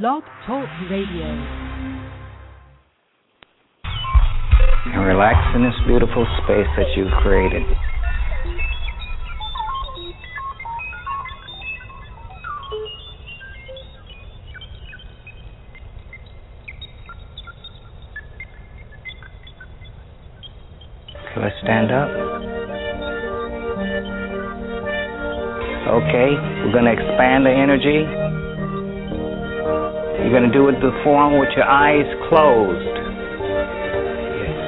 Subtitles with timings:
[0.00, 1.26] Blog Talk Radio.
[4.86, 7.62] And relax in this beautiful space that you've created.
[21.34, 22.08] So let's stand up.
[25.92, 26.32] Okay,
[26.64, 28.21] we're going to expand the energy.
[30.52, 32.96] Do it the form with your eyes closed.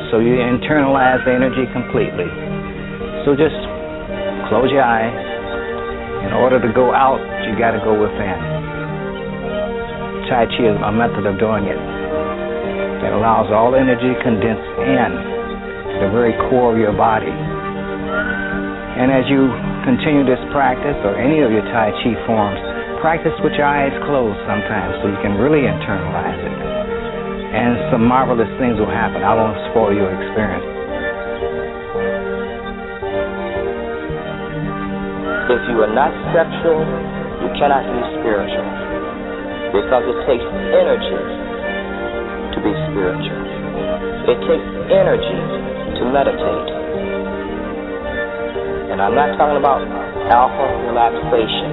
[0.08, 2.24] So you internalize the energy completely.
[3.28, 3.52] So just
[4.48, 5.12] close your eyes.
[6.24, 8.40] In order to go out, you got to go within.
[10.32, 11.76] Tai Chi is a method of doing it
[13.04, 15.10] that allows all energy condensed in
[16.00, 17.28] the very core of your body.
[17.28, 19.52] And as you
[19.84, 22.73] continue this practice, or any of your Tai Chi forms,
[23.04, 26.56] practice with your eyes closed sometimes so you can really internalize it.
[27.52, 29.20] And some marvelous things will happen.
[29.20, 30.64] I won't spoil your experience.
[35.52, 36.80] If you are not sexual,
[37.44, 38.68] you cannot be spiritual.
[39.76, 41.20] Because it takes energy
[42.56, 43.42] to be spiritual.
[44.32, 45.40] It takes energy
[46.00, 46.68] to meditate.
[48.96, 49.84] And I'm not talking about
[50.32, 51.63] alpha relaxation.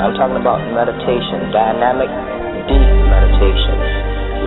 [0.00, 2.08] I'm talking about meditation, dynamic,
[2.64, 3.76] deep meditation.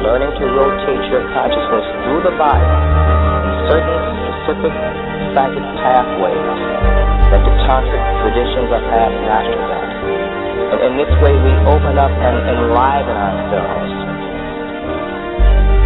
[0.01, 4.73] Learning to rotate your consciousness through the body in certain specific
[5.37, 6.57] psychic pathways
[7.29, 9.89] that the tantric traditions have passed after that.
[10.73, 13.93] And in this way, we open up and enliven ourselves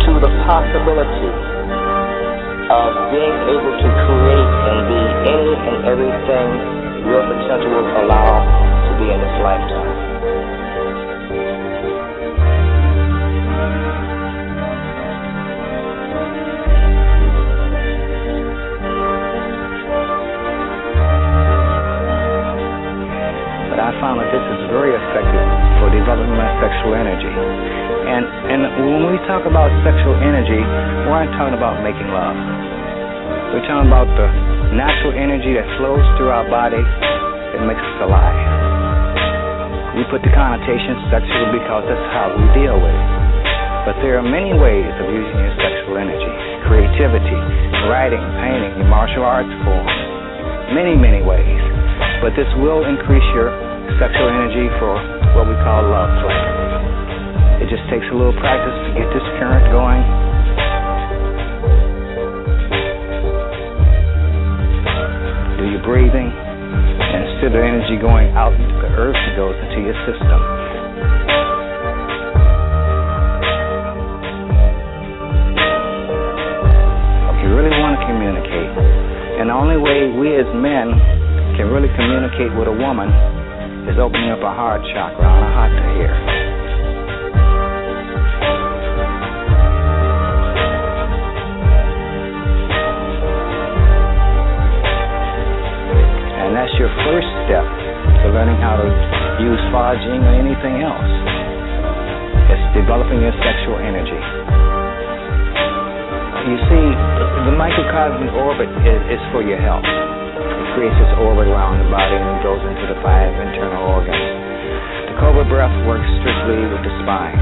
[0.08, 1.32] to the possibility
[2.72, 6.48] of being able to create and be any and everything
[7.04, 8.57] your potential will allow
[8.98, 9.94] be in this lifetime.
[23.70, 25.46] But I found that this is very effective
[25.78, 27.30] for developing my sexual energy.
[27.30, 30.58] And and when we talk about sexual energy,
[31.06, 32.34] we're not talking about making love.
[33.54, 34.26] We're talking about the
[34.74, 38.47] natural energy that flows through our body that makes us alive.
[39.98, 43.10] We put the connotation sexual because that's how we deal with it.
[43.90, 46.34] But there are many ways of using your sexual energy.
[46.70, 47.40] Creativity,
[47.90, 49.90] writing, painting, your martial arts form.
[50.78, 51.58] Many, many ways.
[52.22, 53.50] But this will increase your
[53.98, 55.02] sexual energy for
[55.34, 57.66] what we call love play.
[57.66, 60.06] It just takes a little practice to get this current going.
[69.58, 70.40] It your system.
[77.32, 78.72] If you really want to communicate,
[79.40, 80.94] and the only way we as men
[81.58, 83.10] can really communicate with a woman
[83.90, 86.18] is opening up a heart chakra Anahata here.
[96.46, 97.66] And that's your first step
[98.24, 101.12] to learning how to use Fa Jing or anything else.
[102.50, 104.22] It's developing your sexual energy.
[106.48, 106.88] You see,
[107.44, 109.84] the microcosmic orbit is, is for your health.
[109.84, 114.16] It creates this orbit around the body and goes into the five internal organs.
[115.12, 117.36] The Cobra breath works strictly with the spine.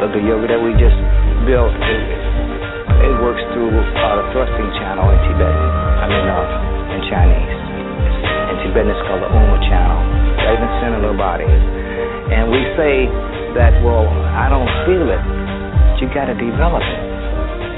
[0.00, 0.94] The, the yoga that we just
[1.50, 2.02] built, it,
[3.10, 7.54] it works through uh, the thrusting channel in Tibetan, I mean, uh, in Chinese.
[8.54, 9.63] In Tibetan, it's called the Uma
[10.80, 11.48] channel, right in body.
[12.34, 13.06] And we say
[13.58, 15.22] that, well, I don't feel it.
[15.94, 17.02] But you got to develop it.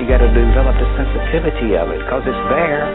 [0.01, 2.89] You got to develop the sensitivity of it because it's there.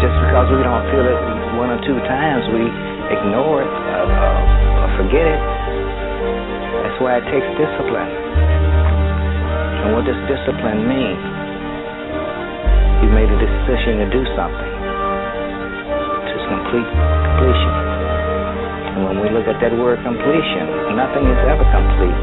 [0.00, 1.20] Just because we don't feel it
[1.56, 2.68] one or two times, we
[3.08, 5.40] ignore it uh, uh, or forget it.
[6.84, 8.12] That's why it takes discipline.
[9.84, 11.16] And what does discipline mean?
[13.04, 14.72] You made a decision to do something
[16.28, 17.15] to complete.
[19.46, 22.18] At that word completion, nothing is ever complete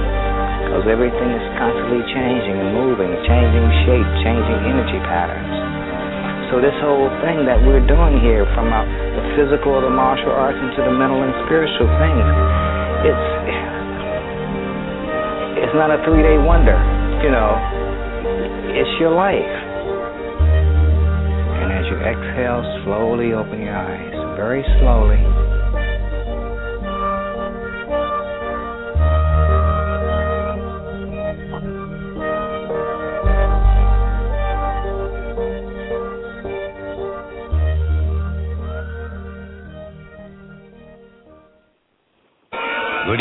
[0.67, 6.51] because everything is constantly changing and moving, changing shape, changing energy patterns.
[6.51, 10.83] So this whole thing that we're doing here, from the physical, the martial arts, into
[10.83, 12.27] the mental and spiritual things,
[13.07, 13.27] it's
[15.63, 16.75] it's not a three-day wonder,
[17.23, 17.55] you know.
[18.75, 19.55] It's your life.
[21.55, 25.32] And as you exhale, slowly open your eyes, very slowly.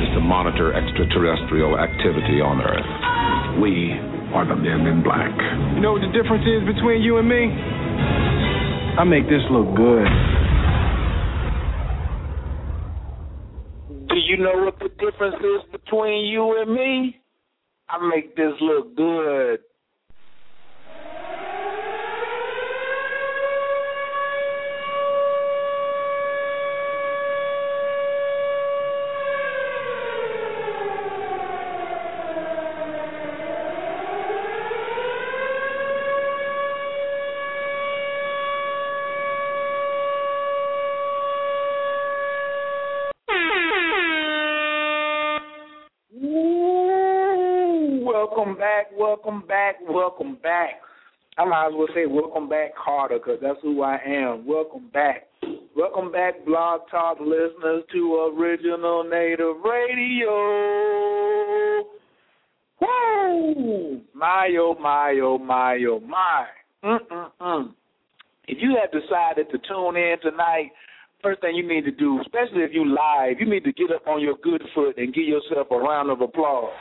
[0.00, 2.90] is to monitor extraterrestrial activity on Earth.
[3.60, 3.92] We
[4.36, 5.32] are the men in black.
[5.74, 7.48] You know what the difference is between you and me?
[8.98, 10.08] I make this look good.
[14.08, 17.20] Do you know what the difference is between you and me?
[17.88, 19.60] I make this look good.
[48.36, 48.86] welcome back,
[49.16, 50.80] welcome back, welcome back.
[51.38, 54.46] I might as well say welcome back Carter because that's who I am.
[54.46, 55.28] Welcome back.
[55.74, 60.28] Welcome back, Blog Talk listeners, to Original Native Radio.
[62.80, 64.00] Woo!
[64.14, 66.46] My, oh, my, oh, my, oh, my.
[66.84, 67.72] Mm-mm-mm.
[68.48, 70.72] If you have decided to tune in tonight,
[71.22, 74.06] first thing you need to do, especially if you live, you need to get up
[74.06, 76.72] on your good foot and give yourself a round of applause.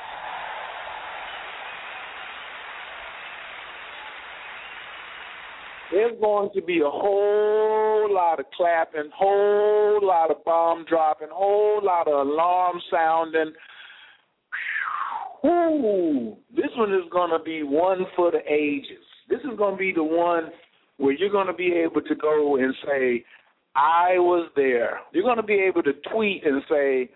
[5.92, 11.82] There's going to be a whole lot of clapping, whole lot of bomb dropping, whole
[11.84, 13.54] lot of alarm sounding.
[15.42, 16.38] Whew.
[16.56, 19.04] This one is going to be one for the ages.
[19.30, 20.50] This is going to be the one
[20.98, 23.24] where you're going to be able to go and say,
[23.76, 25.02] I was there.
[25.12, 27.10] You're going to be able to tweet and say,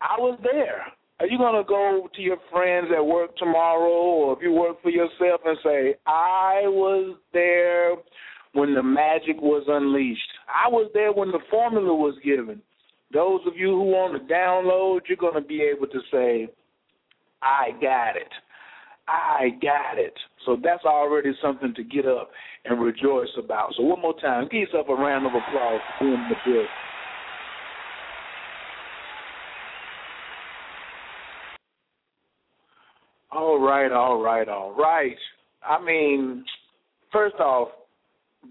[0.00, 0.82] I was there.
[1.20, 4.80] Are you going to go to your friends at work tomorrow, or if you work
[4.82, 7.96] for yourself and say, I was there
[8.54, 10.20] when the magic was unleashed?
[10.48, 12.62] I was there when the formula was given.
[13.12, 16.48] Those of you who want to download, you're going to be able to say,
[17.42, 18.32] I got it.
[19.06, 20.14] I got it.
[20.46, 22.30] So that's already something to get up
[22.64, 23.74] and rejoice about.
[23.76, 26.66] So one more time, give yourself a round of applause for doing the good.
[33.40, 35.16] All right, all right, all right.
[35.66, 36.44] I mean,
[37.10, 37.68] first off,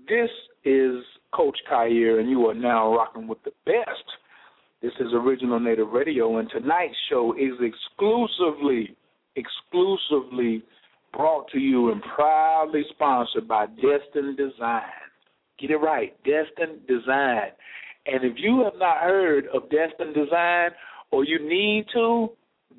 [0.07, 0.31] this
[0.65, 0.95] is
[1.31, 4.03] Coach Khayr, and you are now rocking with the best.
[4.81, 8.95] This is Original Native Radio, and tonight's show is exclusively,
[9.35, 10.63] exclusively
[11.13, 14.81] brought to you and proudly sponsored by Destined Design.
[15.59, 17.51] Get it right, Destined Design.
[18.07, 20.71] And if you have not heard of Destined Design,
[21.11, 22.29] or you need to,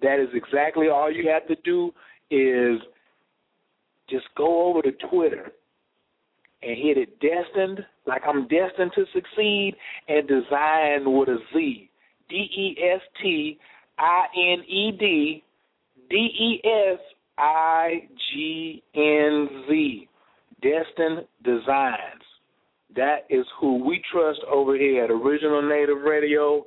[0.02, 1.92] that is exactly all you have to do
[2.30, 2.80] is
[4.08, 5.52] just go over to Twitter
[6.62, 9.74] and hit it destined, like I'm destined to succeed,
[10.08, 11.90] and design with a Z.
[12.28, 13.58] D E S T
[13.98, 15.42] I N E D
[16.08, 16.98] D E S
[17.38, 20.08] I G N Z.
[20.62, 22.22] Destined Designs.
[22.94, 26.66] That is who we trust over here at Original Native Radio.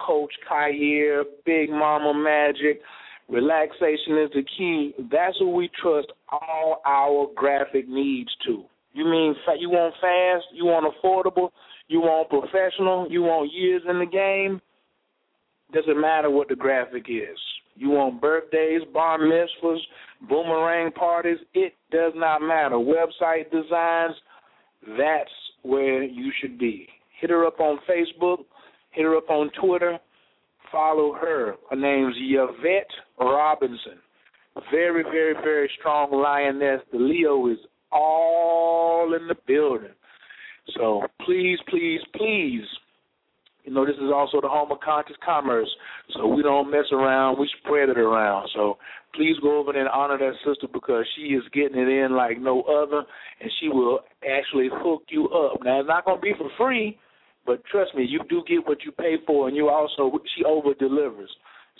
[0.00, 2.80] Coach Khayr, Big Mama Magic.
[3.28, 4.94] Relaxation is the key.
[5.10, 8.64] That's who we trust all our graphic needs to.
[8.92, 10.44] You mean you want fast?
[10.54, 11.50] You want affordable?
[11.88, 13.10] You want professional?
[13.10, 14.60] You want years in the game?
[15.72, 17.38] Doesn't matter what the graphic is.
[17.76, 19.80] You want birthdays, bar mitzvahs,
[20.28, 21.38] boomerang parties?
[21.54, 22.76] It does not matter.
[22.76, 24.14] Website designs,
[24.96, 25.30] that's
[25.62, 26.86] where you should be.
[27.20, 28.44] Hit her up on Facebook
[28.94, 29.98] Hit her up on Twitter.
[30.70, 31.54] Follow her.
[31.70, 33.98] Her name's Yvette Robinson.
[34.70, 36.80] Very, very, very strong lioness.
[36.92, 37.58] The Leo is
[37.90, 39.94] all in the building.
[40.76, 42.62] So please, please, please,
[43.64, 45.68] you know, this is also the home of conscious commerce.
[46.14, 48.48] So we don't mess around, we spread it around.
[48.54, 48.78] So
[49.14, 52.38] please go over there and honor that sister because she is getting it in like
[52.38, 53.04] no other
[53.40, 55.60] and she will actually hook you up.
[55.64, 56.98] Now it's not gonna be for free,
[57.46, 60.74] but trust me, you do get what you pay for, and you also she over
[60.74, 61.30] delivers.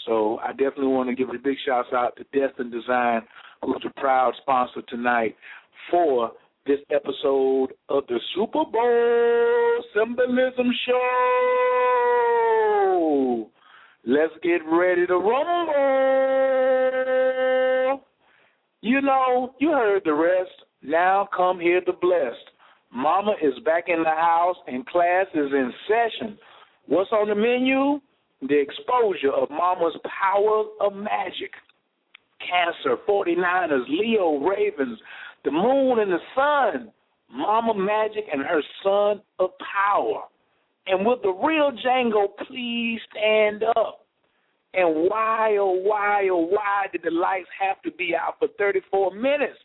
[0.07, 3.23] So I definitely want to give a big shout out to Destined Design,
[3.63, 5.37] who's a proud sponsor tonight
[5.91, 6.33] for
[6.67, 12.25] this episode of the Super Bowl Symbolism Show.
[14.07, 15.75] Let's get ready to rumble.
[18.83, 20.51] You know, you heard the rest.
[20.83, 22.51] Now come hear the blessed.
[22.95, 26.39] Mama is back in the house and class is in session.
[26.87, 28.01] What's on the menu?
[28.47, 31.51] The exposure of Mama's power of magic.
[32.39, 34.99] Cancer, 49ers, Leo, Ravens,
[35.45, 36.93] the moon and the sun,
[37.33, 40.23] Mama Magic and her son of power.
[40.87, 44.07] And will the real Django please stand up?
[44.75, 49.15] And why, oh, why, oh, why did the lights have to be out for 34
[49.15, 49.59] minutes?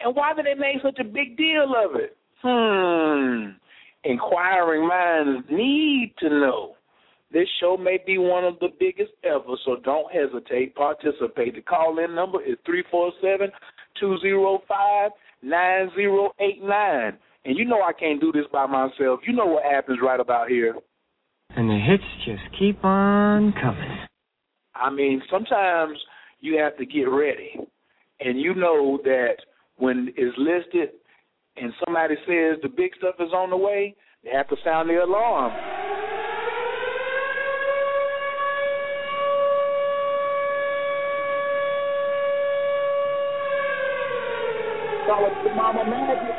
[0.00, 2.16] And why did they make such a big deal of it?
[2.42, 3.50] Hmm.
[4.04, 6.74] Inquiring minds need to know.
[7.32, 10.74] This show may be one of the biggest ever, so don't hesitate.
[10.74, 11.54] Participate.
[11.54, 13.50] The call in number is 347
[14.00, 15.10] 205
[15.42, 17.18] 9089.
[17.44, 19.20] And you know I can't do this by myself.
[19.26, 20.74] You know what happens right about here.
[21.56, 23.98] And the hits just keep on coming.
[24.74, 25.98] I mean, sometimes
[26.40, 27.58] you have to get ready.
[28.20, 29.36] And you know that
[29.76, 30.90] when it's listed
[31.56, 35.02] and somebody says the big stuff is on the way, they have to sound the
[35.02, 35.52] alarm.
[45.06, 46.29] Call it the mama magic.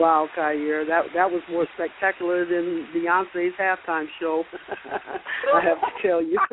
[0.00, 4.44] Wow, Khayr, that that was more spectacular than Beyonce's halftime show.
[5.54, 6.38] I have to tell you.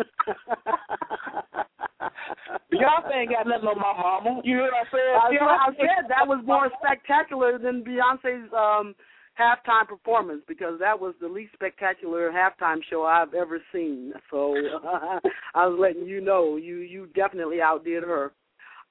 [2.72, 4.42] Beyonce ain't got nothing on my mama.
[4.44, 5.16] You hear what I said?
[5.42, 8.94] I, I said that was more spectacular than Beyonce's um
[9.40, 14.14] halftime performance because that was the least spectacular halftime show I've ever seen.
[14.32, 15.20] So uh,
[15.56, 18.34] I was letting you know you you definitely outdid her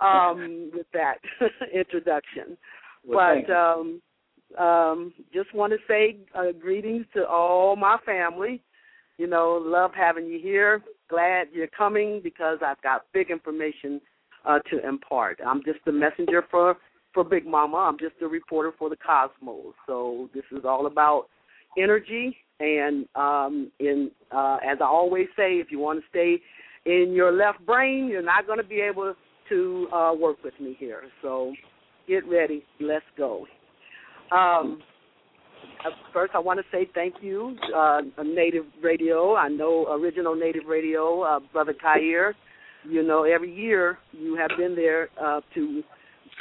[0.00, 1.16] um with that
[1.74, 2.56] introduction.
[3.04, 4.02] Well, but um
[4.58, 8.62] um just want to say uh, greetings to all my family.
[9.18, 10.82] You know, love having you here.
[11.08, 14.00] Glad you're coming because I've got big information
[14.44, 15.40] uh to impart.
[15.44, 16.76] I'm just the messenger for
[17.12, 17.78] for Big Mama.
[17.78, 19.74] I'm just a reporter for the Cosmos.
[19.86, 21.26] So this is all about
[21.78, 26.40] energy and um in uh as I always say, if you want to stay
[26.84, 29.14] in your left brain, you're not going to be able
[29.48, 31.02] to uh work with me here.
[31.22, 31.52] So
[32.06, 32.64] get ready.
[32.80, 33.46] Let's go.
[34.30, 34.82] Um
[36.12, 39.36] First, I want to say thank you, uh, Native Radio.
[39.36, 42.32] I know original Native Radio, uh, Brother Khayr.
[42.88, 45.82] You know, every year you have been there uh, to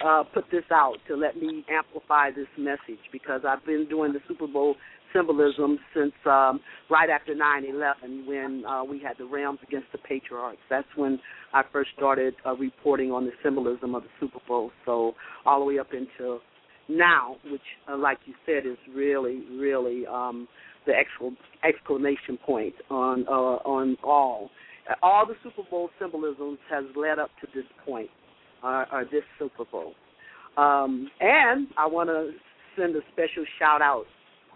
[0.04, 4.20] uh, put this out to let me amplify this message because I've been doing the
[4.27, 4.75] Super Bowl
[5.13, 10.60] symbolism since um, right after 9/11 when uh, we had the Rams against the Patriots.
[10.70, 11.20] That's when
[11.54, 14.72] I first started uh, reporting on the symbolism of the Super Bowl.
[14.86, 15.13] So
[15.46, 16.39] all the way up into
[16.88, 20.48] now, which, uh, like you said, is really, really um,
[20.86, 20.94] the
[21.63, 23.32] exclamation point on uh,
[23.65, 24.50] on all.
[25.01, 28.10] All the Super Bowl symbolisms has led up to this point,
[28.63, 29.94] uh, or this Super Bowl.
[30.58, 32.32] Um, and I want to
[32.77, 34.06] send a special shout out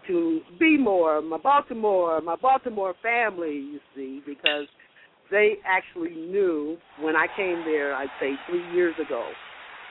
[0.06, 3.54] to Be More, my Baltimore, my Baltimore family.
[3.54, 4.66] You see, because
[5.32, 7.94] they actually knew when I came there.
[7.94, 9.30] I'd say three years ago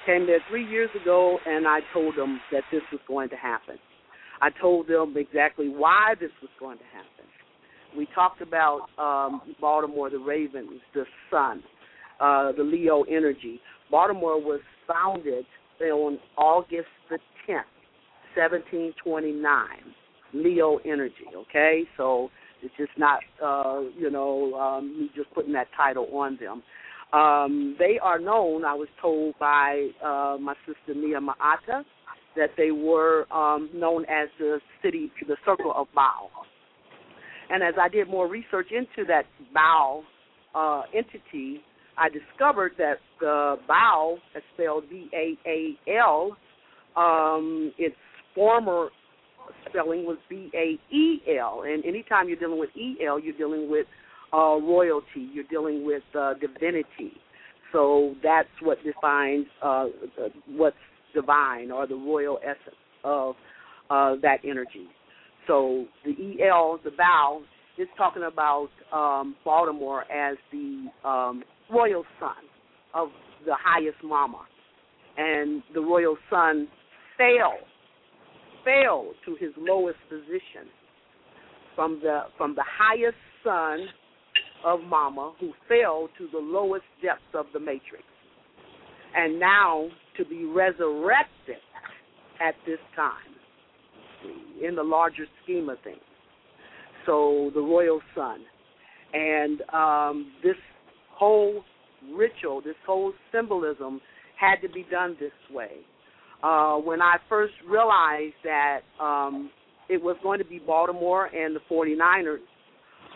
[0.05, 3.77] came there three years ago, and I told them that this was going to happen.
[4.41, 7.25] I told them exactly why this was going to happen.
[7.97, 11.63] We talked about um, Baltimore, the Ravens, the sun,
[12.19, 13.59] uh, the Leo energy.
[13.89, 15.45] Baltimore was founded
[15.81, 17.63] on August the 10th,
[18.35, 19.67] 1729.
[20.33, 21.83] Leo energy, okay?
[21.97, 22.29] So
[22.61, 26.61] it's just not, uh, you know, um, me just putting that title on them.
[27.11, 31.83] Um, they are known, I was told by uh, my sister Mia Maata,
[32.35, 36.29] that they were um, known as the city, the Circle of Baal.
[37.49, 39.23] And as I did more research into that
[39.53, 40.03] Baal
[40.53, 41.61] uh, entity,
[41.97, 46.37] I discovered that the Baal, is spelled B A A L,
[46.95, 47.95] um, its
[48.35, 48.89] former
[49.67, 51.63] spelling was B A E L.
[51.65, 53.87] And anytime you're dealing with E L, you're dealing with
[54.33, 55.29] uh, royalty.
[55.33, 57.13] You're dealing with uh, divinity.
[57.71, 59.85] So that's what defines uh,
[60.47, 60.75] what's
[61.13, 63.35] divine or the royal essence of
[63.89, 64.87] uh, that energy.
[65.47, 67.41] So the EL, the Baal,
[67.77, 72.31] is talking about um, Baltimore as the um, royal son
[72.93, 73.09] of
[73.45, 74.45] the highest mama.
[75.17, 76.67] And the royal son
[77.17, 77.57] fell,
[78.63, 80.69] fell to his lowest position
[81.75, 83.87] from the from the highest son
[84.65, 88.03] of Mama who fell to the lowest depths of the matrix.
[89.15, 89.87] and now
[90.17, 91.57] to be resurrected
[92.41, 93.13] at this time
[94.63, 95.97] in the larger scheme of things.
[97.05, 98.39] So the royal son,
[99.13, 100.55] and um, this
[101.11, 101.63] whole
[102.13, 104.01] ritual, this whole symbolism
[104.39, 105.77] had to be done this way.
[106.43, 109.49] Uh, when I first realized that um,
[109.89, 112.37] it was going to be Baltimore and the 49ers,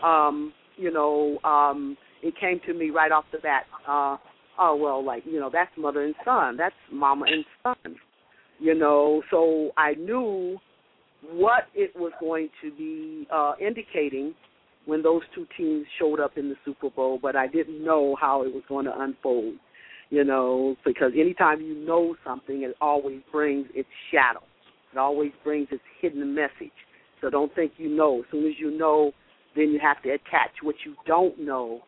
[0.02, 3.64] um, you know, um, it came to me right off the bat.
[3.86, 4.16] Uh,
[4.58, 6.56] oh well, like you know, that's mother and son.
[6.56, 7.96] That's mama and son.
[8.58, 10.58] You know, so I knew
[11.32, 14.34] what it was going to be uh, indicating
[14.86, 18.42] when those two teams showed up in the Super Bowl, but I didn't know how
[18.42, 19.54] it was going to unfold.
[20.10, 24.42] You know, because anytime you know something, it always brings its shadow.
[24.92, 26.70] It always brings its hidden message.
[27.20, 28.20] So don't think you know.
[28.20, 29.12] As soon as you know,
[29.56, 31.80] then you have to attach what you don't know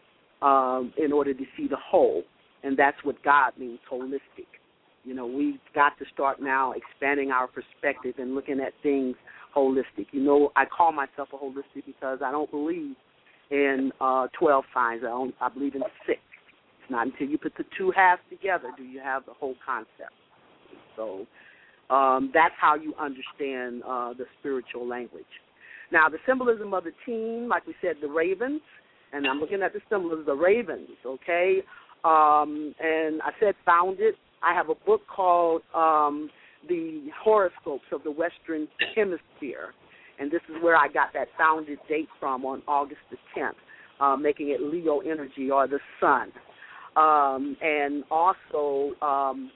[0.43, 2.23] um, in order to see the whole.
[2.63, 4.47] And that's what God means, holistic.
[5.05, 9.15] You know, we've got to start now expanding our perspective and looking at things
[9.57, 10.07] holistic.
[10.11, 12.97] You know, I call myself a holistic because I don't believe
[13.51, 15.03] in uh, 12 signs.
[15.05, 16.19] I, don't, I believe in six.
[16.83, 20.13] It's not until you put the two halves together do you have the whole concept.
[20.97, 21.27] So
[21.91, 25.25] um, that's how you understand uh, the spiritual language.
[25.93, 28.61] Now, the symbolism of the team, like we said, the ravens,
[29.13, 31.61] and I'm looking at the symbolism of the ravens, okay?
[32.05, 34.17] Um, and I said found it.
[34.43, 36.29] I have a book called um,
[36.69, 39.73] The Horoscopes of the Western Hemisphere,
[40.19, 43.53] and this is where I got that founded date from on August the 10th,
[44.01, 46.33] uh, making it Leo energy or the sun.
[46.97, 49.51] Um, and also, um,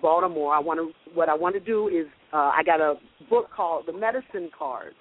[0.00, 0.54] Baltimore.
[0.54, 2.94] I want to what I want to do is uh, I got a
[3.28, 4.96] book called The Medicine Cards,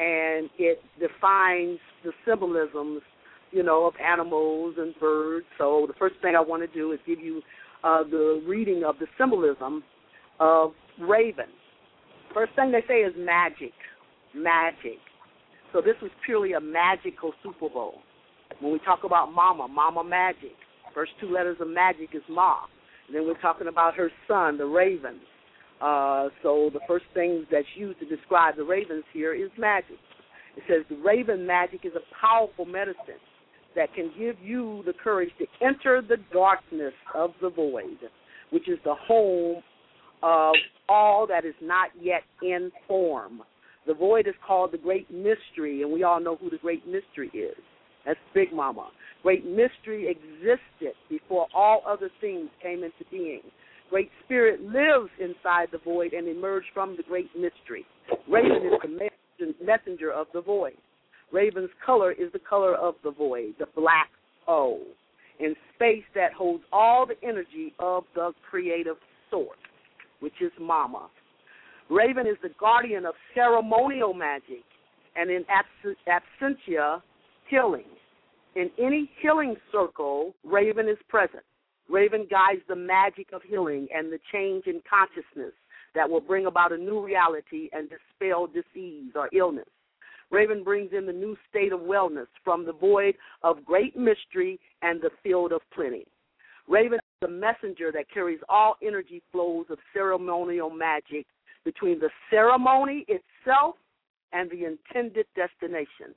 [0.00, 3.02] and it defines the symbolisms,
[3.50, 5.44] you know, of animals and birds.
[5.58, 7.42] So the first thing I want to do is give you
[7.84, 9.84] uh, the reading of the symbolism
[10.38, 11.46] of raven.
[12.32, 13.74] First thing they say is magic,
[14.34, 14.98] magic.
[15.72, 17.96] So this was purely a magical Super Bowl.
[18.60, 20.54] When we talk about Mama, Mama Magic.
[20.94, 22.56] First two letters of magic is Ma.
[23.06, 25.20] And then we're talking about her son, the raven.
[25.80, 29.96] Uh, so the first thing that's used to describe the ravens here is magic.
[30.56, 33.20] It says the raven magic is a powerful medicine
[33.76, 37.98] that can give you the courage to enter the darkness of the void,
[38.50, 39.62] which is the home
[40.22, 40.54] of
[40.88, 43.42] all that is not yet in form.
[43.86, 47.30] The void is called the great mystery, and we all know who the great mystery
[47.32, 47.56] is.
[48.04, 48.90] That's Big Mama.
[49.22, 53.42] Great mystery existed before all other things came into being.
[53.90, 57.84] Great Spirit lives inside the void and emerged from the great mystery.
[58.28, 58.72] Raven is
[59.38, 60.76] the messenger of the void.
[61.32, 64.10] Raven's color is the color of the void, the black
[64.46, 64.82] hole,
[65.40, 68.96] in space that holds all the energy of the creative
[69.30, 69.58] source,
[70.20, 71.08] which is Mama.
[71.88, 74.62] Raven is the guardian of ceremonial magic
[75.16, 75.44] and in
[76.08, 77.02] absentia,
[77.48, 77.84] healing.
[78.54, 81.42] In any healing circle, Raven is present.
[81.90, 85.52] Raven guides the magic of healing and the change in consciousness
[85.94, 89.66] that will bring about a new reality and dispel disease or illness.
[90.30, 95.00] Raven brings in the new state of wellness from the void of great mystery and
[95.00, 96.06] the field of plenty.
[96.68, 101.26] Raven is the messenger that carries all energy flows of ceremonial magic
[101.64, 103.74] between the ceremony itself
[104.32, 106.14] and the intended destination.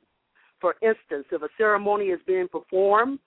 [0.62, 3.18] For instance, if a ceremony is being performed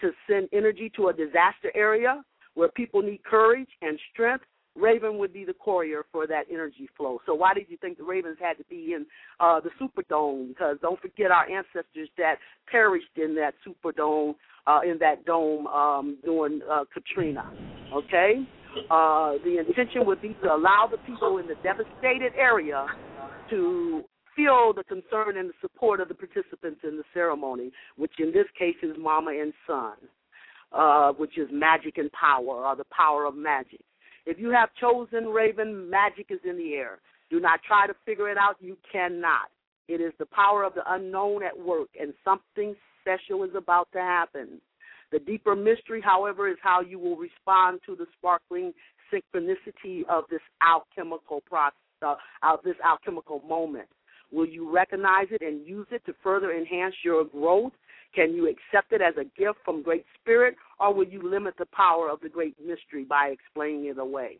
[0.00, 2.22] to send energy to a disaster area
[2.54, 4.44] where people need courage and strength,
[4.76, 7.20] Raven would be the courier for that energy flow.
[7.26, 9.04] So why did you think the Ravens had to be in
[9.40, 10.48] uh, the Superdome?
[10.48, 12.36] Because don't forget our ancestors that
[12.70, 14.34] perished in that Superdome,
[14.66, 17.50] uh, in that dome um, during uh, Katrina.
[17.92, 18.46] Okay,
[18.90, 22.86] uh, the intention would be to allow the people in the devastated area
[23.50, 24.04] to
[24.34, 28.46] feel the concern and the support of the participants in the ceremony, which in this
[28.58, 29.94] case is mama and son,
[30.72, 33.80] uh, which is magic and power, or the power of magic.
[34.26, 36.98] If you have chosen Raven, magic is in the air.
[37.30, 38.56] Do not try to figure it out.
[38.60, 39.48] You cannot.
[39.88, 43.98] It is the power of the unknown at work, and something special is about to
[43.98, 44.60] happen.
[45.10, 48.72] The deeper mystery, however, is how you will respond to the sparkling
[49.12, 53.88] synchronicity of this alchemical process, uh, of this alchemical moment.
[54.32, 57.72] Will you recognize it and use it to further enhance your growth?
[58.14, 61.66] Can you accept it as a gift from Great Spirit, or will you limit the
[61.66, 64.38] power of the great mystery by explaining it away?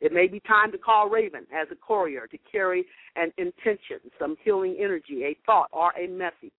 [0.00, 4.36] It may be time to call Raven as a courier to carry an intention, some
[4.42, 6.52] healing energy, a thought, or a message.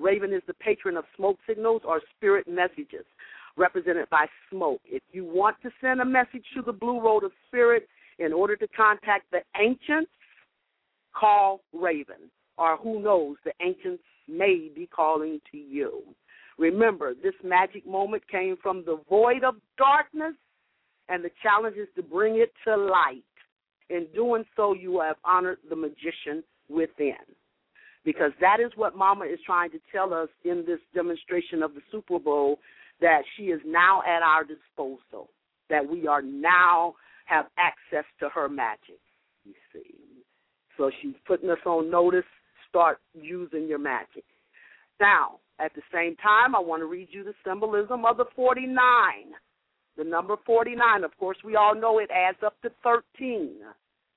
[0.00, 3.04] Raven is the patron of smoke signals or spirit messages.
[3.58, 4.80] represented by smoke.
[4.86, 8.56] If you want to send a message to the Blue Road of Spirit in order
[8.56, 10.10] to contact the ancients,
[11.18, 12.30] call Raven.
[12.56, 16.02] Or who knows, the ancients may be calling to you.
[16.58, 20.34] Remember, this magic moment came from the void of darkness,
[21.08, 23.22] and the challenge is to bring it to light.
[23.90, 27.14] In doing so, you have honored the magician within.
[28.04, 31.80] Because that is what Mama is trying to tell us in this demonstration of the
[31.92, 32.58] Super Bowl
[33.00, 35.30] that she is now at our disposal,
[35.70, 36.94] that we are now
[37.26, 39.00] have access to her magic,
[39.44, 39.97] you see.
[40.78, 42.24] So she's putting us on notice,
[42.68, 44.24] start using your magic.
[45.00, 48.74] Now, at the same time, I want to read you the symbolism of the 49.
[49.96, 53.50] The number 49, of course, we all know it adds up to 13,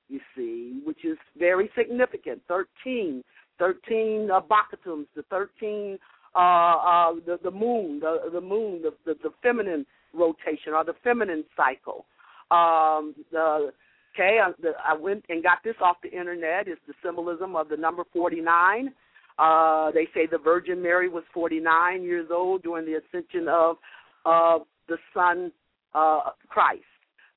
[0.07, 2.41] you see, which is very significant.
[2.47, 3.23] 13,
[3.57, 5.97] 13 uh, Baktuns, the 13,
[6.35, 10.93] uh, uh, the, the moon, the, the moon, the, the, the feminine rotation or the
[11.03, 12.05] feminine cycle.
[12.51, 13.71] Um, the
[14.13, 16.67] okay, I, the, I went and got this off the internet.
[16.67, 18.93] It's the symbolism of the number 49.
[19.39, 23.77] Uh, they say the Virgin Mary was 49 years old during the ascension of
[24.25, 25.51] uh, the Son
[25.93, 26.83] uh, Christ.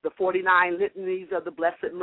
[0.02, 1.94] The 49 litanies of the Blessed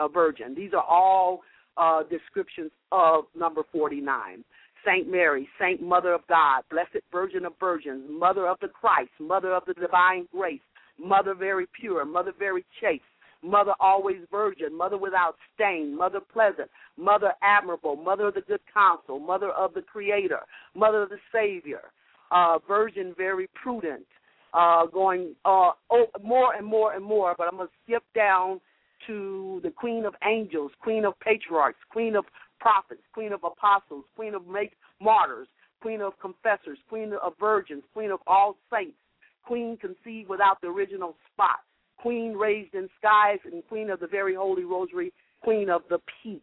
[0.00, 0.54] uh, Virgin.
[0.54, 1.42] These are all
[1.76, 4.44] uh, descriptions of number 49.
[4.86, 9.54] Saint Mary, Saint Mother of God, Blessed Virgin of Virgins, Mother of the Christ, Mother
[9.54, 10.60] of the Divine Grace,
[10.98, 13.02] Mother very pure, Mother very chaste,
[13.44, 19.18] Mother always virgin, Mother without stain, Mother pleasant, Mother admirable, Mother of the good counsel,
[19.18, 20.40] Mother of the Creator,
[20.74, 21.82] Mother of the Savior,
[22.30, 24.06] uh, Virgin very prudent,
[24.54, 27.34] uh, going uh, oh, more and more and more.
[27.36, 28.60] But I'm gonna skip down
[29.06, 32.24] to the Queen of Angels, Queen of Patriarchs, Queen of
[32.60, 35.48] Prophets, Queen of Apostles, Queen of make- Martyrs,
[35.82, 38.96] Queen of Confessors, Queen of Virgins, Queen of all saints,
[39.44, 41.58] Queen conceived without the original spot
[42.04, 45.10] queen raised in skies and queen of the very holy rosary,
[45.42, 46.40] queen of the peace.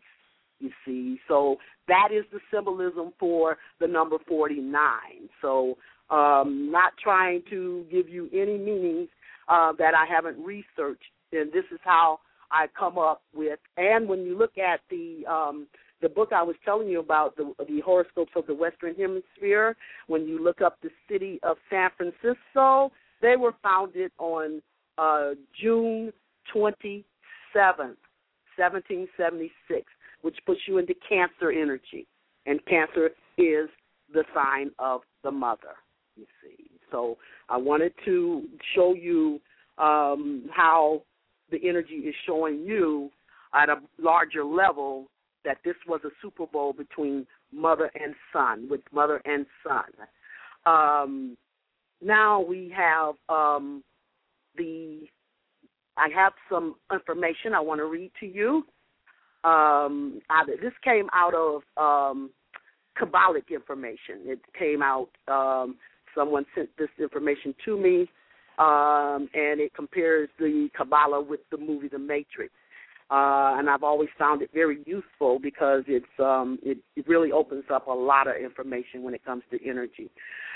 [0.60, 4.74] You see, so that is the symbolism for the number 49.
[5.40, 5.78] So,
[6.10, 9.10] um, not trying to give you any meanings
[9.48, 12.20] uh, that I haven't researched, and this is how
[12.52, 13.60] I come up with.
[13.78, 15.68] And when you look at the um,
[16.02, 19.76] the book I was telling you about, the, the horoscopes of the Western Hemisphere,
[20.08, 24.64] when you look up the city of San Francisco, they were founded on
[24.98, 26.12] uh, June
[26.54, 27.04] 27th,
[28.58, 29.86] 1776,
[30.22, 32.08] which puts you into Cancer energy.
[32.46, 33.70] And Cancer is
[34.14, 35.76] the sign of the mother,
[36.16, 36.70] you see.
[36.92, 37.18] So
[37.50, 38.44] I wanted to
[38.76, 39.40] show you
[39.78, 41.04] um, how
[41.52, 43.10] the energy is showing you
[43.54, 45.08] at a larger level
[45.44, 49.84] that this was a Super Bowl between mother and son, with mother and son.
[50.66, 51.38] Um,
[52.02, 53.84] now we have um,
[54.56, 55.08] the
[55.98, 58.64] I have some information I want to read to you.
[59.44, 62.32] Um, I, this came out of um,
[63.00, 64.22] Kabbalic information.
[64.26, 65.10] It came out.
[65.28, 65.76] Um,
[66.16, 68.10] someone sent this information to me,
[68.60, 72.54] um, and it compares the Kabbalah with the movie The Matrix.
[73.10, 77.66] Uh, and I've always found it very useful because it's um, it, it really opens
[77.70, 80.10] up a lot of information when it comes to energy.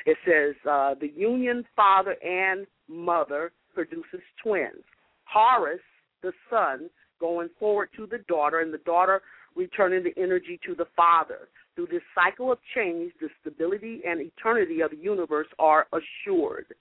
[0.05, 4.83] It says uh, the union father and mother produces twins.
[5.25, 5.81] Horus,
[6.23, 9.21] the son, going forward to the daughter, and the daughter
[9.55, 11.47] returning the energy to the father.
[11.75, 16.73] Through this cycle of change, the stability and eternity of the universe are assured.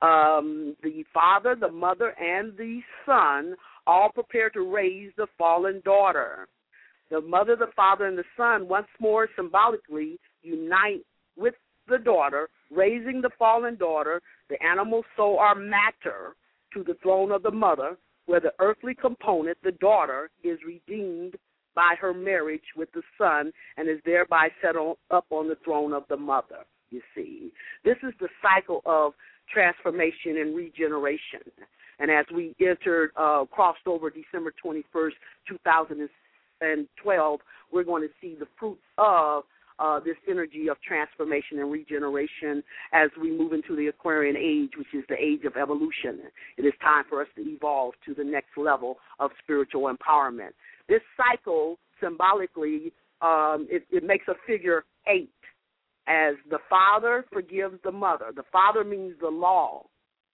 [0.00, 3.54] Um, the father, the mother, and the son
[3.86, 6.48] all prepare to raise the fallen daughter.
[7.10, 11.04] The mother, the father, and the son once more symbolically unite
[11.36, 11.54] with
[11.88, 14.20] the daughter, raising the fallen daughter.
[14.52, 16.36] The animal soul are matter
[16.74, 21.36] to the throne of the mother, where the earthly component, the daughter, is redeemed
[21.74, 25.94] by her marriage with the son and is thereby set on, up on the throne
[25.94, 26.66] of the mother.
[26.90, 27.50] You see,
[27.82, 29.14] this is the cycle of
[29.50, 31.40] transformation and regeneration.
[31.98, 35.12] And as we entered, uh, crossed over December 21st,
[35.48, 37.40] 2012,
[37.72, 39.44] we're going to see the fruits of
[39.78, 44.92] uh, this energy of transformation and regeneration as we move into the Aquarian age, which
[44.94, 46.20] is the age of evolution.
[46.56, 50.52] It is time for us to evolve to the next level of spiritual empowerment.
[50.88, 55.30] This cycle, symbolically, um, it, it makes a figure eight
[56.06, 58.32] as the father forgives the mother.
[58.34, 59.84] The father means the law.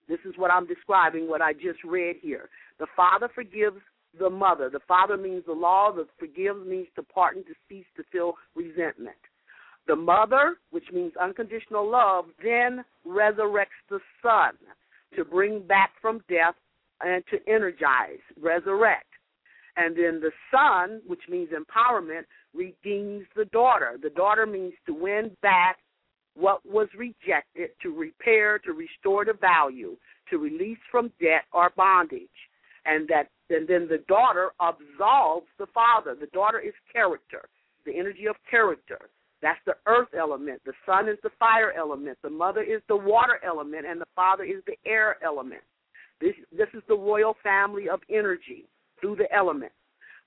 [0.07, 2.49] This is what I'm describing, what I just read here.
[2.79, 3.77] The father forgives
[4.17, 4.69] the mother.
[4.71, 5.91] The father means the law.
[5.91, 9.17] The forgives means to pardon, to cease, to feel resentment.
[9.89, 14.51] The mother, which means unconditional love, then resurrects the son
[15.15, 16.53] to bring back from death
[17.01, 19.07] and to energize, resurrect.
[19.77, 23.97] And then the son, which means empowerment, redeems the daughter.
[23.99, 25.77] The daughter means to win back
[26.35, 29.97] what was rejected, to repair, to restore the value,
[30.29, 32.29] to release from debt or bondage.
[32.85, 36.13] And that and then the daughter absolves the father.
[36.13, 37.49] The daughter is character,
[37.87, 39.09] the energy of character.
[39.41, 40.61] That's the earth element.
[40.65, 42.17] The son is the fire element.
[42.21, 45.61] The mother is the water element, and the father is the air element.
[46.19, 48.65] This this is the royal family of energy
[48.99, 49.75] through the elements.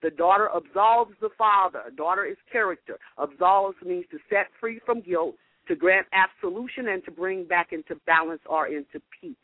[0.03, 1.83] The daughter absolves the father.
[1.97, 2.99] Daughter is character.
[3.19, 5.37] Absolves means to set free from guilt,
[5.69, 9.37] to grant absolution, and to bring back into balance or into peace.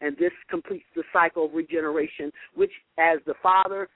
[0.00, 3.88] And this completes the cycle of regeneration, which, as the father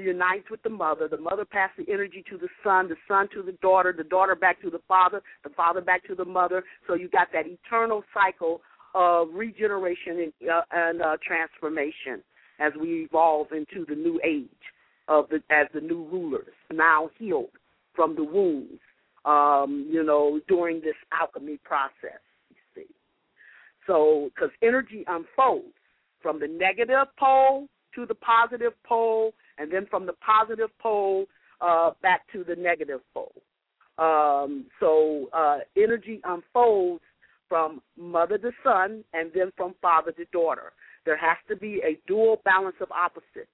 [0.00, 1.08] unites with the mother.
[1.08, 4.34] The mother passes the energy to the son, the son to the daughter, the daughter
[4.34, 6.64] back to the father, the father back to the mother.
[6.86, 8.60] So you got that eternal cycle
[8.94, 12.22] of regeneration and, uh, and uh, transformation
[12.60, 14.48] as we evolve into the new age
[15.08, 17.50] of the as the new rulers now healed
[17.94, 18.80] from the wounds.
[19.24, 22.18] Um, you know, during this alchemy process.
[22.50, 22.86] You see,
[23.86, 25.74] so because energy unfolds
[26.20, 31.26] from the negative pole to the positive pole and then from the positive pole
[31.60, 33.34] uh, back to the negative pole.
[33.98, 37.02] Um, so uh, energy unfolds
[37.48, 40.72] from mother to son and then from father to daughter.
[41.04, 43.50] There has to be a dual balance of opposites.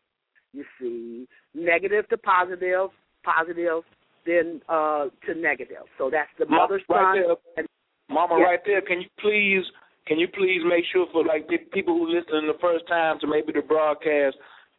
[0.53, 2.91] You see, negative to positive,
[3.25, 3.83] positive
[4.25, 5.89] then uh, to negative.
[5.97, 7.15] So that's the mother right son.
[7.15, 7.67] There, and,
[8.11, 8.45] Mama, yeah.
[8.45, 8.81] right there.
[8.81, 9.65] Can you please,
[10.09, 13.27] can you please make sure for like pe- people who listen the first time to
[13.29, 14.37] maybe the broadcast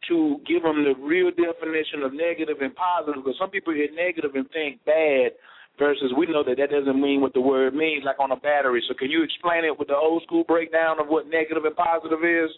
[0.08, 3.22] to give them the real definition of negative and positive?
[3.22, 5.38] Because some people hear negative and think bad
[5.78, 8.82] versus we know that that doesn't mean what the word means like on a battery.
[8.88, 12.20] So can you explain it with the old school breakdown of what negative and positive
[12.26, 12.50] is?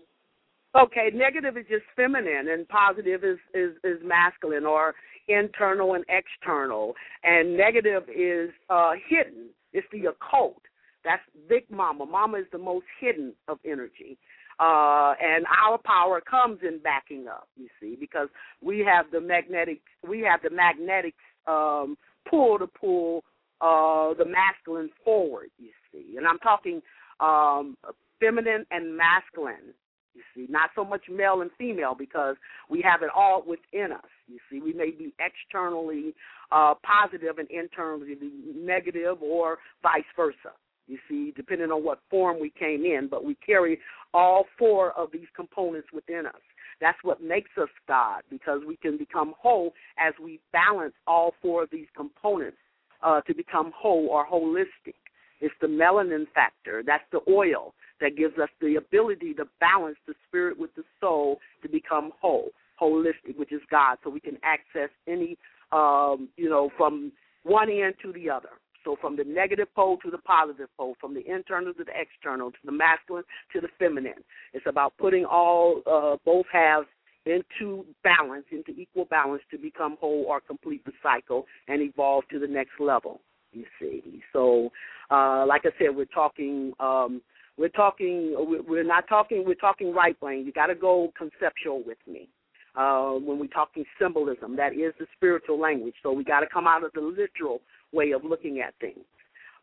[0.75, 4.95] Okay negative is just feminine and positive is is is masculine or
[5.29, 6.95] internal and external.
[7.23, 9.51] And negative is uh hidden.
[9.75, 10.63] It's the occult
[11.05, 14.19] that's big mama mama is the most hidden of energy
[14.59, 17.49] uh, and our power comes in backing up.
[17.57, 18.29] You see, because
[18.61, 21.15] we have the magnetic, we have the magnetic
[21.47, 21.97] um,
[22.29, 23.25] pull to pull
[23.61, 25.49] uh, the masculine forward.
[25.59, 26.81] You see, and I'm talking
[27.21, 27.77] um,
[28.21, 29.75] feminine and masculine.
[30.15, 32.37] You see, not so much male and female because
[32.69, 34.11] we have it all within us.
[34.29, 36.15] You see, we may be externally
[36.53, 38.15] uh, positive and internally
[38.55, 40.53] negative, or vice versa
[40.87, 43.79] you see, depending on what form we came in, but we carry
[44.12, 46.40] all four of these components within us.
[46.81, 51.62] That's what makes us God because we can become whole as we balance all four
[51.62, 52.59] of these components
[53.03, 54.95] uh, to become whole or holistic.
[55.40, 60.14] It's the melanin factor, that's the oil that gives us the ability to balance the
[60.29, 64.90] spirit with the soul to become whole, holistic, which is God, so we can access
[65.09, 65.38] any,
[65.73, 67.12] um, you know, from
[67.45, 68.51] one end to the other.
[68.85, 72.51] So from the negative pole to the positive pole, from the internal to the external,
[72.51, 74.25] to the masculine to the feminine.
[74.53, 76.88] It's about putting all uh, both halves
[77.25, 82.38] into balance, into equal balance to become whole or complete the cycle and evolve to
[82.38, 83.21] the next level.
[83.53, 84.23] You see.
[84.33, 84.71] So,
[85.11, 86.73] uh, like I said, we're talking.
[86.81, 87.21] Um,
[87.59, 88.35] we're talking.
[88.66, 89.45] We're not talking.
[89.47, 90.47] We're talking right brain.
[90.47, 92.29] You got to go conceptual with me.
[92.75, 95.95] Uh, when we're talking symbolism, that is the spiritual language.
[96.03, 97.61] So we got to come out of the literal
[97.93, 99.05] way of looking at things.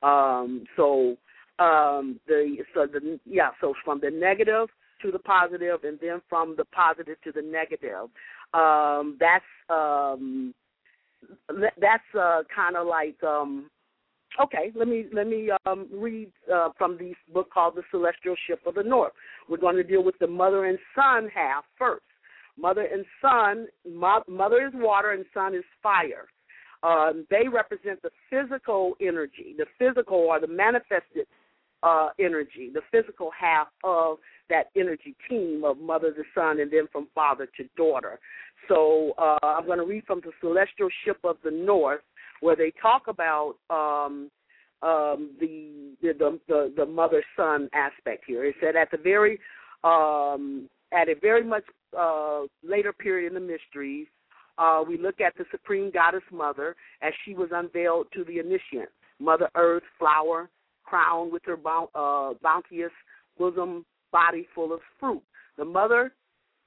[0.02, 1.18] Um, so
[1.60, 4.70] um, the so the yeah so from the negative
[5.02, 8.10] to the positive, and then from the positive to the negative.
[8.54, 10.54] Um, that's um,
[11.80, 13.70] that's uh, kind of like um,
[14.42, 14.72] okay.
[14.76, 18.76] Let me let me um, read uh, from this book called The Celestial Ship of
[18.76, 19.14] the North.
[19.50, 22.04] We're going to deal with the mother and son half first.
[22.58, 23.68] Mother and son.
[23.90, 26.28] Mo- mother is water and son is fire.
[26.82, 31.28] Um, they represent the physical energy, the physical or the manifested
[31.84, 34.18] uh, energy, the physical half of
[34.50, 38.20] that energy team of mother to son and then from father to daughter.
[38.68, 42.02] So uh, I'm going to read from the Celestial Ship of the North,
[42.42, 44.30] where they talk about um,
[44.82, 48.46] um, the, the the the mother son aspect here.
[48.46, 49.40] It said at the very
[49.84, 51.64] um, at a very much
[51.98, 54.08] uh, later period in the mysteries,
[54.60, 58.90] uh, we look at the Supreme Goddess Mother as she was unveiled to the initiate,
[59.20, 60.50] Mother Earth, flower,
[60.84, 61.58] crowned with her
[61.96, 62.92] uh, bounteous
[63.38, 65.22] bosom, body full of fruit.
[65.58, 66.12] The Mother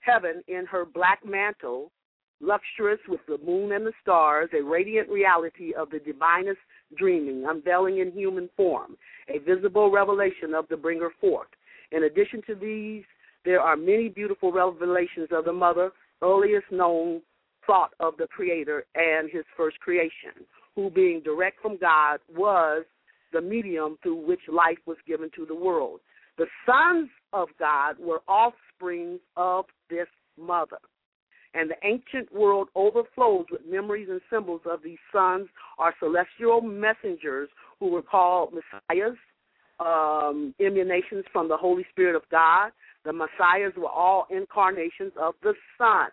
[0.00, 1.92] Heaven in her black mantle
[2.40, 6.59] lustrous with the moon and the stars, a radiant reality of the divinest
[6.96, 8.96] dreaming, unveiling in human form,
[9.28, 11.46] a visible revelation of the bringer forth.
[11.92, 13.05] In addition to these,
[13.44, 17.22] there are many beautiful revelations of the mother, earliest known
[17.66, 22.85] thought of the Creator and his first creation, who, being direct from God, was
[23.33, 26.01] the medium through which life was given to the world.
[26.38, 30.79] The sons of God were offsprings of this mother.
[31.55, 35.48] And the ancient world overflows with memories and symbols of these sons
[35.79, 39.16] or celestial messengers who were called messiahs,
[39.79, 42.70] um, emanations from the Holy Spirit of God.
[43.05, 46.09] The messiahs were all incarnations of the Son.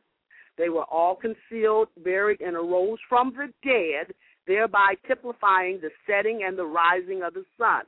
[0.60, 4.13] They were all concealed, buried, and arose from the dead,
[4.45, 7.84] thereby typifying the setting and the rising of the sun.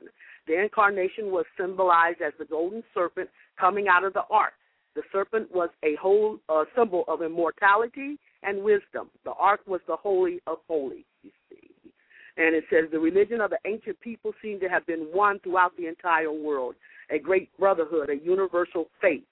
[0.46, 3.28] The incarnation was symbolized as the golden serpent
[3.60, 4.54] coming out of the ark.
[4.94, 9.10] The serpent was a whole uh, symbol of immortality and wisdom.
[9.24, 11.68] The ark was the holy of holies, you see.
[12.38, 15.76] And it says the religion of the ancient people seemed to have been one throughout
[15.76, 16.74] the entire world,
[17.10, 19.24] a great brotherhood, a universal faith.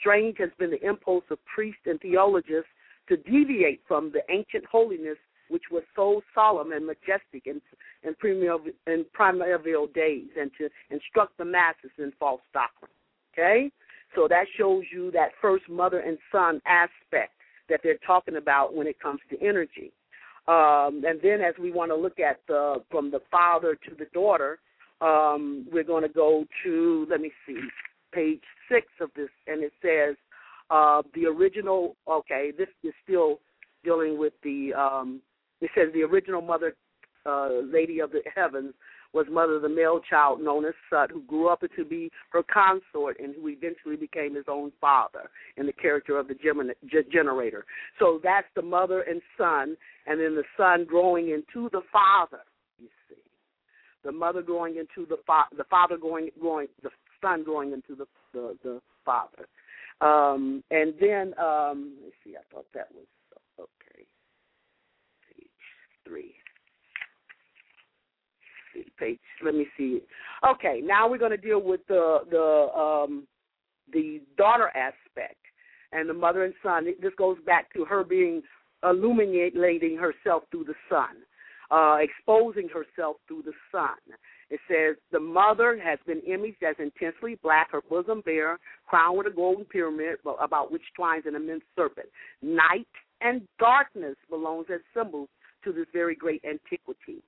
[0.00, 2.64] Strange has been the impulse of priests and theologians
[3.10, 5.18] to deviate from the ancient holiness
[5.50, 7.60] which was so solemn and majestic in,
[8.04, 12.90] in, primordial, in primordial days and to instruct the masses in false doctrine.
[13.34, 13.70] Okay?
[14.14, 17.32] So that shows you that first mother and son aspect
[17.68, 19.92] that they're talking about when it comes to energy.
[20.48, 24.06] Um, and then as we want to look at the from the father to the
[24.12, 24.58] daughter,
[25.00, 27.60] um, we're going to go to let me see
[28.12, 30.16] page six of this, and it says
[30.70, 31.96] uh, the original.
[32.08, 33.40] Okay, this is still
[33.84, 34.72] dealing with the.
[34.74, 35.20] Um,
[35.60, 36.74] it says the original mother,
[37.26, 38.72] uh, lady of the heavens,
[39.12, 42.42] was mother of the male child known as Sut, who grew up to be her
[42.42, 46.36] consort and who eventually became his own father in the character of the
[47.12, 47.64] generator.
[47.98, 52.44] So that's the mother and son, and then the son growing into the father.
[52.78, 53.20] You see,
[54.04, 58.06] the mother growing into the father, the father going growing the son growing into the
[58.32, 59.46] the, the father.
[60.00, 63.06] Um, and then um, let's see, I thought that was
[63.58, 64.06] okay.
[65.28, 65.48] Page
[66.06, 66.34] three.
[68.98, 69.18] Page.
[69.44, 70.00] Let me see.
[70.48, 73.26] Okay, now we're going to deal with the the um,
[73.92, 75.36] the daughter aspect
[75.92, 76.86] and the mother and son.
[77.00, 78.42] This goes back to her being
[78.82, 81.16] illuminating herself through the sun,
[81.70, 83.98] uh, exposing herself through the sun.
[84.50, 89.28] It says, The mother has been imaged as intensely black, her bosom bare, crowned with
[89.28, 92.08] a golden pyramid, about which twines an immense serpent.
[92.42, 92.88] Night
[93.20, 95.28] and darkness belongs as symbols
[95.64, 97.22] to this very great antiquity.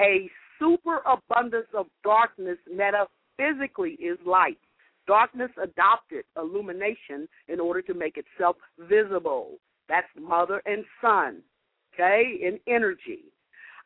[0.00, 4.58] A superabundance of darkness metaphysically is light.
[5.06, 9.58] Darkness adopted illumination in order to make itself visible.
[9.88, 11.42] That's mother and son,
[11.92, 13.24] okay, in energy.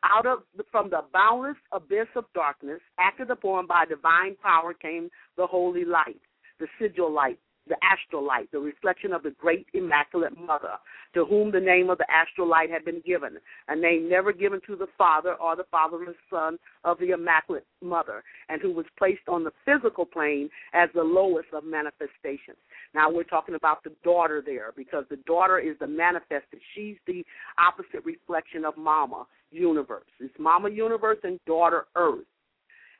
[0.04, 5.46] Out of from the boundless abyss of darkness, acted upon by divine power, came the
[5.46, 6.20] holy light,
[6.60, 10.74] the sigil light, the astral light, the reflection of the great immaculate mother,
[11.14, 14.60] to whom the name of the astral light had been given, a name never given
[14.66, 19.28] to the father or the fatherless son of the immaculate mother, and who was placed
[19.28, 22.58] on the physical plane as the lowest of manifestations.
[22.94, 26.60] Now we're talking about the daughter there because the daughter is the manifested.
[26.74, 27.24] She's the
[27.58, 30.06] opposite reflection of mama universe.
[30.20, 32.24] It's mama universe and daughter earth.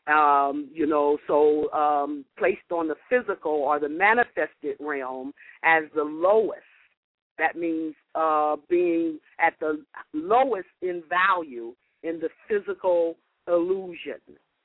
[0.09, 5.33] Um, you know, so um, placed on the physical or the manifested realm
[5.64, 6.62] as the lowest.
[7.38, 13.16] That means uh, being at the lowest in value in the physical
[13.47, 14.21] illusion.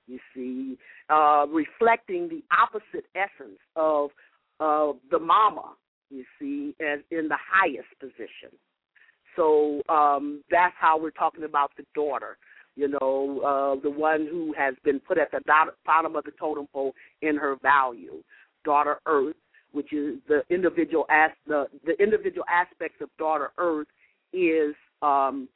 [0.07, 0.77] You see,
[1.09, 4.09] uh, reflecting the opposite essence of
[4.59, 5.73] uh, the mama.
[6.09, 8.57] You see, as in the highest position.
[9.35, 12.37] So um, that's how we're talking about the daughter.
[12.75, 15.41] You know, uh, the one who has been put at the
[15.85, 18.23] bottom of the totem pole in her value,
[18.65, 19.35] daughter Earth,
[19.73, 23.87] which is the individual as the the individual aspects of daughter Earth
[24.31, 25.47] is um,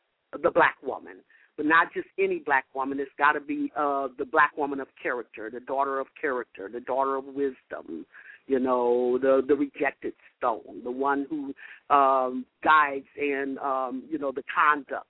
[0.43, 1.17] the black woman,
[1.55, 2.99] but not just any black woman.
[2.99, 6.81] It's got to be uh, the black woman of character, the daughter of character, the
[6.81, 8.05] daughter of wisdom,
[8.47, 11.53] you know, the the rejected stone, the one who
[11.95, 15.07] um, guides and um, you know the conduct,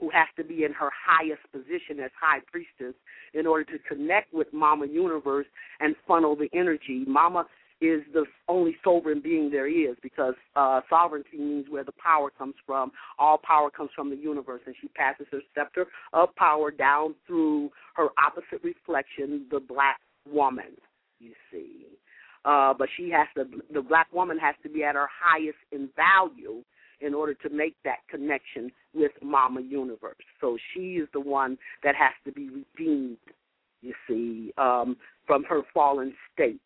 [0.00, 2.94] who has to be in her highest position as high priestess
[3.34, 5.46] in order to connect with Mama Universe
[5.78, 7.04] and funnel the energy.
[7.06, 7.46] Mama
[7.80, 12.54] is the only sovereign being there is because uh, sovereignty means where the power comes
[12.66, 12.92] from.
[13.18, 17.70] All power comes from the universe, and she passes her scepter of power down through
[17.94, 19.98] her opposite reflection, the black
[20.30, 20.76] woman.
[21.20, 21.86] You see,
[22.44, 23.44] uh, but she has to.
[23.72, 26.62] The black woman has to be at her highest in value
[27.00, 30.16] in order to make that connection with Mama Universe.
[30.40, 33.18] So she is the one that has to be redeemed,
[33.82, 34.96] you see, um,
[35.26, 36.60] from her fallen state.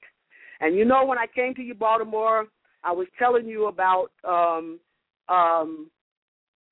[0.60, 2.46] And you know, when I came to you, Baltimore,
[2.82, 4.78] I was telling you about um,
[5.28, 5.90] um,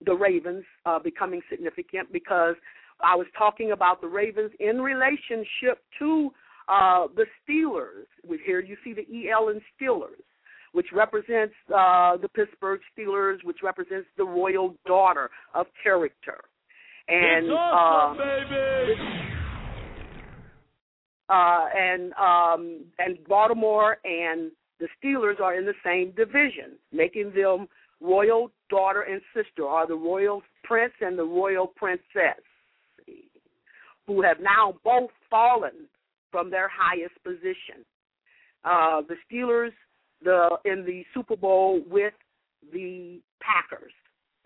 [0.05, 2.55] the Ravens uh, becoming significant because
[3.03, 6.31] I was talking about the Ravens in relationship to
[6.69, 8.07] uh, the Steelers.
[8.45, 10.23] Here you see the EL and Steelers,
[10.73, 16.39] which represents uh, the Pittsburgh Steelers, which represents the royal daughter of character.
[17.09, 19.01] And awesome, uh, baby.
[21.29, 24.51] Uh, and um, and Baltimore and
[24.81, 27.69] the Steelers are in the same division, making them
[28.01, 32.43] royal daughter and sister, are the royal prince and the royal princess,
[34.07, 35.87] who have now both fallen
[36.31, 37.85] from their highest position.
[38.65, 39.73] Uh, the Steelers,
[40.25, 42.15] the in the Super Bowl with
[42.73, 43.93] the Packers,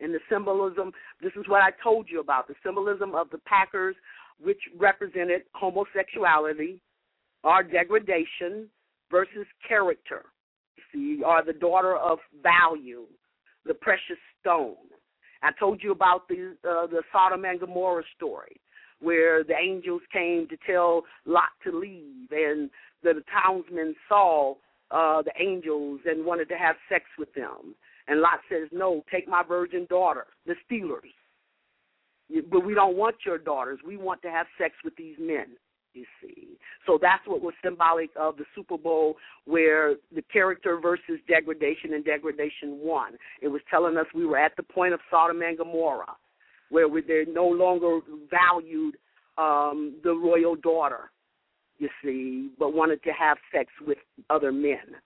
[0.01, 0.93] and the symbolism.
[1.22, 3.97] This is what I told you about the symbolism of the Packers,
[4.41, 6.81] which represented homosexuality,
[7.45, 8.68] our degradation,
[9.11, 10.27] versus character.
[10.93, 13.05] See, are the daughter of value,
[13.64, 14.77] the precious stone.
[15.43, 18.57] I told you about the uh, the Sodom and Gomorrah story,
[19.01, 22.70] where the angels came to tell Lot to leave, and
[23.03, 24.55] the, the townsmen saw
[24.91, 27.74] uh, the angels and wanted to have sex with them.
[28.09, 31.12] And Lot says, "No, take my virgin daughter, the Steelers.
[32.51, 33.78] But we don't want your daughters.
[33.87, 35.57] We want to have sex with these men."
[35.93, 39.16] You see, so that's what was symbolic of the Super Bowl,
[39.47, 43.16] where the character versus degradation and degradation won.
[43.41, 46.14] It was telling us we were at the point of Sodom and Gomorrah,
[46.68, 48.99] where they no longer valued
[49.39, 51.11] um, the royal daughter,
[51.79, 53.99] you see, but wanted to have sex with
[54.31, 54.97] other men,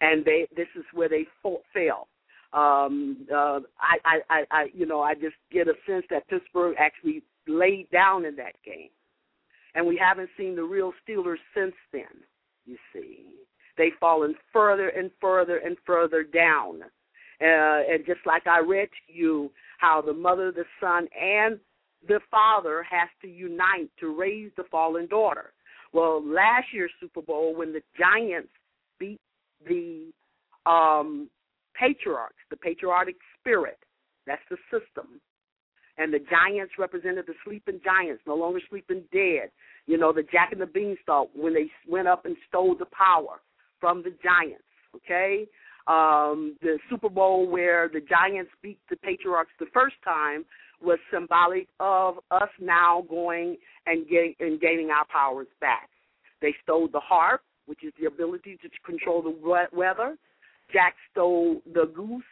[0.00, 1.26] and they this is where they
[1.74, 2.08] fail.
[2.52, 6.76] Um, uh, I, I, I, I, you know, I just get a sense that Pittsburgh
[6.78, 8.88] actually laid down in that game
[9.74, 12.02] and we haven't seen the real Steelers since then.
[12.66, 13.26] You see,
[13.76, 16.82] they've fallen further and further and further down.
[17.40, 21.60] Uh, and just like I read to you, how the mother, the son, and
[22.08, 25.52] the father has to unite to raise the fallen daughter.
[25.92, 28.50] Well, last year's Super Bowl, when the Giants
[28.98, 29.20] beat
[29.66, 30.10] the
[30.66, 31.30] um,
[31.74, 33.78] patriarchs, the patriotic spirit,
[34.26, 35.20] that's the system
[35.98, 39.50] and the giants represented the sleeping giants, no longer sleeping dead.
[39.86, 43.40] You know, the Jack and the Beanstalk when they went up and stole the power
[43.80, 44.62] from the giants.
[44.94, 45.46] Okay,
[45.86, 50.44] um, the Super Bowl where the Giants beat the Patriarchs the first time
[50.82, 53.56] was symbolic of us now going
[53.86, 55.88] and getting and gaining our powers back.
[56.40, 60.16] They stole the harp, which is the ability to control the weather.
[60.72, 62.22] Jack stole the goose,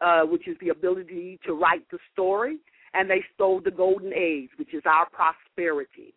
[0.00, 2.58] uh, which is the ability to write the story
[2.94, 6.14] and they stole the golden age, which is our prosperity.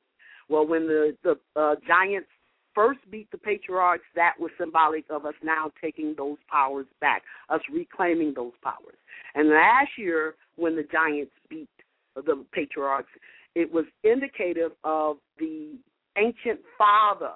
[0.49, 2.29] Well, when the the uh, giants
[2.73, 7.61] first beat the patriarchs, that was symbolic of us now taking those powers back, us
[7.71, 8.95] reclaiming those powers.
[9.35, 11.69] And last year, when the giants beat
[12.15, 13.09] the patriarchs,
[13.55, 15.77] it was indicative of the
[16.17, 17.33] ancient father.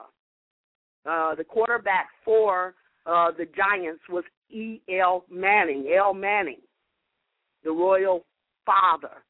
[1.06, 2.74] Uh, the quarterback for
[3.06, 4.82] uh, the Giants was E.
[5.00, 5.26] L.
[5.30, 6.14] Manning, L.
[6.14, 6.62] Manning,
[7.64, 8.26] the royal
[8.66, 9.24] father.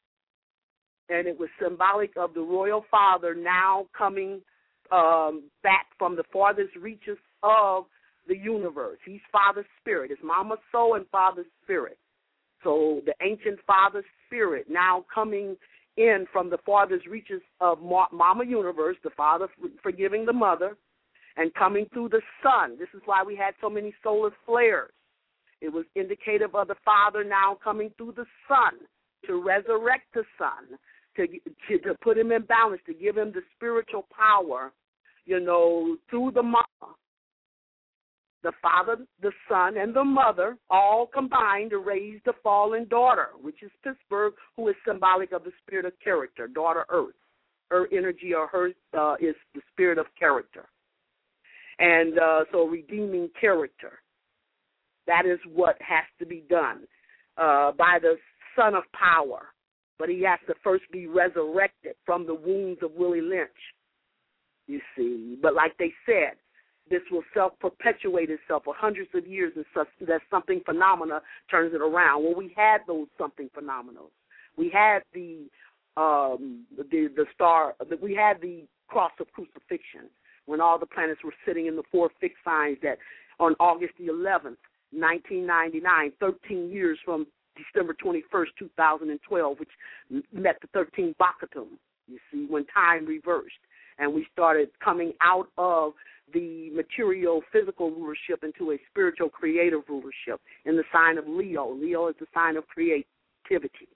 [1.08, 4.40] And it was symbolic of the royal father now coming
[4.90, 7.84] um, back from the farthest reaches of
[8.26, 8.98] the universe.
[9.04, 10.10] He's Father's spirit.
[10.10, 11.98] It's Mama's soul and Father's spirit.
[12.62, 15.56] So the ancient Father spirit now coming
[15.96, 19.48] in from the farthest reaches of Mama Universe, the Father
[19.82, 20.76] forgiving the Mother,
[21.36, 22.76] and coming through the Son.
[22.78, 24.90] This is why we had so many solar flares.
[25.60, 28.74] It was indicative of the Father now coming through the Son
[29.26, 30.78] to resurrect the Son,
[31.16, 34.72] to, to to put him in balance, to give him the spiritual power,
[35.24, 36.94] you know, through the mama,
[38.46, 43.60] the father, the son, and the mother all combined to raise the fallen daughter, which
[43.60, 47.16] is Pittsburgh, who is symbolic of the spirit of character, daughter Earth.
[47.72, 50.66] Her energy or her uh, is the spirit of character,
[51.80, 53.98] and uh, so redeeming character.
[55.08, 56.82] That is what has to be done
[57.36, 58.14] uh, by the
[58.54, 59.46] Son of Power,
[59.98, 63.50] but he has to first be resurrected from the wounds of Willie Lynch.
[64.68, 66.36] You see, but like they said,
[66.88, 71.20] this will self perpetuate itself for hundreds of years, and such that something phenomena
[71.50, 72.24] turns it around.
[72.24, 74.00] Well, we had those something phenomena.
[74.56, 75.48] We had the
[75.96, 76.84] um, the
[77.14, 77.74] the star.
[78.00, 80.08] We had the cross of crucifixion
[80.46, 82.78] when all the planets were sitting in the four fixed signs.
[82.82, 82.98] That
[83.40, 84.56] on August the 11th,
[84.92, 87.26] 1999, 13 years from
[87.56, 89.68] December 21st, 2012, which
[90.32, 91.68] met the 13th Baktun,
[92.06, 93.58] you see, when time reversed.
[93.98, 95.92] And we started coming out of
[96.34, 101.72] the material physical rulership into a spiritual creative rulership in the sign of Leo.
[101.72, 103.88] Leo is the sign of creativity.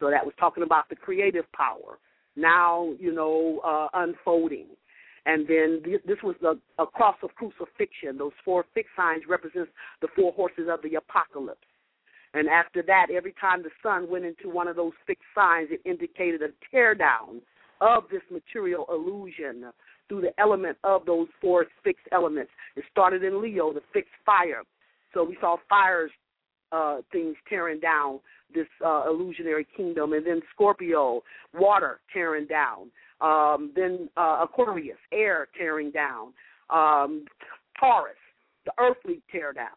[0.00, 1.98] So that was talking about the creative power
[2.36, 4.66] now, you know, uh, unfolding.
[5.24, 8.18] And then this was a, a cross of crucifixion.
[8.18, 11.60] Those four fixed signs represents the four horses of the apocalypse.
[12.34, 15.80] And after that, every time the sun went into one of those fixed signs, it
[15.84, 17.40] indicated a teardown
[17.82, 19.64] of this material illusion
[20.08, 22.50] through the element of those four fixed elements.
[22.76, 24.62] It started in Leo, the fixed fire.
[25.12, 26.10] So we saw fires,
[26.70, 28.20] uh, things tearing down
[28.54, 31.22] this uh, illusionary kingdom, and then Scorpio,
[31.54, 36.32] water tearing down, um, then uh, Aquarius, air tearing down,
[36.70, 37.24] um,
[37.78, 38.14] Taurus,
[38.64, 39.68] the earthly tear down.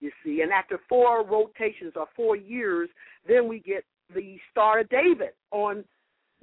[0.00, 2.88] You see, and after four rotations or four years,
[3.26, 5.84] then we get the Star of David on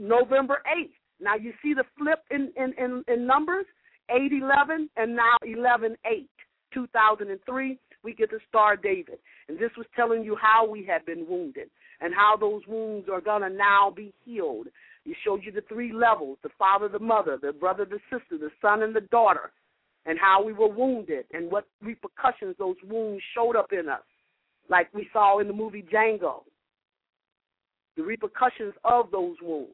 [0.01, 0.91] November 8th.
[1.19, 3.65] Now you see the flip in in in, in numbers,
[4.09, 6.29] 811 and now 11 8,
[6.73, 9.19] 2003 we get the Star David.
[9.47, 13.21] And this was telling you how we had been wounded and how those wounds are
[13.21, 14.67] going to now be healed.
[15.05, 18.49] It showed you the three levels the father, the mother, the brother, the sister, the
[18.61, 19.51] son, and the daughter,
[20.05, 24.01] and how we were wounded and what repercussions those wounds showed up in us,
[24.69, 26.41] like we saw in the movie Django.
[27.97, 29.71] The repercussions of those wounds.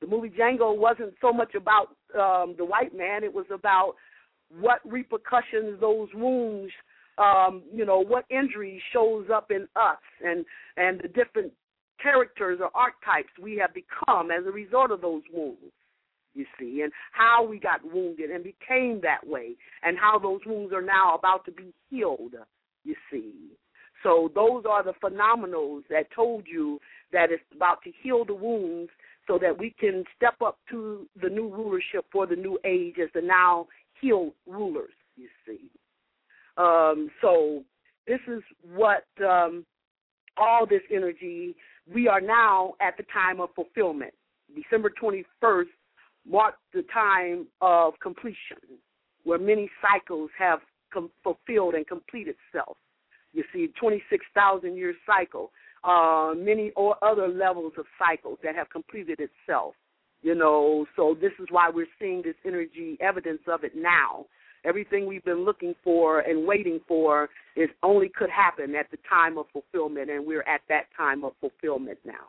[0.00, 1.88] The movie Django wasn't so much about
[2.18, 3.94] um, the white man, it was about
[4.58, 6.72] what repercussions those wounds
[7.20, 10.44] um, you know, what injury shows up in us and
[10.76, 11.52] and the different
[12.02, 15.72] characters or archetypes we have become as a result of those wounds.
[16.34, 20.72] You see, and how we got wounded and became that way, and how those wounds
[20.72, 22.34] are now about to be healed.
[22.84, 23.34] You see,
[24.04, 26.80] so those are the phenomenals that told you
[27.12, 28.90] that it's about to heal the wounds
[29.26, 33.08] so that we can step up to the new rulership for the new age as
[33.14, 33.66] the now
[34.00, 35.70] healed rulers, you see.
[36.56, 37.62] Um, so
[38.06, 38.42] this is
[38.74, 39.64] what um,
[40.36, 41.54] all this energy,
[41.92, 44.12] we are now at the time of fulfillment.
[44.54, 45.66] December 21st
[46.28, 48.58] marked the time of completion,
[49.24, 50.60] where many cycles have
[50.92, 52.76] com- fulfilled and completed itself.
[53.32, 55.52] You see, 26,000 year cycle,
[55.84, 59.74] uh, many or other levels of cycles that have completed itself.
[60.22, 64.26] You know, so this is why we're seeing this energy evidence of it now
[64.64, 69.38] Everything we've been looking for and waiting for is only could happen at the time
[69.38, 72.28] of fulfillment, and we're at that time of fulfillment now.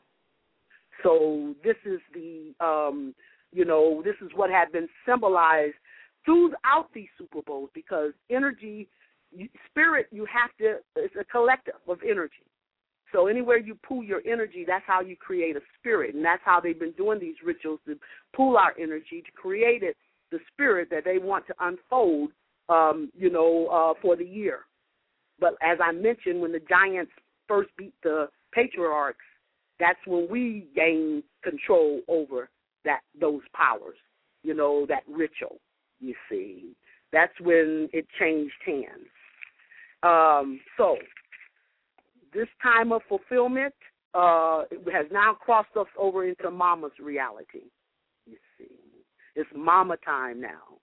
[1.03, 3.13] So this is the, um,
[3.51, 5.75] you know, this is what had been symbolized
[6.23, 8.87] throughout these Super Bowls because energy,
[9.69, 12.45] spirit, you have to, it's a collective of energy.
[13.11, 16.59] So anywhere you pull your energy, that's how you create a spirit, and that's how
[16.59, 17.97] they've been doing these rituals to
[18.33, 19.97] pull our energy to create it
[20.31, 22.31] the spirit that they want to unfold,
[22.69, 24.61] um, you know, uh, for the year.
[25.39, 27.11] But as I mentioned, when the Giants
[27.47, 29.17] first beat the Patriarchs,
[29.79, 32.49] that's when we gained control over
[32.85, 33.97] that those powers,
[34.43, 35.59] you know, that ritual.
[35.99, 36.75] You see,
[37.11, 39.09] that's when it changed hands.
[40.03, 40.97] Um, so
[42.33, 43.73] this time of fulfillment
[44.13, 47.63] uh, has now crossed us over into Mama's reality.
[48.25, 48.67] You see.
[49.35, 50.79] It's mama time now.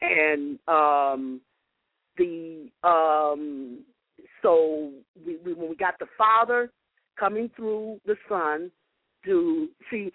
[0.00, 1.40] And um
[2.16, 3.80] the um
[4.42, 4.92] so
[5.26, 6.70] we, we, when we got the father
[7.18, 8.70] coming through the son
[9.24, 10.12] to see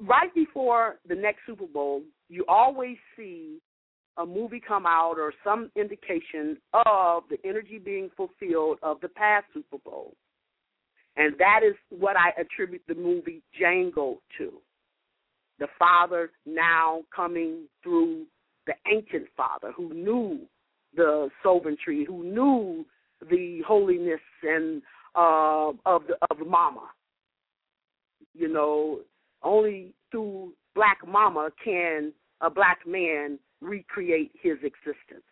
[0.00, 3.60] right before the next Super Bowl, you always see
[4.16, 9.46] a movie come out or some indication of the energy being fulfilled of the past
[9.52, 10.14] Super Bowl.
[11.16, 14.52] And that is what I attribute the movie Django to
[15.58, 18.24] the Father now coming through
[18.66, 20.40] the ancient Father who knew
[20.96, 22.84] the sovereignty, who knew
[23.30, 24.82] the holiness and
[25.14, 26.88] uh, of the, of Mama.
[28.34, 29.00] You know,
[29.42, 35.24] only through Black Mama can a black man recreate his existence.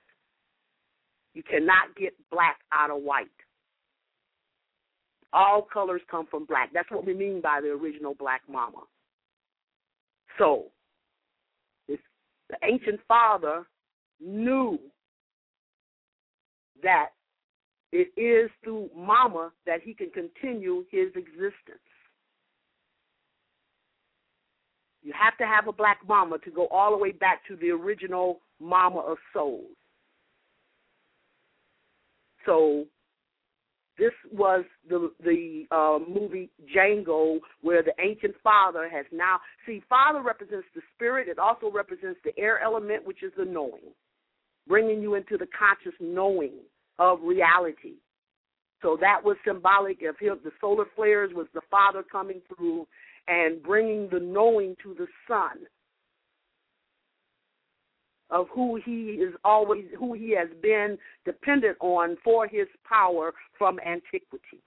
[1.34, 3.26] You cannot get black out of white.
[5.32, 6.70] All colors come from black.
[6.74, 8.82] That's what we mean by the original Black Mama.
[10.38, 10.66] So,
[11.88, 11.98] the
[12.62, 13.66] ancient father
[14.20, 14.78] knew
[16.82, 17.10] that
[17.92, 21.80] it is through mama that he can continue his existence.
[25.02, 27.70] You have to have a black mama to go all the way back to the
[27.70, 29.76] original mama of souls.
[32.46, 32.86] So
[33.98, 39.82] This was the the uh, movie Django, where the ancient father has now see.
[39.88, 41.28] Father represents the spirit.
[41.28, 43.92] It also represents the air element, which is the knowing,
[44.66, 46.52] bringing you into the conscious knowing
[46.98, 47.94] of reality.
[48.80, 50.40] So that was symbolic of him.
[50.42, 52.86] The solar flares was the father coming through
[53.28, 55.66] and bringing the knowing to the son
[58.30, 63.78] of who he is always who he has been dependent on for his power from
[63.80, 64.62] antiquity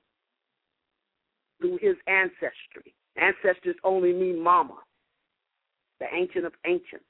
[1.59, 2.93] through his ancestry.
[3.17, 4.77] Ancestors only mean mama,
[5.99, 7.05] the ancient of ancients.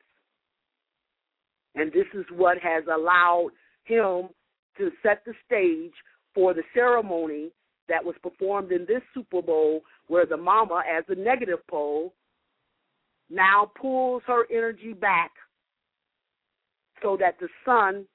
[1.76, 3.50] And this is what has allowed
[3.84, 4.30] him
[4.78, 5.94] to set the stage
[6.34, 7.50] for the ceremony
[7.90, 12.14] that was performed in this Super Bowl, where the mama, as the negative pole,
[13.30, 15.32] now pulls her energy back
[17.02, 18.06] so that the son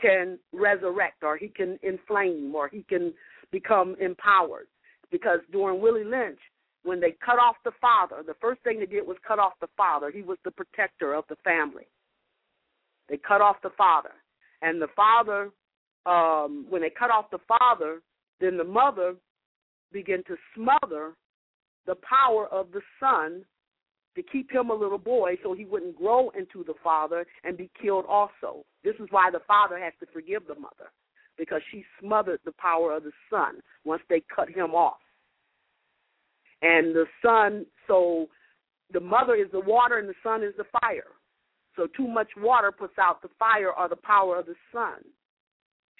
[0.00, 3.12] can resurrect or he can inflame or he can
[3.50, 4.66] become empowered.
[5.10, 6.38] Because during Willie Lynch,
[6.84, 9.68] when they cut off the father, the first thing they did was cut off the
[9.76, 10.10] father.
[10.10, 11.86] He was the protector of the family.
[13.08, 14.12] They cut off the father.
[14.62, 15.50] And the father,
[16.06, 18.00] um, when they cut off the father,
[18.40, 19.14] then the mother
[19.92, 21.14] began to smother
[21.86, 23.44] the power of the son
[24.16, 27.70] to keep him a little boy so he wouldn't grow into the father and be
[27.80, 28.64] killed also.
[28.82, 30.90] This is why the father has to forgive the mother
[31.38, 34.98] because she smothered the power of the son once they cut him off.
[36.62, 38.28] And the son, so
[38.92, 41.14] the mother is the water and the son is the fire.
[41.76, 45.02] So too much water puts out the fire or the power of the sun.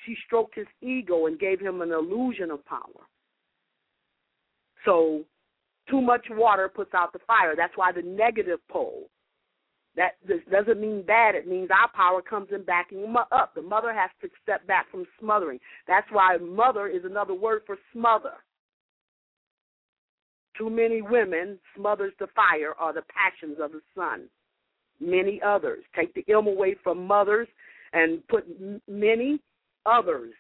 [0.06, 3.06] She stroked his ego and gave him an illusion of power.
[4.84, 5.24] So
[5.90, 7.54] too much water puts out the fire.
[7.56, 9.10] That's why the negative pole.
[9.96, 10.12] That
[10.50, 11.34] doesn't mean bad.
[11.34, 13.54] It means our power comes in backing up.
[13.54, 15.58] The mother has to step back from smothering.
[15.88, 18.34] That's why mother is another word for smother.
[20.56, 24.28] Too many women smothers the fire or the passions of the son.
[25.00, 27.48] Many others take the ilm away from mothers
[27.92, 28.46] and put
[28.86, 29.40] many
[29.86, 30.34] others,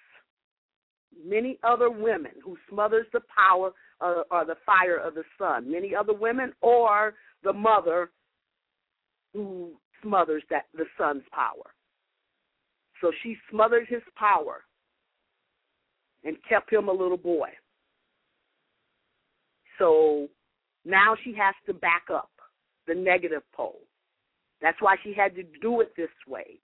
[1.24, 5.94] many other women who smothers the power or, or the fire of the sun, Many
[5.94, 8.10] other women or the mother
[9.32, 9.72] who
[10.02, 11.74] smothers that the son's power.
[13.00, 14.62] So she smothered his power
[16.24, 17.48] and kept him a little boy.
[19.78, 20.28] So
[20.84, 22.30] now she has to back up
[22.86, 23.80] the negative pole.
[24.60, 26.58] That's why she had to do it this way.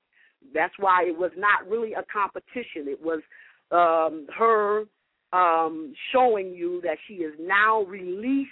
[0.55, 2.87] That's why it was not really a competition.
[2.89, 3.21] It was
[3.71, 4.85] um, her
[5.33, 8.51] um, showing you that she has now released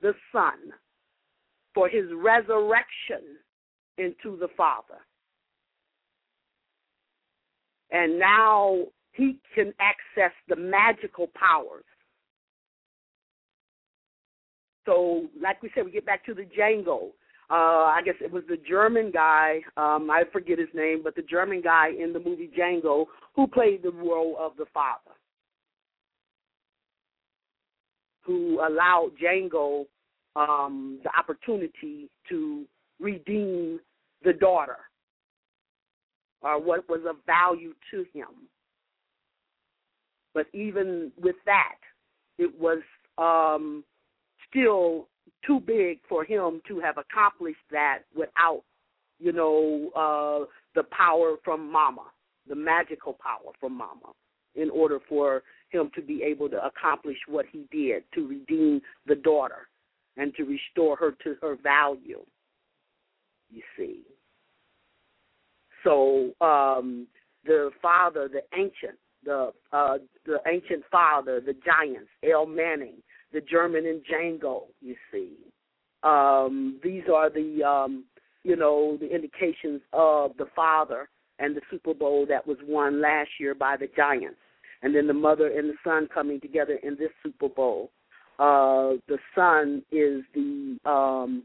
[0.00, 0.72] the Son
[1.74, 3.38] for his resurrection
[3.98, 5.00] into the Father.
[7.90, 8.78] And now
[9.12, 11.84] he can access the magical powers.
[14.86, 17.10] So, like we said, we get back to the Django.
[17.52, 21.22] Uh, I guess it was the German guy, um, I forget his name, but the
[21.22, 23.04] German guy in the movie Django
[23.36, 25.10] who played the role of the father
[28.22, 29.84] who allowed Django
[30.34, 32.64] um, the opportunity to
[32.98, 33.80] redeem
[34.24, 34.78] the daughter
[36.40, 38.48] or what was of value to him.
[40.34, 41.76] But even with that,
[42.38, 42.78] it was
[43.18, 43.84] um,
[44.48, 45.08] still
[45.46, 48.62] too big for him to have accomplished that without,
[49.18, 52.04] you know, uh, the power from Mama,
[52.48, 54.12] the magical power from Mama,
[54.54, 59.14] in order for him to be able to accomplish what he did to redeem the
[59.14, 59.68] daughter
[60.16, 62.20] and to restore her to her value.
[63.50, 64.02] You see.
[65.84, 67.06] So um,
[67.44, 73.02] the father, the ancient, the uh, the ancient father, the giants, El Manning,
[73.32, 74.64] the German in Django.
[74.80, 75.32] You see,
[76.02, 78.04] um, these are the um,
[78.42, 81.08] you know the indications of the father
[81.38, 84.36] and the Super Bowl that was won last year by the Giants
[84.82, 87.90] and then the mother and the son coming together in this Super Bowl.
[88.38, 91.44] Uh, the son is the um,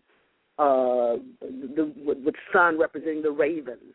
[0.58, 3.94] uh, the with son representing the Ravens,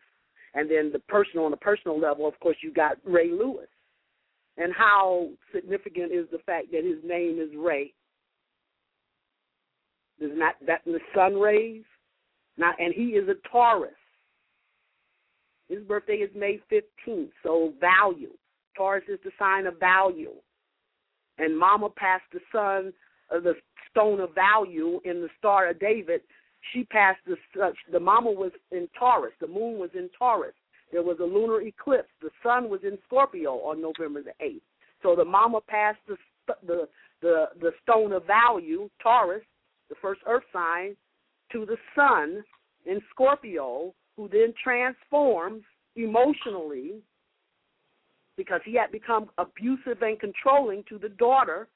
[0.53, 3.67] and then the personal on the personal level, of course, you got Ray Lewis.
[4.57, 7.93] And how significant is the fact that his name is Ray?
[10.19, 11.83] Is not that the sun rays?
[12.57, 13.91] Not, and he is a Taurus.
[15.69, 18.29] His birthday is May fifteenth, so value.
[18.77, 20.33] Taurus is the sign of value.
[21.39, 22.93] And Mama passed the son
[23.35, 23.55] uh, the
[23.89, 26.21] stone of value in the Star of David.
[26.71, 29.33] She passed the uh, the Mama was in Taurus.
[29.41, 30.53] The moon was in Taurus.
[30.93, 32.09] There was a lunar eclipse.
[32.21, 34.63] The sun was in Scorpio on November the eighth.
[35.01, 36.15] So the mama passed the
[36.65, 36.87] the
[37.21, 39.43] the the stone of value, Taurus,
[39.89, 40.95] the first earth sign,
[41.51, 42.43] to the sun
[42.85, 45.63] in Scorpio, who then transforms
[45.95, 47.01] emotionally
[48.37, 51.67] because he had become abusive and controlling to the daughter.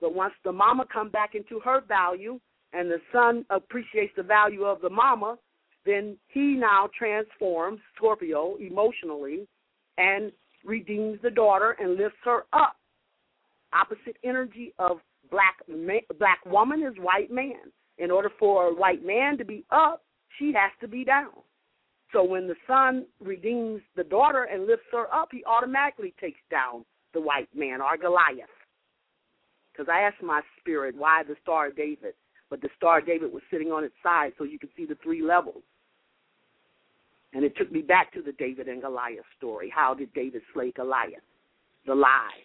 [0.00, 2.40] But once the mama come back into her value
[2.72, 5.38] and the son appreciates the value of the mama,
[5.84, 9.46] then he now transforms Scorpio emotionally
[9.98, 10.32] and
[10.64, 12.76] redeems the daughter and lifts her up.
[13.72, 14.98] Opposite energy of
[15.30, 15.56] black
[16.18, 17.72] black woman is white man.
[17.98, 20.02] In order for a white man to be up,
[20.38, 21.30] she has to be down.
[22.12, 26.84] So when the son redeems the daughter and lifts her up, he automatically takes down
[27.14, 28.48] the white man or Goliath.
[29.72, 32.14] Because I asked my spirit why the Star of David,
[32.50, 34.98] but the Star of David was sitting on its side so you could see the
[35.02, 35.62] three levels.
[37.32, 39.72] And it took me back to the David and Goliath story.
[39.74, 41.22] How did David slay Goliath?
[41.86, 42.44] The lie.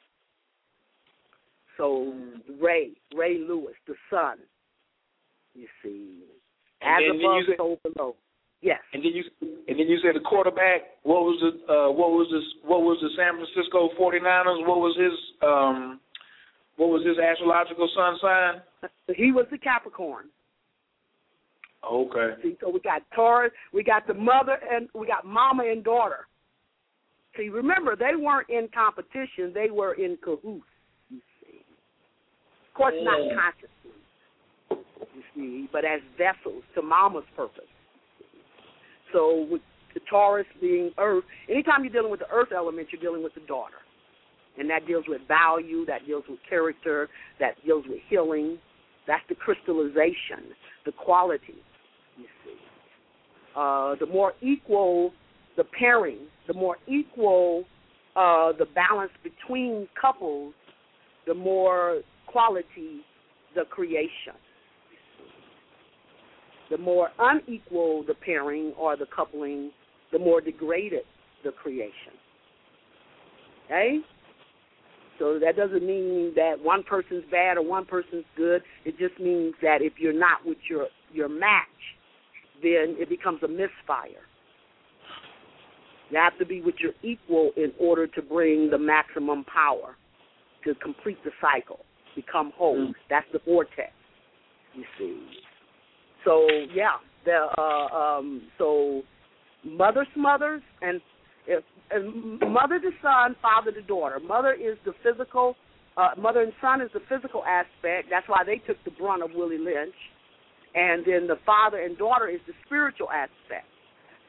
[1.78, 2.14] So
[2.60, 4.38] Ray, Ray Lewis, the son,
[5.54, 6.24] you see,
[6.82, 8.16] as above, said, so below.
[8.62, 8.80] Yes.
[8.94, 9.24] And then you
[9.68, 10.98] and then you said the quarterback.
[11.04, 12.44] What was the uh, what was this?
[12.68, 14.66] What was the San Francisco 49ers?
[14.66, 15.14] What was his
[15.44, 16.00] um
[16.78, 18.62] what was his astrological sun sign?
[19.16, 20.26] He was the Capricorn.
[21.92, 22.42] Okay.
[22.44, 26.28] See, so we got Taurus, we got the mother, and we got mama and daughter.
[27.38, 30.66] See, remember they weren't in competition; they were in cahoots.
[31.10, 31.60] You see,
[32.70, 33.04] of course, yeah.
[33.04, 33.76] not consciously.
[35.16, 37.64] You see, but as vessels to mama's purpose.
[39.14, 39.62] So with
[39.94, 43.46] the Taurus being Earth, anytime you're dealing with the Earth element, you're dealing with the
[43.48, 43.78] daughter,
[44.58, 47.08] and that deals with value, that deals with character,
[47.40, 48.58] that deals with healing.
[49.06, 50.52] That's the crystallization,
[50.86, 51.56] the quality.
[53.58, 55.12] Uh, the more equal
[55.56, 57.64] the pairing, the more equal
[58.16, 60.54] uh, the balance between couples,
[61.26, 63.02] the more quality
[63.56, 64.36] the creation
[66.70, 69.72] the more unequal the pairing or the coupling,
[70.12, 71.04] the more degraded
[71.44, 72.14] the creation.
[73.66, 74.00] Okay?
[75.20, 78.62] So that doesn't mean that one person's bad or one person's good.
[78.86, 81.66] It just means that if you're not with your your match,
[82.62, 84.24] then it becomes a misfire.
[86.10, 89.98] You have to be with your equal in order to bring the maximum power
[90.64, 91.80] to complete the cycle,
[92.16, 92.88] become whole.
[92.88, 92.94] Mm.
[93.10, 93.92] That's the vortex.
[94.74, 95.20] You see.
[96.24, 99.02] So yeah, the uh, um, so
[99.66, 101.02] mother smothers and
[101.48, 104.20] if and mother to son, father to daughter.
[104.20, 105.56] Mother is the physical,
[105.96, 108.08] uh, mother and son is the physical aspect.
[108.10, 109.96] That's why they took the brunt of Willie Lynch,
[110.76, 113.68] and then the father and daughter is the spiritual aspect.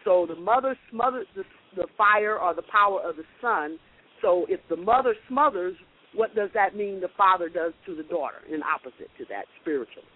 [0.04, 1.44] So the mother smothers the,
[1.76, 3.78] the fire or the power of the son.
[4.22, 5.76] So if the mother smothers,
[6.14, 8.38] what does that mean the father does to the daughter?
[8.52, 10.08] In opposite to that, spiritually.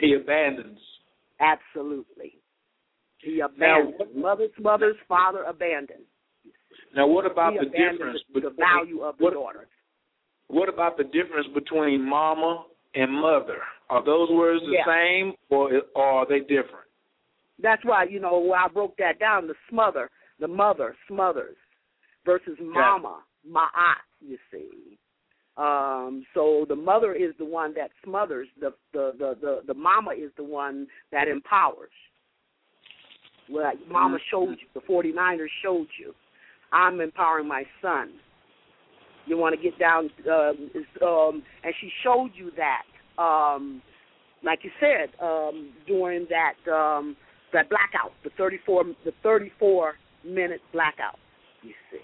[0.00, 0.78] He abandons.
[1.40, 2.34] Absolutely.
[3.18, 3.94] He abandons.
[4.14, 6.06] Now, mother's mother's father abandons.
[6.96, 9.68] Now, what about he the difference the, between the value of the what, daughter?
[10.48, 12.64] What about the difference between mama
[12.94, 13.58] and mother?
[13.90, 14.86] Are those words the yeah.
[14.86, 16.86] same, or, or are they different?
[17.62, 19.46] That's why you know I broke that down.
[19.46, 21.56] The smother, the mother smothers,
[22.24, 24.00] versus mama, ma'at.
[24.20, 24.98] You see.
[25.56, 28.48] Um, so the mother is the one that smothers.
[28.60, 31.90] The, the the the the mama is the one that empowers.
[33.50, 34.68] Well, mama showed you.
[34.74, 36.14] The 49ers showed you.
[36.72, 38.12] I'm empowering my son.
[39.26, 40.70] You want to get down, um,
[41.06, 42.82] um, and she showed you that,
[43.20, 43.82] um,
[44.42, 47.16] like you said, um, during that um,
[47.52, 49.94] that blackout, the 34 the 34
[50.24, 51.18] minute blackout.
[51.62, 51.98] You see,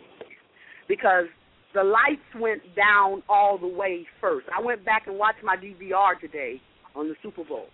[0.88, 1.26] because
[1.74, 4.46] the lights went down all the way first.
[4.56, 6.60] I went back and watched my DVR today
[6.94, 7.66] on the Super Bowl.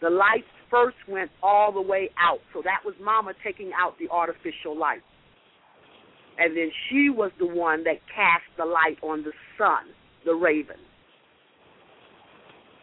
[0.00, 2.40] The lights first went all the way out.
[2.52, 5.02] So that was Mama taking out the artificial light.
[6.38, 9.94] And then she was the one that cast the light on the sun,
[10.24, 10.76] the raven.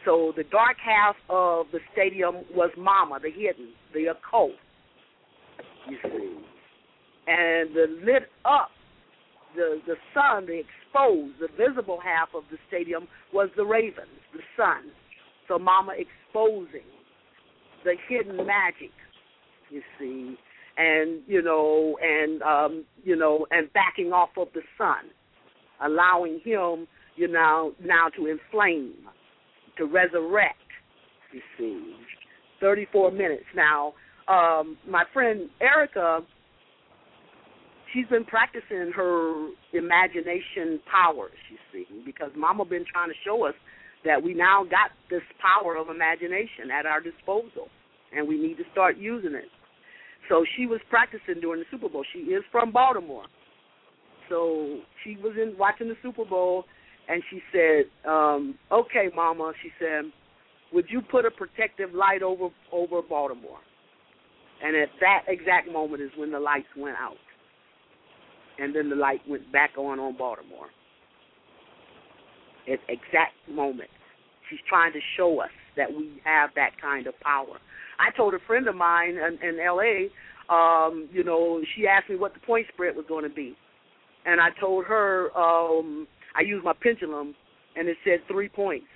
[0.06, 4.52] So the dark half of the stadium was Mama, the hidden, the occult.
[5.90, 6.38] You see.
[7.28, 8.72] And the lit up
[9.56, 14.42] the the sun, the exposed, the visible half of the stadium was the ravens, the
[14.56, 14.92] sun.
[15.48, 16.88] So Mama exposing
[17.84, 18.92] the hidden magic,
[19.70, 20.38] you see,
[20.78, 25.12] and you know, and um, you know, and backing off of the sun,
[25.84, 28.94] allowing him, you know, now to inflame,
[29.80, 30.60] to resurrect.
[31.34, 31.96] You see,
[32.60, 33.94] thirty-four minutes now.
[34.28, 36.22] Um, my friend Erica
[37.94, 43.56] she's been practicing her imagination powers, you see, because Mama been trying to show us
[44.06, 47.68] that we now got this power of imagination at our disposal,
[48.16, 49.50] and we need to start using it.
[50.30, 52.04] So she was practicing during the Super Bowl.
[52.14, 53.26] She is from Baltimore,
[54.30, 56.66] so she was in watching the Super Bowl,
[57.10, 60.12] and she said, um, "Okay, Mama," she said,
[60.72, 63.60] "would you put a protective light over over Baltimore?"
[64.64, 67.16] And at that exact moment is when the lights went out
[68.60, 70.68] and then the light went back on on Baltimore.
[72.72, 73.90] At exact moment,
[74.50, 77.58] she's trying to show us that we have that kind of power.
[78.00, 80.10] I told a friend of mine in, in L.A.
[80.54, 83.56] Um, you know, she asked me what the point spread was going to be,
[84.26, 86.08] and I told her um,
[86.40, 87.36] I used my pendulum,
[87.76, 88.88] and it said three points.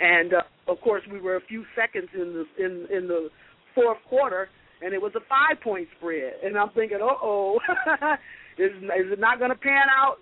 [0.00, 3.28] And uh, of course, we were a few seconds in the in in the
[3.74, 4.48] fourth quarter,
[4.80, 6.34] and it was a five point spread.
[6.44, 7.58] And I'm thinking, uh oh,
[8.58, 10.16] Is is it not going to pan out?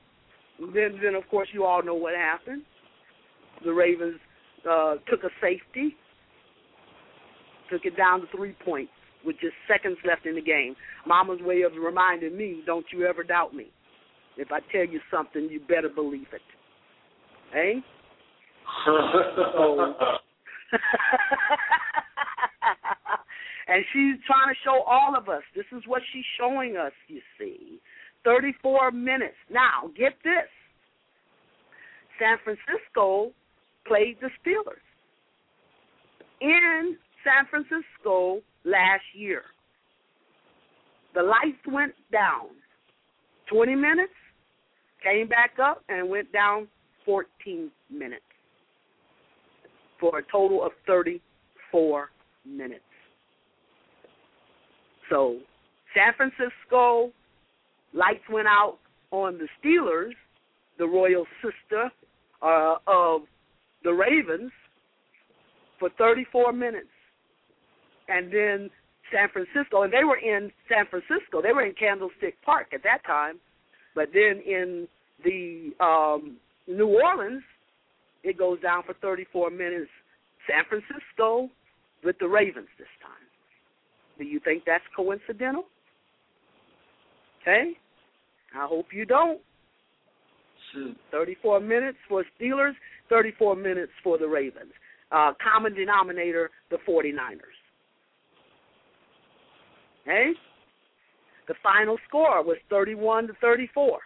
[0.60, 2.62] Then then of course you all know what happened.
[3.64, 4.20] The Ravens
[4.70, 5.96] uh, took a safety,
[7.70, 8.92] took it down to three points
[9.24, 10.76] with just seconds left in the game.
[11.06, 13.68] Mama's way of reminding me, don't you ever doubt me.
[14.37, 16.43] If I tell you something, you better believe it.
[17.55, 17.80] Eh?
[18.84, 18.93] so,
[23.68, 25.43] and she's trying to show all of us.
[25.55, 27.80] This is what she's showing us, you see.
[28.24, 29.37] 34 minutes.
[29.51, 30.51] Now, get this.
[32.18, 33.32] San Francisco
[33.87, 34.82] played the Steelers
[36.41, 39.43] in San Francisco last year.
[41.14, 42.49] The lights went down
[43.51, 44.12] 20 minutes,
[45.07, 46.66] came back up, and went down
[47.04, 48.22] 14 minutes
[50.00, 52.09] for a total of 34
[52.44, 52.82] minutes.
[55.09, 55.38] So,
[55.94, 57.12] San Francisco
[57.94, 58.78] lights went out
[59.12, 60.12] on the Steelers,
[60.78, 61.90] the royal sister
[62.42, 63.22] uh, of
[63.84, 64.50] the Ravens,
[65.78, 66.86] for 34 minutes.
[68.09, 68.70] And then
[69.12, 71.40] San Francisco, and they were in San Francisco.
[71.40, 73.38] They were in Candlestick Park at that time.
[73.94, 74.88] But then in
[75.24, 76.36] the um,
[76.66, 77.42] New Orleans,
[78.22, 79.90] it goes down for 34 minutes.
[80.48, 81.50] San Francisco
[82.04, 83.12] with the Ravens this time.
[84.18, 85.64] Do you think that's coincidental?
[87.42, 87.72] Okay.
[88.54, 89.40] I hope you don't.
[91.10, 92.72] 34 minutes for Steelers,
[93.08, 94.72] 34 minutes for the Ravens.
[95.12, 97.38] Uh, common denominator, the 49ers.
[100.02, 100.32] Okay?
[101.48, 103.98] The final score was 31 to 34.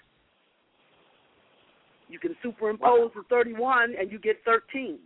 [2.11, 3.11] You can superimpose wow.
[3.15, 4.99] the 31 and you get 13.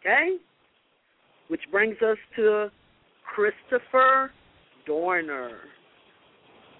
[0.00, 0.36] Okay?
[1.48, 2.70] Which brings us to
[3.34, 4.30] Christopher
[4.86, 5.58] Dorner.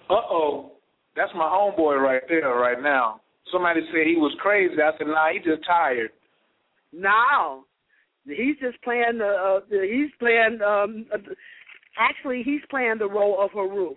[0.09, 0.71] Uh oh.
[1.15, 3.21] That's my homeboy right there, right now.
[3.51, 4.75] Somebody said he was crazy.
[4.81, 6.11] I said, nah, he just tired.
[6.93, 7.65] No,
[8.25, 9.25] he's just playing the.
[9.25, 10.59] Uh, he's playing.
[10.65, 11.17] Um, uh,
[11.99, 13.95] actually, he's playing the role of Haru.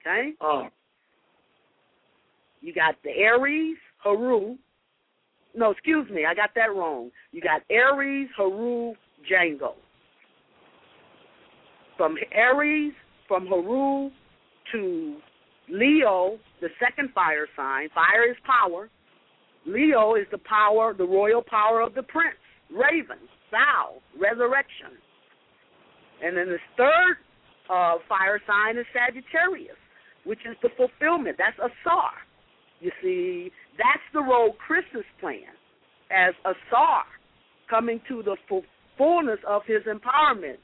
[0.00, 0.32] Okay.
[0.40, 0.68] Oh.
[2.64, 4.56] You got the Aries, Haru.
[5.54, 7.10] No, excuse me, I got that wrong.
[7.30, 8.94] You got Aries, Haru,
[9.30, 9.74] Django.
[11.98, 12.94] From Aries,
[13.28, 14.08] from Haru
[14.72, 15.16] to
[15.68, 18.88] Leo, the second fire sign, fire is power.
[19.66, 22.38] Leo is the power, the royal power of the prince,
[22.74, 23.18] raven,
[23.50, 24.96] thou, resurrection.
[26.24, 27.16] And then the third
[27.68, 29.76] uh, fire sign is Sagittarius,
[30.24, 31.36] which is the fulfillment.
[31.36, 32.12] That's Asar.
[32.84, 35.56] You see, that's the role Chris is playing
[36.10, 37.04] as Asar,
[37.70, 38.36] coming to the
[38.98, 40.58] fullness of his empowerment,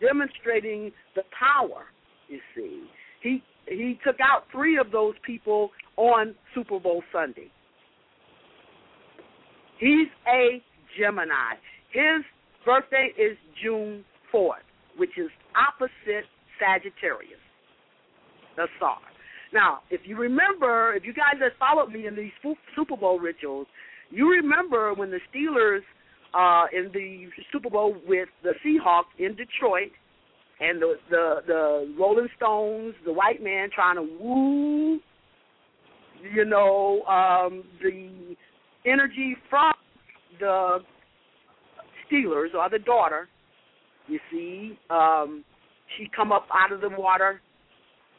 [0.00, 1.84] demonstrating the power.
[2.28, 2.84] You see,
[3.22, 5.68] he he took out three of those people
[5.98, 7.50] on Super Bowl Sunday.
[9.78, 10.62] He's a
[10.98, 11.56] Gemini.
[11.92, 12.24] His
[12.64, 14.02] birthday is June
[14.32, 14.64] 4th,
[14.96, 16.24] which is opposite
[16.58, 17.36] Sagittarius,
[18.56, 18.96] the star.
[19.52, 22.32] Now, if you remember, if you guys have followed me in these
[22.74, 23.66] Super Bowl rituals,
[24.10, 25.80] you remember when the Steelers
[26.34, 29.92] uh, in the Super Bowl with the Seahawks in Detroit–
[30.60, 35.00] and the the the Rolling Stones, the white man trying to woo,
[36.32, 38.36] you know, um, the
[38.86, 39.72] energy from
[40.40, 40.78] the
[42.10, 43.28] Steelers or the daughter.
[44.08, 45.44] You see, um,
[45.96, 47.40] she come up out of the water.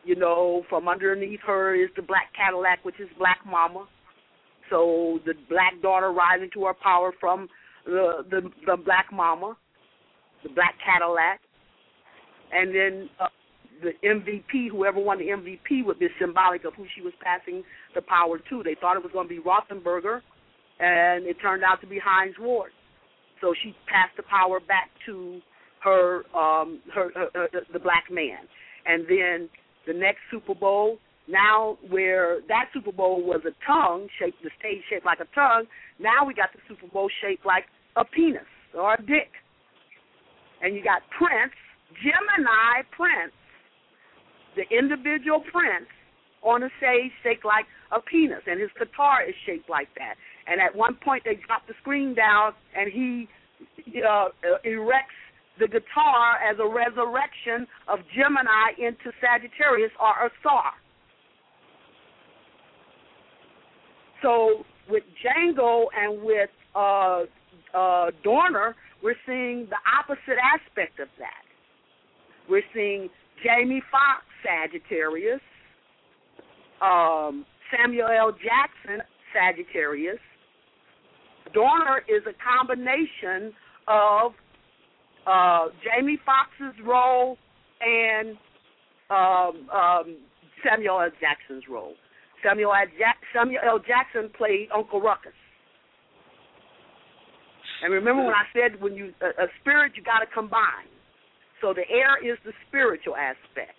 [0.08, 3.86] You know, from underneath her is the black Cadillac, which is Black Mama.
[4.70, 7.48] So the black daughter rising to her power from
[7.86, 9.58] the the, the black mama,
[10.44, 11.42] the black Cadillac
[12.52, 13.28] and then uh,
[13.84, 17.64] the MVP, whoever won the MVP, would be symbolic of who she was passing
[17.96, 18.64] the power to.
[18.64, 20.22] They thought it was going to be Roethlisberger,
[20.80, 22.72] and it turned out to be Hines Ward.
[23.42, 25.40] So she passed the power back to
[25.84, 28.40] her, um, her, her, her the black man.
[28.86, 29.50] And then
[29.88, 34.84] the next Super Bowl, now where that Super Bowl was a tongue shaped, the stage
[34.90, 35.66] shaped like a tongue.
[36.00, 37.66] Now we got the Super Bowl shaped like
[37.96, 39.32] a penis or a dick.
[40.62, 41.54] And you got Prince,
[42.04, 43.34] Gemini Prince,
[44.56, 45.88] the individual Prince
[46.42, 50.16] on the stage shaped like a penis, and his guitar is shaped like that.
[50.48, 53.28] And at one point, they drop the screen down, and he
[54.02, 54.30] uh,
[54.66, 55.18] erects
[55.60, 60.72] the guitar as a resurrection of Gemini into Sagittarius or a star.
[64.22, 67.24] So with Django and with uh,
[67.74, 71.46] uh, Dorner, we're seeing the opposite aspect of that.
[72.50, 73.10] We're seeing
[73.44, 75.42] Jamie Foxx, Sagittarius,
[76.82, 77.46] um,
[77.76, 78.32] Samuel L.
[78.32, 80.20] Jackson, Sagittarius.
[81.54, 83.54] Dorner is a combination
[83.88, 84.34] of
[85.28, 87.38] uh, Jamie Foxx's role
[87.82, 88.38] and
[89.10, 90.18] um, um,
[90.64, 91.10] Samuel L.
[91.20, 91.94] Jackson's role.
[92.44, 92.86] Samuel L.
[92.98, 93.80] Jack- Samuel L.
[93.80, 95.34] Jackson played Uncle Ruckus.
[97.84, 100.90] And remember when I said when you a, a spirit you got to combine.
[101.62, 103.78] So the air is the spiritual aspect,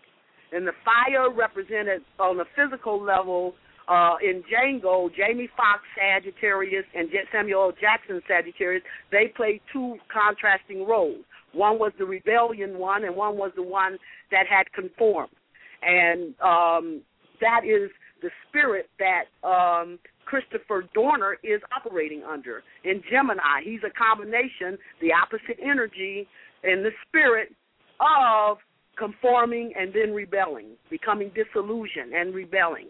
[0.53, 3.55] and the fire represented on the physical level.
[3.89, 7.72] Uh, in Django, Jamie Foxx Sagittarius and Samuel.
[7.80, 11.24] Jackson Sagittarius, they played two contrasting roles.
[11.53, 13.97] One was the rebellion one, and one was the one
[14.30, 15.32] that had conformed.
[15.80, 17.01] And um,
[17.41, 22.62] that is the spirit that um, Christopher Dorner is operating under.
[22.84, 26.28] In Gemini, he's a combination, the opposite energy
[26.62, 27.55] and the spirit
[28.01, 28.59] of
[28.99, 32.89] conforming and then rebelling, becoming disillusioned and rebelling.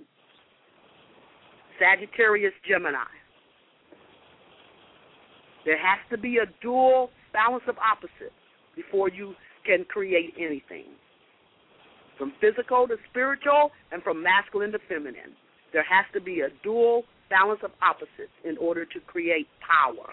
[1.79, 2.99] Sagittarius Gemini.
[5.64, 8.35] There has to be a dual balance of opposites
[8.74, 9.35] before you
[9.66, 10.87] can create anything.
[12.16, 15.37] From physical to spiritual and from masculine to feminine.
[15.72, 20.09] There has to be a dual balance of opposites in order to create power.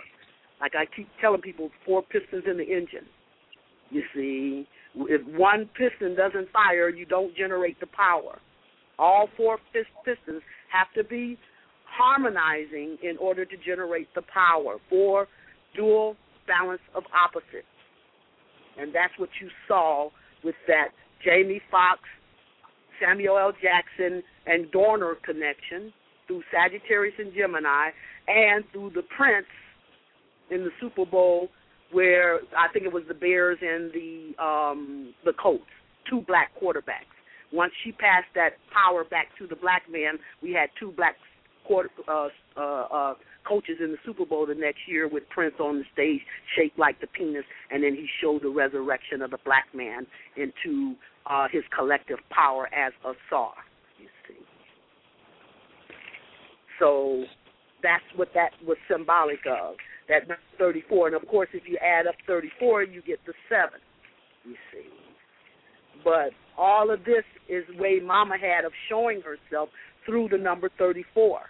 [0.60, 3.08] Like I keep telling people, four pistons in the engine.
[3.90, 8.40] You see, if one piston doesn't fire, you don't generate the power.
[8.98, 10.42] All four pistons
[10.72, 11.38] have to be
[11.98, 15.28] harmonizing in order to generate the power for
[15.76, 16.16] dual
[16.48, 17.68] balance of opposites.
[18.78, 20.10] And that's what you saw
[20.44, 20.90] with that
[21.24, 22.02] Jamie Foxx,
[23.02, 23.54] Samuel L.
[23.62, 25.94] Jackson, and Dorner connection
[26.28, 27.90] through Sagittarius and Gemini,
[28.28, 29.48] and through the Prince
[30.50, 31.50] in the Super Bowl,
[31.92, 35.64] where I think it was the Bears and the um, the Colts,
[36.10, 37.14] two black quarterbacks.
[37.54, 41.16] Once she passed that power back to the black man, we had two black
[41.66, 43.14] quarter uh, uh, uh,
[43.48, 46.22] coaches in the Super Bowl the next year with Prince on the stage,
[46.58, 50.06] shaped like the penis, and then he showed the resurrection of the black man
[50.38, 50.96] into
[51.26, 53.54] uh, his collective power as a czar.
[54.00, 54.36] You see.
[56.80, 57.26] So
[57.82, 59.76] that's what that was symbolic of.
[60.08, 63.80] That 34, and of course, if you add up 34, you get the seven.
[64.44, 64.88] You see.
[66.04, 69.70] But all of this is way Mama had of showing herself
[70.06, 71.42] through the number 34.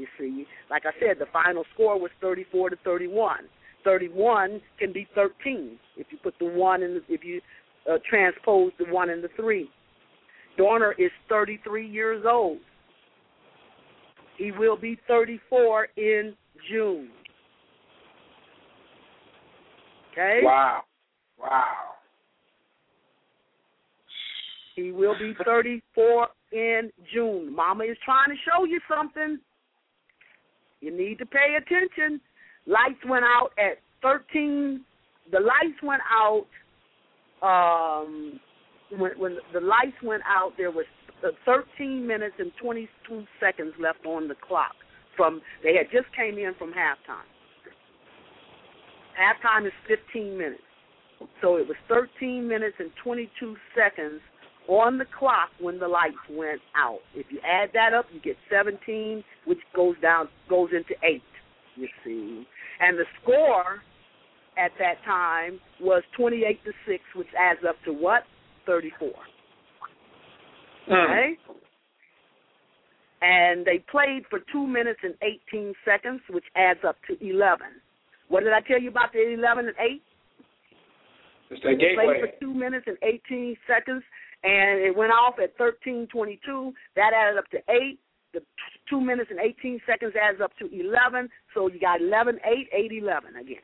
[0.00, 3.38] You see, like I said, the final score was 34 to 31.
[3.84, 7.40] 31 can be 13 if you put the one in the, if you
[7.90, 9.70] uh, transpose the one and the three.
[10.56, 12.58] Dorner is 33 years old.
[14.36, 16.34] He will be 34 in
[16.70, 17.10] June.
[20.12, 20.40] Okay?
[20.42, 20.82] Wow.
[21.38, 21.64] Wow.
[24.76, 27.54] He will be 34 in June.
[27.54, 29.38] Mama is trying to show you something.
[30.80, 32.20] You need to pay attention.
[32.66, 34.80] Lights went out at 13.
[35.30, 36.46] The lights went out
[37.42, 38.40] um,
[38.96, 40.52] when, when the lights went out.
[40.56, 40.86] There was
[41.44, 44.74] 13 minutes and 22 seconds left on the clock.
[45.16, 47.28] From they had just came in from halftime.
[49.18, 50.62] Halftime is 15 minutes,
[51.42, 54.20] so it was 13 minutes and 22 seconds
[54.68, 57.00] on the clock when the lights went out.
[57.14, 61.22] If you add that up, you get 17, which goes down goes into eight.
[61.76, 62.46] You see,
[62.80, 63.82] and the score
[64.58, 68.24] at that time was 28 to six, which adds up to what?
[68.66, 69.10] 34.
[70.86, 70.92] Hmm.
[70.92, 71.30] Okay.
[73.22, 75.14] And they played for two minutes and
[75.52, 77.66] 18 seconds, which adds up to 11.
[78.28, 80.02] What did I tell you about the 11 and 8?
[81.50, 82.04] It's that gateway.
[82.04, 84.02] played for two minutes and 18 seconds,
[84.42, 86.72] and it went off at 13:22.
[86.96, 87.98] That added up to eight.
[88.32, 88.42] The
[88.88, 91.28] two minutes and 18 seconds adds up to 11.
[91.52, 93.58] So you got 11, 8, 8, 11 again.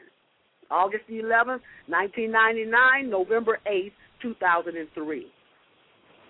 [0.72, 5.27] August the 11th, 1999, November 8th, 2003.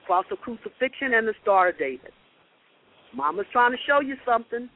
[0.06, 2.12] Cross of Crucifixion and the Star of David.
[3.14, 4.68] Mama's trying to show you something.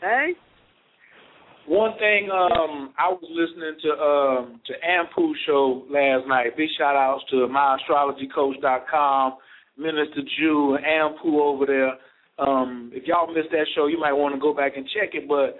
[0.00, 0.32] Hey?
[1.68, 6.56] One thing, um, I was listening to um to Ampu show last night.
[6.56, 9.36] Big shout outs to myastrologycoach.com,
[9.76, 11.94] Minister Jew, and Ampu over there.
[12.38, 15.26] Um, if y'all missed that show, you might want to go back and check it.
[15.26, 15.58] But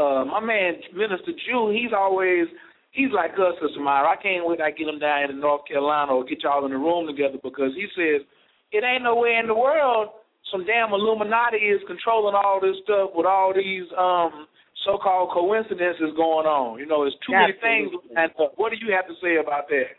[0.00, 2.46] uh, my man, Minister Jew, he's always
[2.92, 3.80] he's like us, Sister.
[3.80, 6.78] I can't wait to get him down in North Carolina or get y'all in the
[6.78, 8.26] room together because he says
[8.72, 10.10] it ain't no way in the world
[10.52, 14.46] some damn Illuminati is controlling all this stuff with all these um
[14.84, 16.78] so-called coincidences going on.
[16.78, 17.68] You know, there's too Absolutely.
[17.68, 18.12] many things.
[18.16, 19.96] And what do you have to say about that?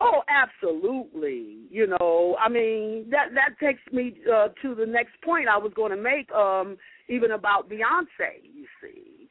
[0.00, 1.58] Oh, absolutely.
[1.70, 5.72] You know, I mean that that takes me uh, to the next point I was
[5.76, 6.76] going to make, um,
[7.08, 8.42] even about Beyonce.
[8.42, 9.28] You see,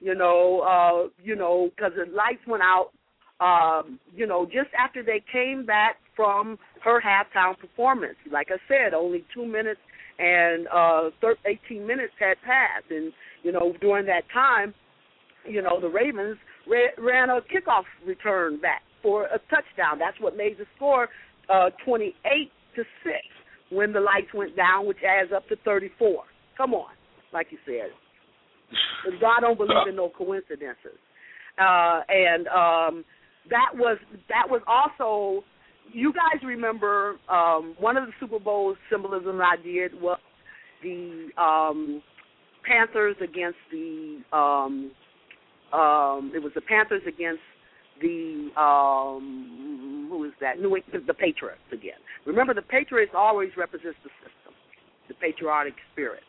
[0.00, 2.90] you know, uh, you know, because the lights went out.
[3.40, 8.16] Um, you know, just after they came back from her halftime performance.
[8.32, 9.78] Like I said, only two minutes
[10.18, 11.10] and uh,
[11.46, 13.12] 18 minutes had passed, and
[13.42, 14.74] you know, during that time,
[15.46, 16.36] you know, the Ravens
[16.68, 19.98] ra- ran a kickoff return back for a touchdown.
[19.98, 21.08] That's what made the score
[21.48, 22.14] uh, 28
[22.76, 23.16] to six
[23.70, 26.24] when the lights went down, which adds up to 34.
[26.56, 26.90] Come on,
[27.32, 27.90] like you said.
[29.20, 30.98] God don't believe in no coincidences.
[31.58, 33.04] Uh, and um,
[33.50, 35.44] that was that was also.
[35.90, 40.18] You guys remember um, one of the Super Bowl symbolism I did was
[40.82, 42.02] the um,
[42.68, 44.90] Panthers against the um
[45.72, 47.42] um it was the Panthers against
[48.00, 50.58] the um who is that?
[50.58, 51.98] New England, the Patriots again.
[52.26, 54.54] Remember the Patriots always represents the system,
[55.08, 56.22] the patriotic spirit.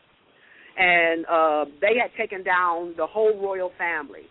[0.77, 4.23] And uh they had taken down the whole royal family.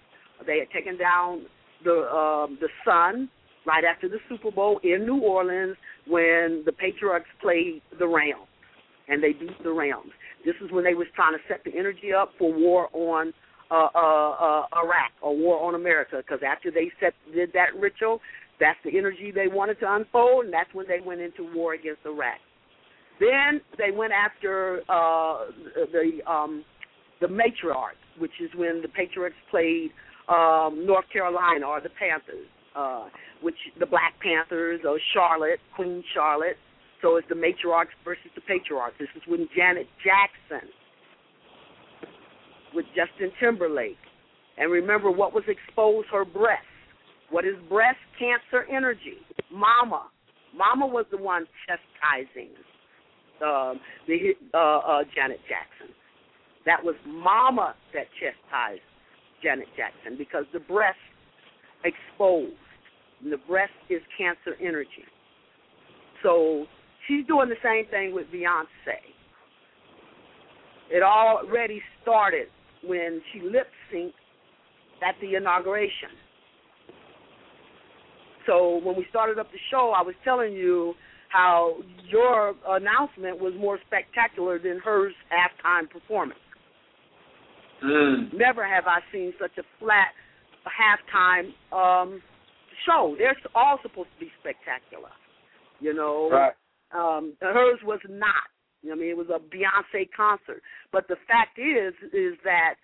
[0.46, 1.46] They had taken down
[1.84, 3.28] the um the son
[3.66, 8.48] right after the Super Bowl in New Orleans when the Patriots played the Rams
[9.09, 10.12] and they beat the Rams.
[10.49, 13.34] This is when they was trying to set the energy up for war on
[13.70, 16.22] uh, uh, uh, Iraq or war on America.
[16.24, 18.18] Because after they set did that ritual,
[18.59, 22.01] that's the energy they wanted to unfold, and that's when they went into war against
[22.07, 22.38] Iraq.
[23.20, 25.53] Then they went after uh,
[25.92, 26.64] the um,
[27.20, 29.90] the matriarch, which is when the Patriots played
[30.30, 33.09] um, North Carolina or the Panthers, uh,
[33.42, 36.57] which the Black Panthers or Charlotte, Queen Charlotte.
[37.03, 38.96] So it's the matriarchs versus the patriarchs.
[38.99, 40.68] This is when Janet Jackson
[42.74, 43.96] with Justin Timberlake.
[44.57, 46.66] And remember what was exposed her breast.
[47.30, 49.18] What is breast cancer energy?
[49.53, 50.09] Mama.
[50.57, 52.51] Mama was the one chastising
[53.44, 55.94] um, the uh, uh, Janet Jackson.
[56.66, 58.82] That was Mama that chastised
[59.42, 60.99] Janet Jackson because the breast
[61.84, 62.57] exposed.
[63.22, 65.07] And the breast is cancer energy.
[66.22, 66.66] So
[67.09, 69.00] she's doing the same thing with Beyonce.
[70.90, 72.46] It already started
[72.84, 74.12] when she lip synced
[75.06, 76.10] at the inauguration.
[78.47, 80.94] So when we started up the show, I was telling you
[81.30, 81.76] how
[82.09, 86.40] your announcement was more spectacular than hers halftime performance.
[87.85, 88.32] Mm.
[88.32, 90.09] Never have I seen such a flat
[90.66, 92.22] halftime um,
[92.86, 93.14] show.
[93.18, 95.10] They're all supposed to be spectacular,
[95.80, 96.30] you know.
[96.30, 96.52] Right.
[96.94, 98.48] Um, hers was not.
[98.90, 100.62] I mean, it was a Beyonce concert.
[100.93, 102.74] But the fact is, is that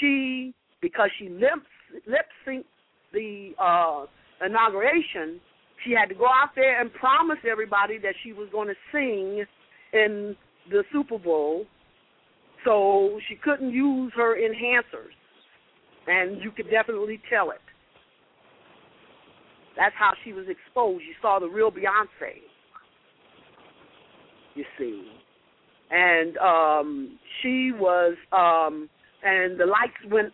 [0.00, 2.64] she, because she lip synced
[3.12, 4.06] the uh,
[4.44, 5.40] inauguration,
[5.84, 9.44] she had to go out there and promise everybody that she was going to sing
[9.92, 10.36] in
[10.70, 11.66] the Super Bowl.
[12.64, 15.14] So she couldn't use her enhancers,
[16.08, 17.60] and you could definitely tell it.
[19.76, 21.04] That's how she was exposed.
[21.04, 22.42] You saw the real Beyonce
[24.58, 25.02] you see.
[25.90, 28.90] And um she was um
[29.22, 30.32] and the lights went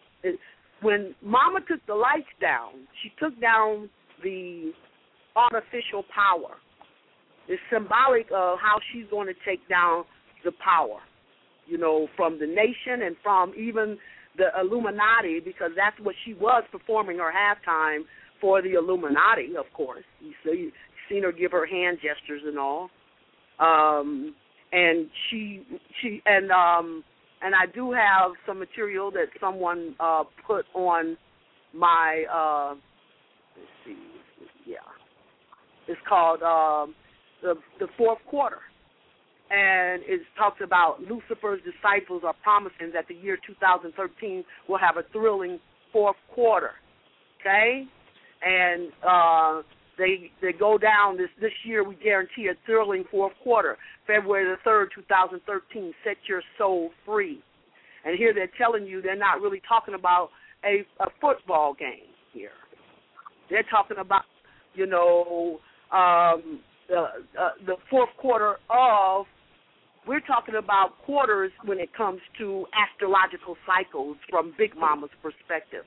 [0.82, 2.72] when Mama took the lights down,
[3.02, 3.88] she took down
[4.22, 4.72] the
[5.36, 6.56] artificial power.
[7.48, 10.04] It's symbolic of how she's going to take down
[10.44, 11.00] the power,
[11.66, 13.98] you know, from the nation and from even
[14.36, 18.00] the Illuminati, because that's what she was performing her halftime
[18.40, 20.04] for the Illuminati, of course.
[20.20, 20.70] You see,
[21.08, 22.90] seen her give her hand gestures and all
[23.58, 24.34] um,
[24.72, 25.62] and she
[26.00, 27.04] she and um,
[27.42, 31.16] and I do have some material that someone uh, put on
[31.72, 32.74] my uh,
[33.56, 33.96] let's see,
[34.66, 34.78] yeah,
[35.86, 36.94] It's called um,
[37.42, 38.60] the the fourth quarter,
[39.50, 45.04] and it talks about Lucifer's disciples are promising that the year 2013 will have a
[45.12, 45.60] thrilling
[45.92, 46.72] fourth quarter.
[47.40, 47.84] Okay,
[48.44, 49.62] and uh,
[49.98, 51.84] they they go down this this year.
[51.84, 53.76] We guarantee a thrilling fourth quarter,
[54.06, 55.94] February the third, 2013.
[56.04, 57.42] Set your soul free.
[58.04, 60.30] And here they're telling you they're not really talking about
[60.64, 62.50] a, a football game here.
[63.50, 64.24] They're talking about,
[64.74, 65.60] you know,
[65.90, 67.06] um, the
[67.38, 69.26] uh, the fourth quarter of.
[70.06, 75.84] We're talking about quarters when it comes to astrological cycles from Big Mama's perspective.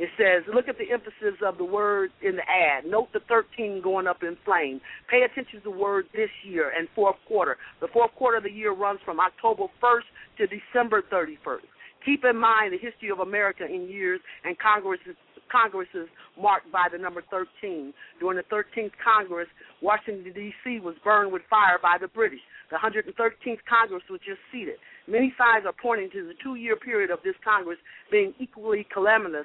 [0.00, 2.88] It says, look at the emphasis of the word in the ad.
[2.88, 4.80] Note the 13 going up in flame.
[5.10, 7.58] Pay attention to the word this year and fourth quarter.
[7.82, 10.08] The fourth quarter of the year runs from October 1st
[10.38, 11.68] to December 31st.
[12.02, 15.20] Keep in mind the history of America in years and Congresses,
[15.52, 16.08] Congresses
[16.40, 17.92] marked by the number 13.
[18.20, 19.48] During the 13th Congress,
[19.82, 20.80] Washington, D.C.
[20.80, 22.40] was burned with fire by the British.
[22.70, 24.76] The 113th Congress was just seated.
[25.06, 27.78] Many signs are pointing to the two year period of this Congress
[28.10, 29.44] being equally calamitous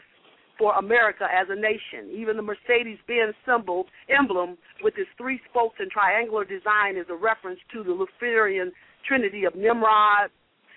[0.57, 2.11] for America as a nation.
[2.15, 7.15] Even the Mercedes Benz symbol emblem with its three spokes and triangular design is a
[7.15, 8.72] reference to the Luciferian
[9.07, 10.30] trinity of Nimrod,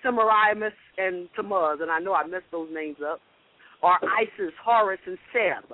[0.03, 1.79] Semiramis, and Tammuz.
[1.81, 3.19] And I know I messed those names up.
[3.81, 5.71] Or Isis, Horus, and Seb.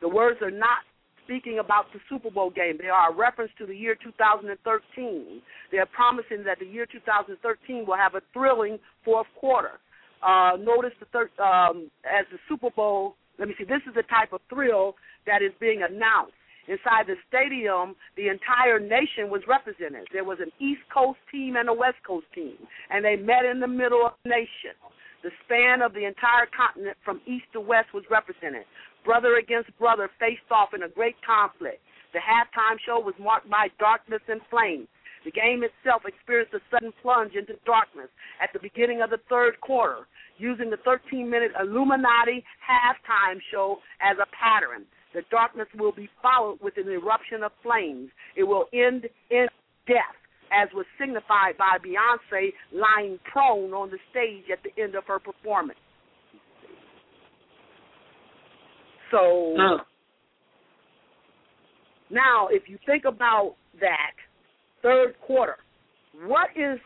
[0.00, 0.88] The words are not
[1.24, 2.78] speaking about the Super Bowl game.
[2.78, 5.42] They are a reference to the year 2013.
[5.70, 9.80] They are promising that the year 2013 will have a thrilling fourth quarter.
[10.22, 14.06] Uh, notice the thir- um, as the Super Bowl let me see, this is the
[14.06, 14.94] type of thrill
[15.26, 16.38] that is being announced.
[16.70, 20.06] Inside the stadium, the entire nation was represented.
[20.14, 22.54] There was an East Coast team and a West Coast team,
[22.86, 24.78] and they met in the middle of the nation.
[25.26, 28.62] The span of the entire continent from east to west was represented.
[29.04, 31.82] Brother against brother faced off in a great conflict.
[32.14, 34.86] The halftime show was marked by darkness and flames.
[35.24, 38.10] The game itself experienced a sudden plunge into darkness
[38.42, 40.06] at the beginning of the third quarter,
[40.38, 44.84] using the 13 minute Illuminati halftime show as a pattern.
[45.14, 48.10] The darkness will be followed with an eruption of flames.
[48.36, 49.46] It will end in
[49.86, 50.16] death,
[50.52, 55.18] as was signified by Beyonce lying prone on the stage at the end of her
[55.18, 55.78] performance.
[59.10, 59.78] So, oh.
[62.10, 64.12] now if you think about that,
[64.82, 65.56] third quarter.
[66.24, 66.78] What is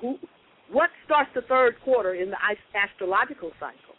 [0.00, 0.16] who,
[0.74, 2.36] what starts the third quarter in the
[2.74, 3.94] astrological cycle?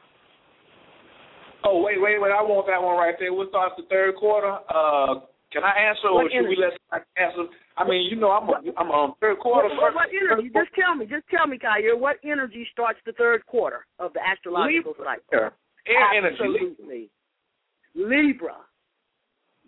[1.63, 2.29] Oh wait, wait, wait!
[2.29, 3.33] I want that one right there.
[3.33, 4.53] What starts the third quarter?
[4.69, 6.55] Uh, can I answer, or should energy?
[6.59, 7.49] we let I answer?
[7.77, 9.69] I mean, you know, I'm a, I'm on third quarter.
[9.69, 10.51] What, what, what energy?
[10.53, 11.05] Just tell me.
[11.07, 11.97] Just tell me, Khayr.
[11.97, 15.17] What energy starts the third quarter of the astrological Libra.
[15.31, 15.49] cycle?
[15.87, 16.37] Air energy.
[16.39, 17.09] Absolutely.
[17.95, 18.57] Libra.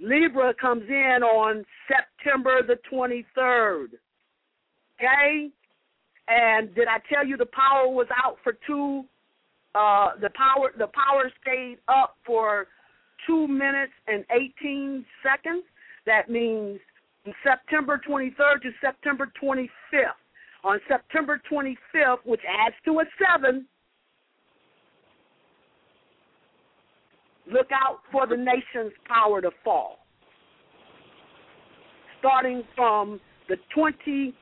[0.01, 3.87] Libra comes in on September the 23rd.
[4.99, 5.49] Okay?
[6.27, 9.03] And did I tell you the power was out for two
[9.75, 12.67] uh the power the power stayed up for
[13.25, 15.63] 2 minutes and 18 seconds.
[16.05, 16.79] That means
[17.23, 19.67] from September 23rd to September 25th.
[20.63, 23.03] On September 25th, which adds to a
[23.41, 23.65] 7,
[27.51, 29.99] look out for the nation's power to fall.
[32.19, 34.33] Starting from the 25th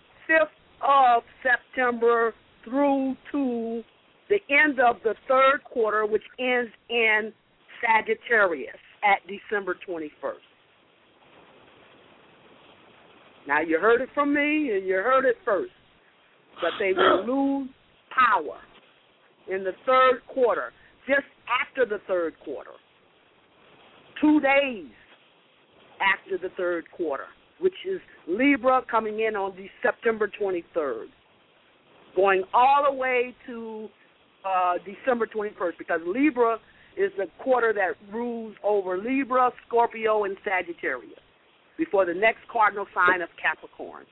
[0.87, 2.33] of September
[2.63, 3.81] through to
[4.29, 7.31] the end of the third quarter, which ends in
[7.81, 10.09] Sagittarius at December 21st.
[13.47, 15.71] Now, you heard it from me and you heard it first,
[16.61, 17.69] but they will lose
[18.09, 18.57] power
[19.55, 20.71] in the third quarter,
[21.07, 21.27] just
[21.61, 22.71] after the third quarter
[24.21, 24.91] two days
[26.01, 27.25] after the third quarter,
[27.59, 31.05] which is Libra coming in on the September 23rd,
[32.15, 33.87] going all the way to
[34.45, 36.57] uh, December 21st, because Libra
[36.97, 41.19] is the quarter that rules over Libra, Scorpio, and Sagittarius
[41.77, 44.05] before the next cardinal sign of Capricorn.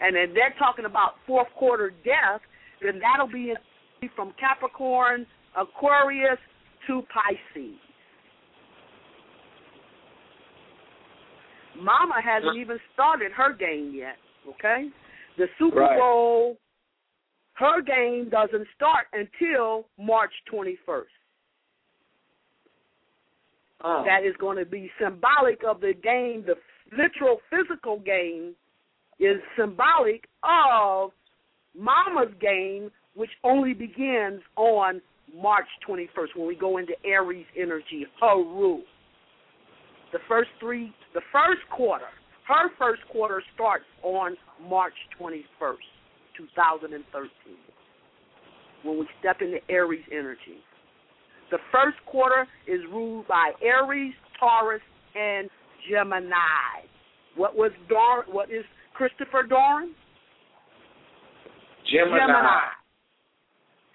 [0.00, 2.40] And then they're talking about fourth quarter death,
[2.82, 3.54] then that'll be
[4.14, 5.26] from Capricorn,
[5.56, 6.38] Aquarius
[6.86, 7.78] to Pisces.
[11.80, 14.16] Mama hasn't even started her game yet,
[14.48, 14.88] okay?
[15.36, 15.98] The Super Right.
[15.98, 16.56] Bowl,
[17.54, 21.04] her game doesn't start until March 21st.
[23.84, 24.02] Oh.
[24.04, 26.44] That is going to be symbolic of the game.
[26.46, 26.54] The
[26.96, 28.54] literal physical game
[29.20, 31.10] is symbolic of
[31.76, 35.00] Mama's game, which only begins on
[35.34, 38.82] March 21st when we go into Aries energy, her rule.
[40.12, 42.06] The first three, the first quarter,
[42.46, 44.36] her first quarter starts on
[44.68, 45.76] March 21st,
[46.36, 47.30] 2013,
[48.84, 50.62] when we step into Aries energy.
[51.50, 54.82] The first quarter is ruled by Aries, Taurus,
[55.14, 55.48] and
[55.90, 56.84] Gemini.
[57.36, 58.24] What was Dar?
[58.28, 58.64] What is
[58.94, 59.88] Christopher Dorner?
[61.90, 62.18] Gemini.
[62.18, 62.60] Gemini.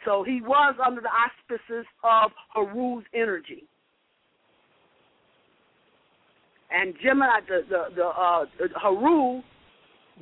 [0.06, 3.64] So he was under the auspices of Haru's energy.
[6.74, 8.46] And Gemini, the the, the uh,
[8.76, 9.42] Haru,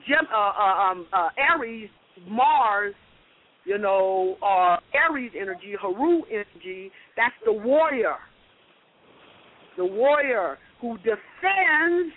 [0.07, 1.90] Gem, uh, uh, um, uh, Aries,
[2.28, 2.94] Mars,
[3.65, 6.91] you know, uh, Aries energy, Haru energy.
[7.15, 8.15] That's the warrior.
[9.78, 12.14] The warrior who defends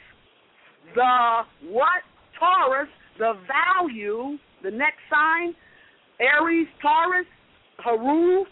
[0.94, 2.02] the what?
[2.38, 2.88] Taurus,
[3.18, 5.54] the value, the next sign,
[6.20, 7.26] Aries, Taurus,
[7.78, 8.44] Haru,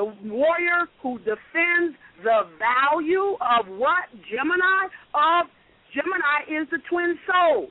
[0.00, 4.08] the warrior who defends the value of what?
[4.30, 4.88] Gemini?
[5.14, 5.46] Of
[5.92, 7.68] Gemini is the twin soul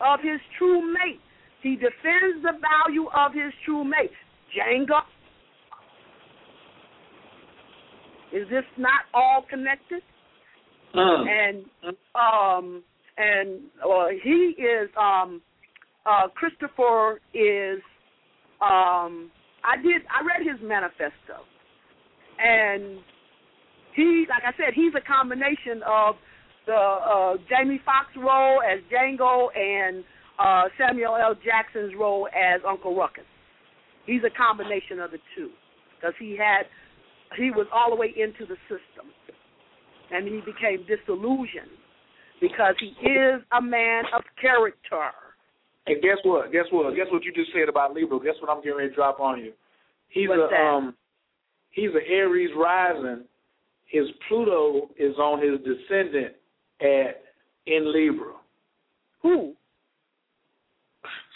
[0.00, 1.20] of his true mate.
[1.62, 4.12] He defends the value of his true mate.
[4.54, 5.00] Django.
[8.32, 10.02] Is this not all connected?
[10.94, 11.26] Mm.
[11.28, 12.84] And um
[13.18, 15.42] and uh, he is um
[16.04, 17.80] uh Christopher is
[18.60, 19.30] um
[19.66, 21.42] I did I read his manifesto
[22.38, 22.98] and
[23.94, 26.16] he like I said he's a combination of
[26.66, 30.04] the uh Jamie Foxx role as Django and
[30.38, 31.34] uh Samuel L.
[31.44, 33.24] Jackson's role as Uncle Ruckus.
[34.06, 35.50] He's a combination of the two
[35.96, 36.66] because he had
[37.36, 39.10] he was all the way into the system
[40.12, 41.74] and he became disillusioned
[42.40, 45.10] because he is a man of character.
[45.86, 46.52] And guess what?
[46.52, 46.94] Guess what?
[46.96, 48.18] Guess what you just said about Libra?
[48.18, 49.52] Guess what I'm getting ready to drop on you?
[50.08, 50.60] He's What's a that?
[50.60, 50.94] um
[51.70, 53.24] he's an Aries rising.
[53.86, 56.34] His Pluto is on his descendant
[56.80, 57.22] at
[57.66, 58.34] in Libra.
[59.22, 59.54] Who?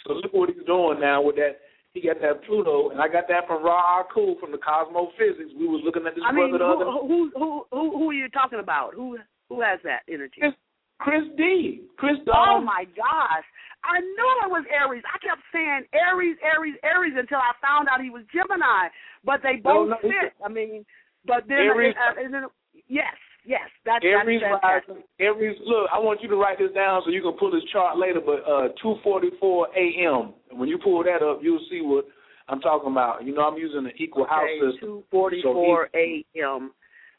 [0.05, 1.59] So look what he's doing now with that.
[1.93, 5.51] He got that Pluto, and I got that from Ra Cool from the Cosmo Physics.
[5.57, 6.85] We was looking at this I mean, brother the other.
[6.85, 8.93] who, who who who who are you talking about?
[8.95, 9.17] Who
[9.49, 10.39] who has that energy?
[10.39, 11.83] Chris, D.
[11.97, 12.23] Chris D.
[12.25, 13.43] Chris Oh my gosh!
[13.83, 15.03] I knew it was Aries.
[15.09, 18.89] I kept saying Aries, Aries, Aries until I found out he was Gemini.
[19.25, 20.33] But they No, both no, fit.
[20.43, 20.85] I mean,
[21.25, 22.43] but then Aries- uh, and then
[22.87, 23.13] yes,
[23.45, 24.89] yes, that's Aries that's fantastic.
[24.89, 25.03] rising.
[25.19, 25.57] Aries.
[25.65, 28.21] Look, I want you to write this down so you can pull this chart later.
[28.21, 30.33] But uh, 2:44 a.m.
[30.57, 32.05] When you pull that up, you'll see what
[32.49, 33.25] I'm talking about.
[33.25, 34.79] You know, I'm using the equal house system.
[34.81, 36.71] two forty four a.m.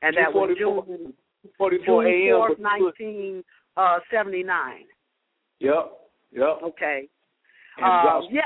[0.02, 1.12] and that was June
[1.58, 2.36] 44 June a.m.
[2.38, 3.44] fourth, but you put- nineteen
[3.76, 4.84] uh, seventy nine.
[5.60, 5.98] Yep.
[6.32, 6.58] Yep.
[6.64, 7.08] Okay.
[7.82, 8.42] Um, yeah.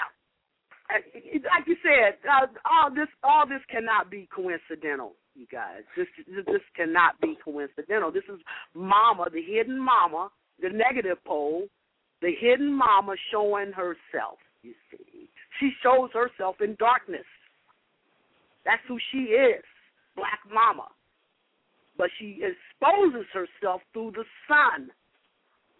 [0.88, 5.82] Like you said, uh, all this all this cannot be coincidental, you guys.
[5.96, 6.06] This
[6.46, 8.12] this cannot be coincidental.
[8.12, 8.38] This is
[8.74, 10.30] Mama, the hidden Mama,
[10.62, 11.66] the negative pole,
[12.22, 14.38] the hidden Mama showing herself.
[14.62, 17.26] You see, she shows herself in darkness.
[18.64, 19.64] That's who she is,
[20.14, 20.86] Black Mama.
[21.98, 24.90] But she exposes herself through the sun,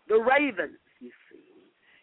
[0.09, 0.79] the ravens.
[1.01, 1.46] You see.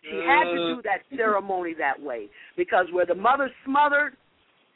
[0.03, 2.27] She had to do that ceremony that way
[2.57, 4.17] because where the mother smothered,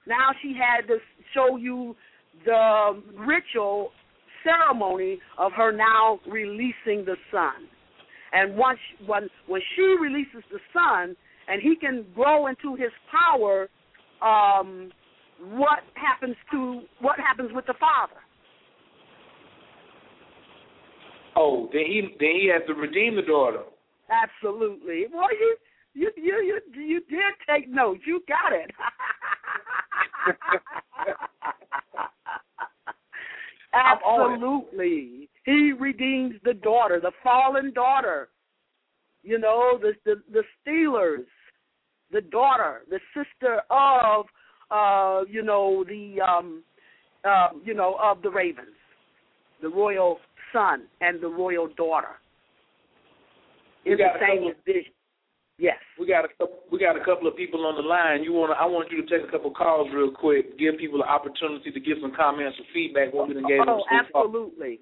[0.07, 0.97] now she had to
[1.33, 1.95] show you
[2.45, 3.91] the ritual
[4.43, 7.67] ceremony of her now releasing the son.
[8.31, 11.15] And once when when she releases the son
[11.47, 13.69] and he can grow into his power,
[14.21, 14.91] um,
[15.39, 18.19] what happens to what happens with the father?
[21.35, 23.63] Oh, then he then he has to redeem the daughter.
[24.09, 25.05] Absolutely.
[25.13, 25.57] Well, you
[25.93, 28.01] you you you you did take notes.
[28.05, 28.71] You got it.
[33.73, 34.35] I'm on it.
[34.35, 35.29] Absolutely.
[35.45, 38.29] He redeems the daughter, the fallen daughter.
[39.23, 41.25] You know, the the, the Steelers,
[42.11, 44.25] the daughter, the sister of
[44.71, 46.63] uh, you know, the um
[47.23, 48.67] uh, you know, of the Ravens.
[49.61, 50.19] The royal
[50.53, 52.19] son and the royal daughter.
[53.87, 54.91] We It's the got a same couple- vision.
[55.57, 55.77] Yes.
[55.97, 56.29] We got a
[56.69, 58.21] we got a couple of people on the line.
[58.23, 60.59] You want I want you to take a couple calls real quick.
[60.59, 63.11] Give people an opportunity to give some comments or feedback.
[63.13, 63.99] What we done gave them Oh, so far.
[64.05, 64.81] absolutely.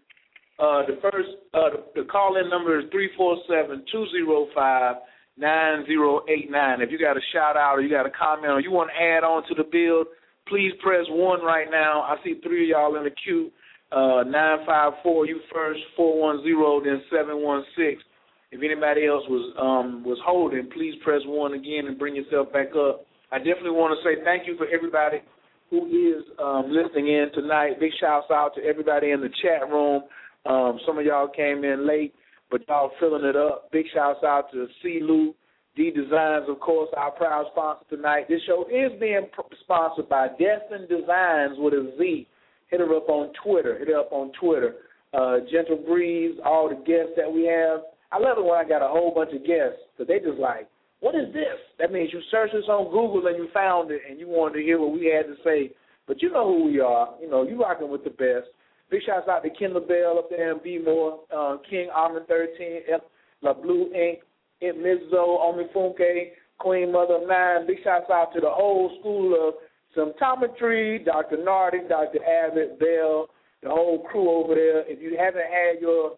[0.59, 4.47] Uh, the first uh, the, the call in number is three four seven two zero
[4.53, 4.95] five
[5.37, 6.81] nine zero eight nine.
[6.81, 8.99] If you got a shout out or you got a comment or you want to
[9.01, 10.07] add on to the build,
[10.47, 12.01] please press one right now.
[12.01, 13.49] I see three of y'all in the queue.
[13.93, 18.03] Uh, nine five four you first, four one zero, then seven one six.
[18.55, 22.71] If anybody else was um, was holding, please press one again and bring yourself back
[22.71, 23.03] up.
[23.29, 25.19] I definitely want to say thank you for everybody
[25.69, 27.81] who is um, listening in tonight.
[27.81, 30.03] Big shouts out to everybody in the chat room.
[30.45, 32.15] Um, some of y'all came in late,
[32.49, 33.69] but y'all filling it up.
[33.73, 34.99] Big shouts out to C.
[35.01, 35.35] Lou,
[35.75, 38.29] D Designs, of course, our proud sponsor tonight.
[38.29, 39.27] This show is being
[39.63, 42.25] sponsored by Destined Designs with a Z.
[42.71, 43.77] Hit her up on Twitter.
[43.79, 44.75] Hit her up on Twitter.
[45.13, 47.81] Uh, Gentle Breeze, all the guests that we have.
[48.15, 50.69] I love it when I got a whole bunch of guests because they just like,
[51.01, 51.59] what is this?
[51.79, 54.63] That means you searched this on Google and you found it and you wanted to
[54.63, 55.75] hear what we had to say.
[56.07, 57.09] But you know who we are.
[57.21, 58.47] You know, you rocking with the best.
[58.89, 62.83] Big shouts out to Kendall Bell up there in B-More, uh, King Armin 13,
[63.41, 64.19] La Blue Ink,
[64.61, 67.67] It Mizzo, Omi Funke, Queen Mother Nine.
[67.67, 69.55] Big shouts out to the whole school of
[69.91, 71.43] symptometry, Dr.
[71.43, 72.19] Nardi, Dr.
[72.23, 73.27] Abbott, Bell,
[73.61, 74.89] the whole crew over there.
[74.89, 76.11] If you haven't had your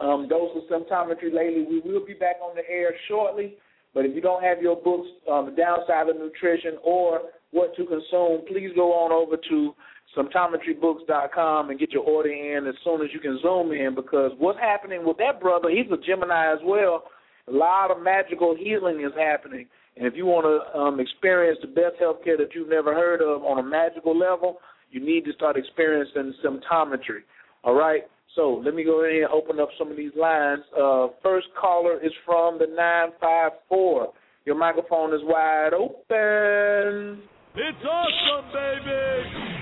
[0.00, 3.56] um, dose of symptometry lately, we will be back on the air shortly.
[3.94, 7.84] But if you don't have your books, um, The Downside of Nutrition or What to
[7.86, 9.74] Consume, please go on over to
[10.16, 14.58] symptometrybooks.com and get your order in as soon as you can zoom in because what's
[14.58, 17.04] happening with that brother, he's a Gemini as well.
[17.48, 19.66] A lot of magical healing is happening.
[19.96, 23.20] And if you want to um, experience the best health care that you've never heard
[23.20, 24.58] of on a magical level,
[24.90, 27.24] you need to start experiencing symptometry.
[27.64, 28.02] All right?
[28.34, 30.62] So let me go ahead and open up some of these lines.
[30.78, 34.12] Uh, first caller is from the 954.
[34.44, 37.22] Your microphone is wide open.
[37.54, 39.58] It's awesome, baby.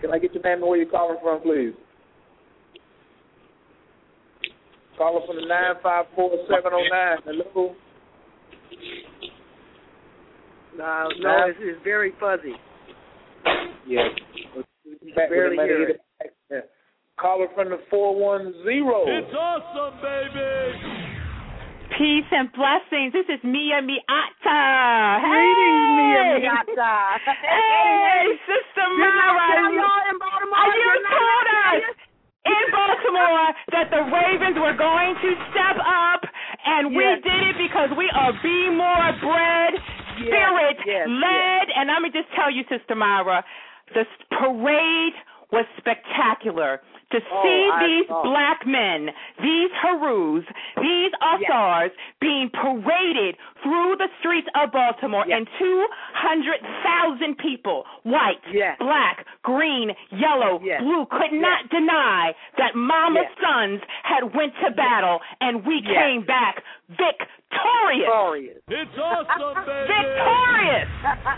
[0.00, 1.72] Can I get your name and where you're calling from, please?
[4.96, 7.16] Caller from the 954-709.
[7.24, 7.74] Hello?
[10.76, 12.54] No, no, it's, it's very fuzzy.
[13.86, 14.08] Yeah.
[15.16, 16.00] Barely hear it.
[17.20, 17.28] Yeah.
[17.28, 18.56] Caller from the 410.
[18.64, 21.20] It's awesome, baby.
[21.98, 23.12] Peace and blessings.
[23.12, 25.20] This is Mia Miata.
[25.20, 27.20] Greetings, Mia Miata.
[27.44, 29.68] hey, Sister Myrah.
[29.68, 30.64] in Baltimore.
[30.72, 31.84] You told us
[32.46, 36.24] in Baltimore that the Ravens were going to step up,
[36.64, 39.76] and we did it because we are Be More bred,
[40.24, 41.66] Spirit yes, led.
[41.76, 43.42] And let me just tell you, Sister Myrah,
[43.92, 44.08] the
[44.40, 45.16] parade
[45.52, 46.80] was spectacular.
[47.10, 48.22] To Oh, see I these saw.
[48.22, 49.10] black men,
[49.42, 50.44] these Harus,
[50.80, 58.78] these Asars being paraded through the streets of Baltimore, and 200,000 people, white, Yes.
[58.78, 60.80] black, green, yellow, Yes.
[60.82, 63.40] blue, could not deny that Mama's Yes.
[63.40, 65.94] sons had went to battle, and we Yes.
[65.96, 68.06] came back victorious.
[68.06, 68.58] Victorious.
[68.68, 69.88] It's awesome, baby.
[69.90, 70.88] Victorious.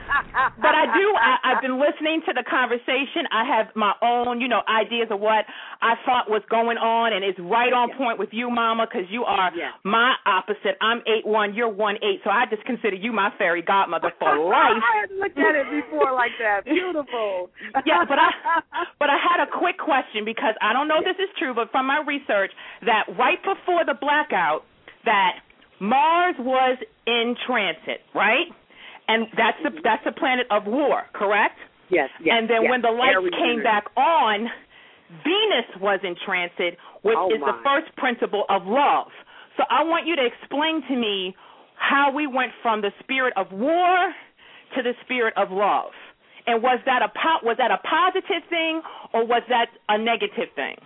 [0.62, 1.06] But I do.
[1.16, 3.26] I, I've been listening to the conversation.
[3.30, 5.44] I have my own, you know, ideas of what
[5.82, 9.24] I thought was going on, and it's right on point with you, Mama, because you
[9.24, 9.72] are Yeah.
[9.84, 10.76] my opposite.
[10.80, 11.54] I'm eight one.
[11.54, 12.20] You're one eight.
[12.24, 14.80] So I just consider you my fairy godmother for life.
[14.82, 16.64] I hadn't looked at it before like that.
[16.64, 17.50] Beautiful.
[17.84, 18.30] yeah, but I
[18.98, 21.70] but I had a quick question because I don't know if this is true, but
[21.70, 22.50] from my research
[22.86, 24.64] that right before the blackout
[25.04, 25.40] that
[25.80, 28.46] Mars was in transit, right?
[29.08, 31.58] And that's the that's the planet of war, correct?
[31.90, 32.36] Yes, yes.
[32.38, 32.70] and then yes.
[32.70, 34.48] when the lights came back on,
[35.24, 39.12] Venus was in transit, which Oh, is the first principle of love.
[39.56, 41.36] So I want you to explain to me
[41.76, 44.14] how we went from the spirit of war
[44.76, 45.92] to the spirit of love.
[46.46, 48.80] And was that a po- was that a positive thing
[49.12, 50.76] or was that a negative thing?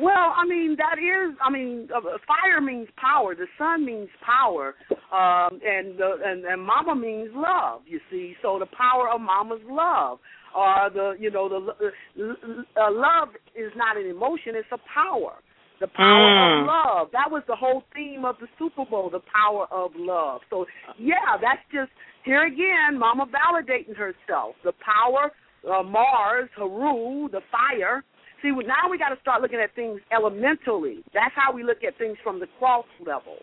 [0.00, 1.36] Well, I mean that is.
[1.44, 3.34] I mean, uh, fire means power.
[3.34, 4.74] The sun means power,
[5.12, 7.82] um, and the and, and Mama means love.
[7.86, 10.18] You see, so the power of Mama's love,
[10.56, 15.34] or the you know the uh, love is not an emotion; it's a power.
[15.80, 16.60] The power Mm.
[16.60, 17.08] of love.
[17.12, 19.08] That was the whole theme of the Super Bowl.
[19.10, 20.40] The power of love.
[20.50, 20.66] So
[20.98, 21.90] yeah, that's just
[22.24, 22.98] here again.
[22.98, 24.56] Mama validating herself.
[24.64, 25.30] The power.
[25.62, 28.02] Uh, Mars, Haru, the fire,
[28.42, 31.04] See, now we got to start looking at things elementally.
[31.12, 33.36] That's how we look at things from the cross level,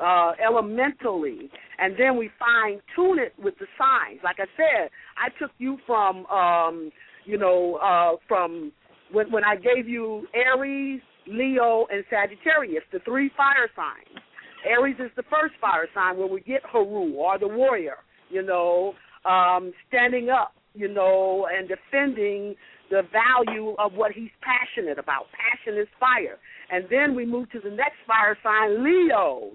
[0.00, 4.20] uh, elementally, and then we fine tune it with the signs.
[4.22, 6.90] Like I said, I took you from, um,
[7.24, 8.72] you know, uh, from
[9.12, 14.22] when when I gave you Aries, Leo, and Sagittarius, the three fire signs.
[14.66, 17.96] Aries is the first fire sign where we get Haru or the warrior,
[18.30, 18.94] you know,
[19.24, 22.54] um, standing up, you know, and defending
[22.90, 25.26] the value of what he's passionate about.
[25.32, 26.38] Passion is fire.
[26.70, 29.50] And then we move to the next fire sign, Leo.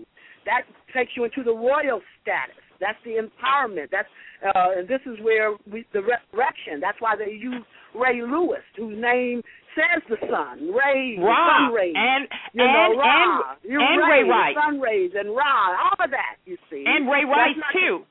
[0.46, 0.64] That
[0.96, 2.64] takes you into the royal status.
[2.80, 3.92] That's the empowerment.
[3.92, 4.08] That's
[4.40, 6.80] uh, and this is where we the resurrection.
[6.80, 7.62] That's why they use
[7.94, 9.42] Ray Lewis, whose name
[9.76, 10.72] says the sun.
[10.72, 11.94] Ray, Ra sun rays.
[11.96, 12.24] and
[12.54, 16.10] you and know, Ra, and, and Ray, Ray Rice sun rays, and Ra, all of
[16.12, 16.40] that.
[16.46, 18.06] You see, and Ray Rice not- too.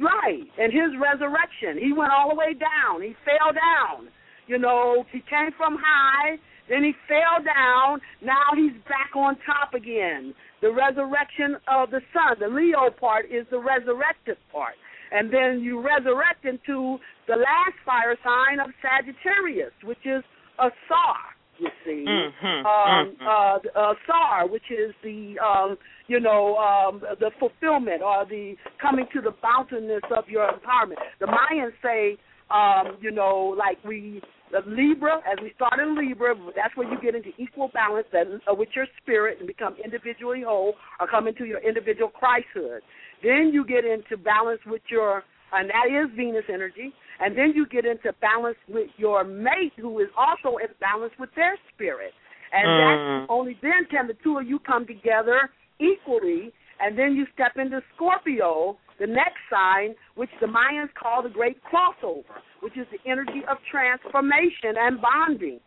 [0.00, 1.76] Right, and his resurrection.
[1.76, 3.02] He went all the way down.
[3.02, 4.08] He fell down.
[4.48, 6.38] You know, he came from high
[6.68, 8.00] Then he fell down.
[8.22, 10.34] Now he's back on top again.
[10.60, 12.36] The resurrection of the sun.
[12.40, 14.74] The Leo part is the resurrected part.
[15.10, 20.22] And then you resurrect into the last fire sign of Sagittarius, which is
[20.58, 21.16] a Sar.
[21.58, 22.66] You see, mm-hmm.
[22.66, 23.26] um, mm-hmm.
[23.26, 25.76] uh, uh, Sar, which is the um,
[26.06, 31.02] you know um, the fulfillment or the coming to the bountiness of your empowerment.
[31.18, 32.16] The Mayans say,
[32.50, 36.98] um, you know, like we the Libra, as we start in Libra, that's where you
[37.00, 41.26] get into equal balance that, uh, with your spirit and become individually whole or come
[41.26, 42.80] into your individual Christhood.
[43.22, 46.92] Then you get into balance with your, and that is Venus energy.
[47.20, 51.30] And then you get into balance with your mate, who is also in balance with
[51.34, 52.14] their spirit.
[52.52, 52.76] And Mm.
[52.76, 56.52] that's only then can the two of you come together equally.
[56.80, 61.58] And then you step into Scorpio, the next sign, which the Mayans call the great
[61.62, 65.60] crossover, which is the energy of transformation and bonding.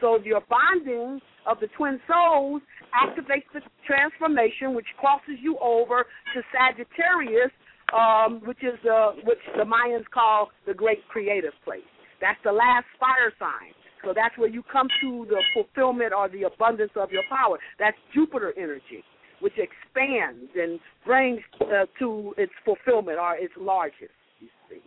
[0.00, 2.62] So your bonding of the twin souls
[2.94, 6.04] activates the transformation, which crosses you over
[6.34, 7.50] to Sagittarius,
[7.92, 11.88] um, which is uh, which the Mayans call the great creative place.
[12.20, 13.72] That's the last fire sign.
[14.04, 17.58] So that's where you come to the fulfillment or the abundance of your power.
[17.78, 19.02] That's Jupiter energy,
[19.40, 24.12] which expands and brings uh, to its fulfillment or its largest.
[24.40, 24.80] You see.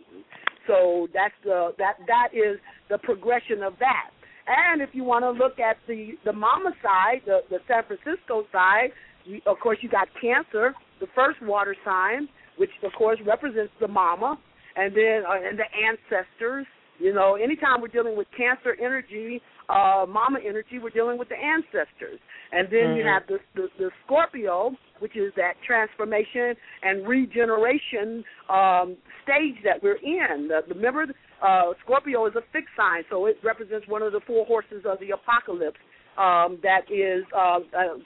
[0.66, 2.58] So that's the that that is
[2.88, 4.10] the progression of that.
[4.46, 8.44] And if you want to look at the the mama side, the the San Francisco
[8.52, 8.90] side,
[9.24, 13.88] you, of course you got Cancer, the first water sign, which of course represents the
[13.88, 14.38] mama,
[14.76, 16.66] and then uh, and the ancestors.
[16.98, 21.36] You know, anytime we're dealing with Cancer energy, uh, mama energy, we're dealing with the
[21.36, 22.20] ancestors.
[22.52, 23.12] And then you Mhm.
[23.14, 29.96] have the, the the Scorpio, which is that transformation and regeneration um, stage that we're
[30.02, 30.48] in.
[30.48, 31.06] The, the, remember,
[31.40, 35.00] uh, Scorpio is a fixed sign, so it represents one of the four horses of
[35.00, 35.80] the apocalypse
[36.18, 37.98] um, that is uh, uh,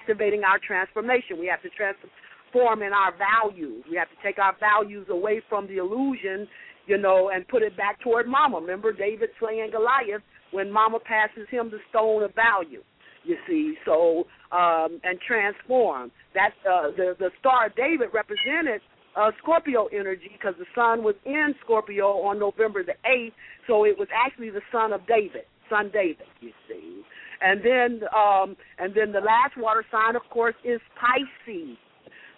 [0.00, 1.38] activating our transformation.
[1.38, 3.84] We have to transform in our values.
[3.90, 6.48] We have to take our values away from the illusion,
[6.86, 8.58] you know, and put it back toward Mama.
[8.58, 12.82] Remember David slaying Goliath when Mama passes him the stone of value.
[13.24, 16.10] You see, so um, and transform.
[16.34, 18.82] That uh, the the star David represented
[19.16, 23.34] uh, Scorpio energy because the sun was in Scorpio on November the eighth,
[23.66, 26.26] so it was actually the son of David, son David.
[26.40, 27.02] You see,
[27.40, 31.78] and then um, and then the last water sign, of course, is Pisces.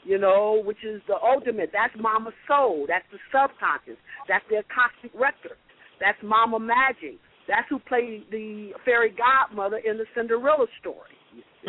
[0.06, 1.70] You know, which is the ultimate.
[1.72, 2.86] That's Mama Soul.
[2.86, 3.98] That's the subconscious.
[4.28, 5.58] That's their cosmic record.
[5.98, 7.18] That's Mama Magic.
[7.48, 11.18] That's who played the fairy godmother in the Cinderella story.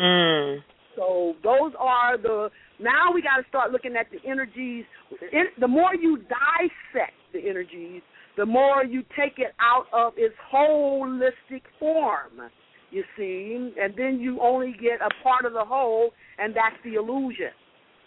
[0.00, 0.58] Mm.
[0.94, 2.50] So those are the.
[2.78, 4.84] Now we got to start looking at the energies.
[5.32, 8.02] In, the more you dissect the energies,
[8.36, 12.50] the more you take it out of its holistic form.
[12.90, 16.94] You see, and then you only get a part of the whole, and that's the
[16.94, 17.50] illusion.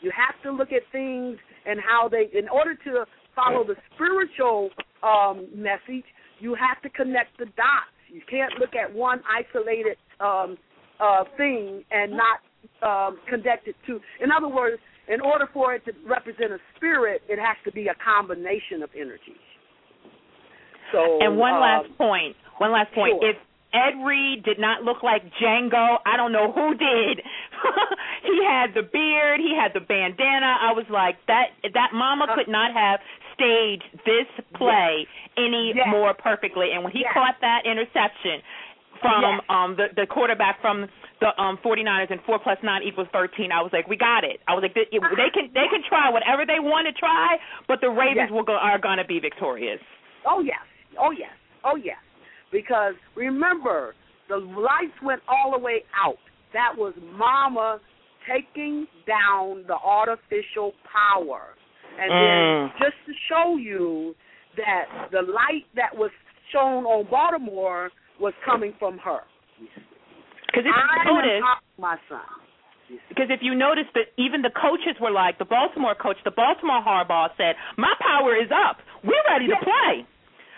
[0.02, 3.06] You have to look at things and how they, in order to
[3.36, 4.70] follow the spiritual
[5.04, 6.06] um, message,
[6.40, 7.94] you have to connect the dots.
[8.12, 10.58] You can't look at one isolated um,
[11.00, 12.42] uh, thing and not
[12.82, 14.00] um, connect it to.
[14.22, 17.88] In other words, in order for it to represent a spirit, it has to be
[17.88, 19.46] a combination of energies.
[20.92, 22.36] So, and one um, last point.
[22.58, 23.18] One last point.
[23.22, 23.30] Sure.
[23.30, 23.38] If
[23.74, 27.22] Ed Reed did not look like Django, I don't know who did.
[28.24, 30.58] he had the beard, he had the bandana.
[30.60, 33.00] I was like, that that mama could not have
[33.34, 35.08] staged this play
[35.38, 35.88] any Yes.
[35.90, 36.72] more perfectly.
[36.74, 37.14] And when he Yes.
[37.14, 38.42] caught that interception
[39.00, 39.42] from Yes.
[39.50, 40.90] um the the quarterback from
[41.22, 44.42] the um 49ers and 4 plus 9 equals 13, I was like, we got it.
[44.48, 47.38] I was like, they, they can they can try whatever they want to try,
[47.68, 48.32] but the Ravens Yes.
[48.32, 49.80] will go, are going to be victorious.
[50.26, 50.60] Oh yes,
[51.00, 51.32] oh yes,
[51.64, 51.98] oh yes.
[52.52, 53.96] Because remember,
[54.30, 56.18] the lights went all the way out.
[56.54, 57.80] That was Mama
[58.28, 61.56] taking down the artificial power,
[61.98, 62.20] and Mm.
[62.20, 64.16] then just to show you
[64.58, 66.12] that the light that was
[66.52, 69.22] shown on Baltimore was coming from her.
[70.48, 71.44] Because if I you notice,
[71.78, 72.22] my son.
[73.08, 76.82] because if you notice that even the coaches were like the Baltimore coach, the Baltimore
[76.82, 78.82] Harbaugh said, "My power is up.
[79.04, 79.60] We're ready Yes.
[79.60, 80.06] to play."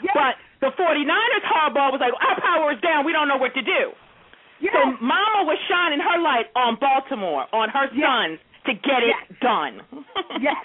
[0.02, 0.14] Yes.
[0.14, 3.04] But the 49ers Harbaugh was like, "Our power is down.
[3.04, 3.92] We don't know what to do."
[4.64, 4.72] Yes.
[4.72, 8.08] So Mama was shining her light on Baltimore, on her Yes.
[8.08, 9.82] sons to get it done.
[10.40, 10.56] yes.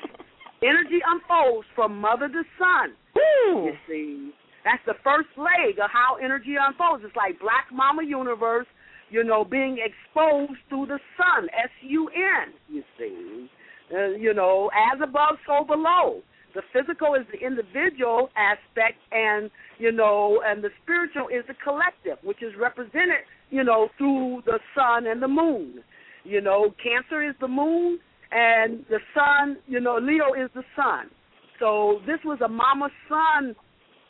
[0.63, 2.95] Energy unfolds from mother to son.
[3.15, 3.67] Woo.
[3.67, 4.31] You see,
[4.65, 7.03] that's the first leg of how energy unfolds.
[7.05, 8.67] It's like Black Mama Universe,
[9.11, 12.53] you know, being exposed through the sun, S U N.
[12.69, 13.51] You see,
[13.95, 16.23] uh, you know, as above, so below.
[16.59, 19.49] The physical is the individual aspect, and
[19.79, 24.59] you know, and the spiritual is the collective, which is represented, you know, through the
[24.75, 25.85] sun and the moon.
[26.25, 28.01] You know, Cancer is the moon,
[28.33, 31.11] and the sun, you know, Leo is the sun.
[31.61, 33.55] So this was a mama son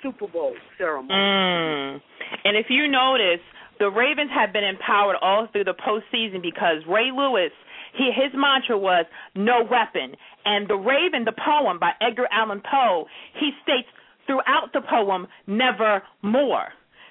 [0.02, 1.12] Super Bowl ceremony.
[1.12, 2.00] Mm.
[2.44, 3.44] And if you notice,
[3.78, 7.52] the Ravens have been empowered all through the postseason because Ray Lewis,
[7.96, 10.16] he his mantra was no weapon.
[10.44, 13.06] And the Raven, the poem by Edgar Allan Poe,
[13.38, 13.88] he states
[14.26, 16.68] throughout the poem, never more.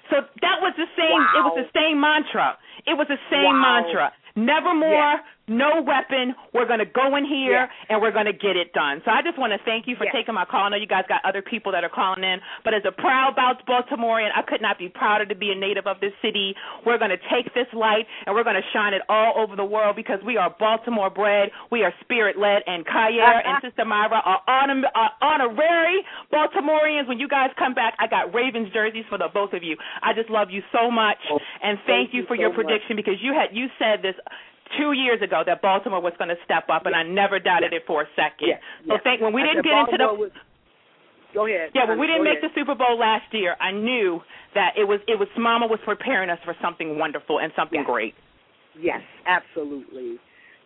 [0.09, 1.19] So that was the same.
[1.19, 1.33] Wow.
[1.35, 2.57] It was the same mantra.
[2.85, 3.83] It was the same Wow.
[3.83, 4.13] mantra.
[4.35, 6.35] Never more, no weapon.
[6.53, 9.01] We're going to go in here and we're going to get it done.
[9.05, 10.67] So I just want to thank you for taking my call.
[10.67, 13.35] I know you guys got other people that are calling in, but as a proud
[13.35, 16.55] Baltimorean, I could not be prouder to be a native of this city.
[16.85, 19.65] We're going to take this light and we're going to shine it all over the
[19.65, 23.41] world because we are Baltimore bred, we are spirit led, and Khayr uh-huh.
[23.45, 27.07] and Sister Myrah are, honor, are honorary Baltimoreans.
[27.07, 29.77] When you guys come back, I got Ravens jerseys for the both of you.
[30.01, 32.49] I just love you so much, oh, and thank, thank you you for so your
[32.49, 32.65] much.
[32.65, 34.15] prediction because you had you said this
[34.77, 37.83] two years ago that Baltimore was going to step up, and I never doubted it
[37.87, 38.49] for a second.
[38.57, 39.01] Yes, So yes.
[39.03, 40.31] thank when we I didn't get into the was-
[41.33, 41.69] Go ahead.
[41.75, 42.47] yeah, when we didn't make the.
[42.55, 44.21] Super Bowl last year, I knew
[44.55, 48.15] that it was it was Mama was preparing us for something wonderful and something great.
[48.79, 50.17] Yes, absolutely.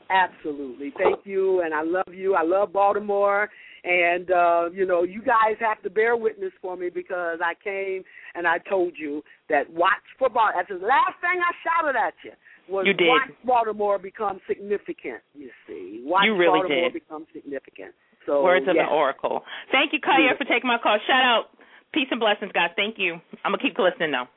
[0.09, 0.93] Absolutely.
[0.97, 2.35] Thank you and I love you.
[2.35, 3.49] I love Baltimore
[3.83, 8.03] and uh you know, you guys have to bear witness for me because I came
[8.35, 10.49] and I told you that watch football.
[10.55, 12.31] That's the last thing I shouted at you.
[12.69, 13.07] Was You did.
[13.07, 16.01] watch Baltimore become significant, you see.
[16.05, 16.93] Watch You really Baltimore did.
[16.93, 17.91] become significant.
[18.25, 18.85] So Words of yes.
[18.87, 19.43] an oracle.
[19.71, 20.97] Thank you, Khayr, for taking my call.
[21.07, 21.45] Shout out,
[21.93, 22.69] peace and blessings, guys.
[22.75, 23.15] Thank you.
[23.43, 24.27] I'm gonna keep listening though.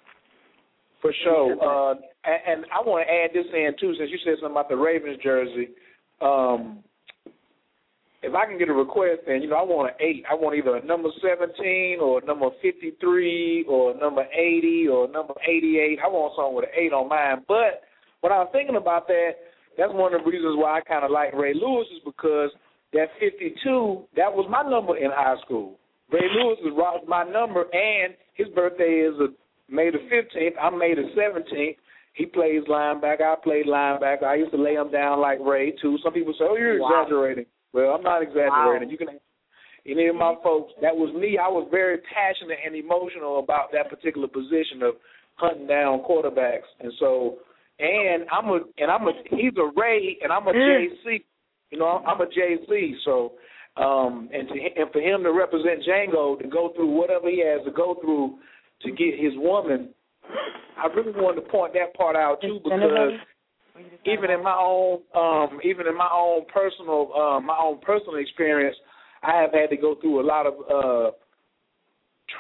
[1.03, 1.53] For sure.
[1.61, 1.95] Uh,
[2.25, 4.77] and, and I want to add this in too, since you said something about the
[4.77, 5.69] Ravens jersey.
[6.23, 6.83] Um,
[8.23, 10.25] if I can get a request, then you know I want an eight.
[10.31, 15.05] I want either a number seventeen or a number fifty-three or a number eighty or
[15.05, 15.99] a number eighty-eight.
[16.03, 17.45] I want something with an eight on mine.
[17.47, 17.83] But
[18.25, 19.37] when I was thinking about that,
[19.77, 22.49] that's one of the reasons why I kind of like Ray Lewis is because
[22.97, 25.77] that fifty-two that was my number in high school.
[26.11, 29.29] Ray Lewis is was my number, and his birthday is a
[29.69, 30.57] May the 15th.
[30.57, 31.77] I'm May the 17th.
[32.15, 33.23] He plays linebacker.
[33.23, 34.25] I played linebacker.
[34.25, 35.99] I used to lay him down like Ray, too.
[36.03, 37.03] Some people say, oh, you're Wow.
[37.03, 37.47] exaggerating.
[37.73, 38.89] Well, I'm not exaggerating.
[38.89, 38.93] Wow.
[38.93, 39.09] You can
[39.87, 41.37] any of my folks, that was me.
[41.37, 44.95] I was very passionate and emotional about that particular position of
[45.37, 46.69] hunting down quarterbacks.
[46.81, 47.39] And so,
[47.79, 51.25] and I'm a, and I'm a, he's a Ray, and I'm a JC.
[51.71, 52.93] You know, I'm a JC.
[53.05, 53.33] So,
[53.77, 57.65] um, and to and for him to represent Django to go through whatever he has
[57.65, 58.39] to go through
[58.83, 59.91] to get his woman,
[60.77, 63.13] I really wanted to point that part out too because
[64.07, 68.77] even in my own um even in my own personal um my own personal experience
[69.23, 71.11] I have had to go through a lot of uh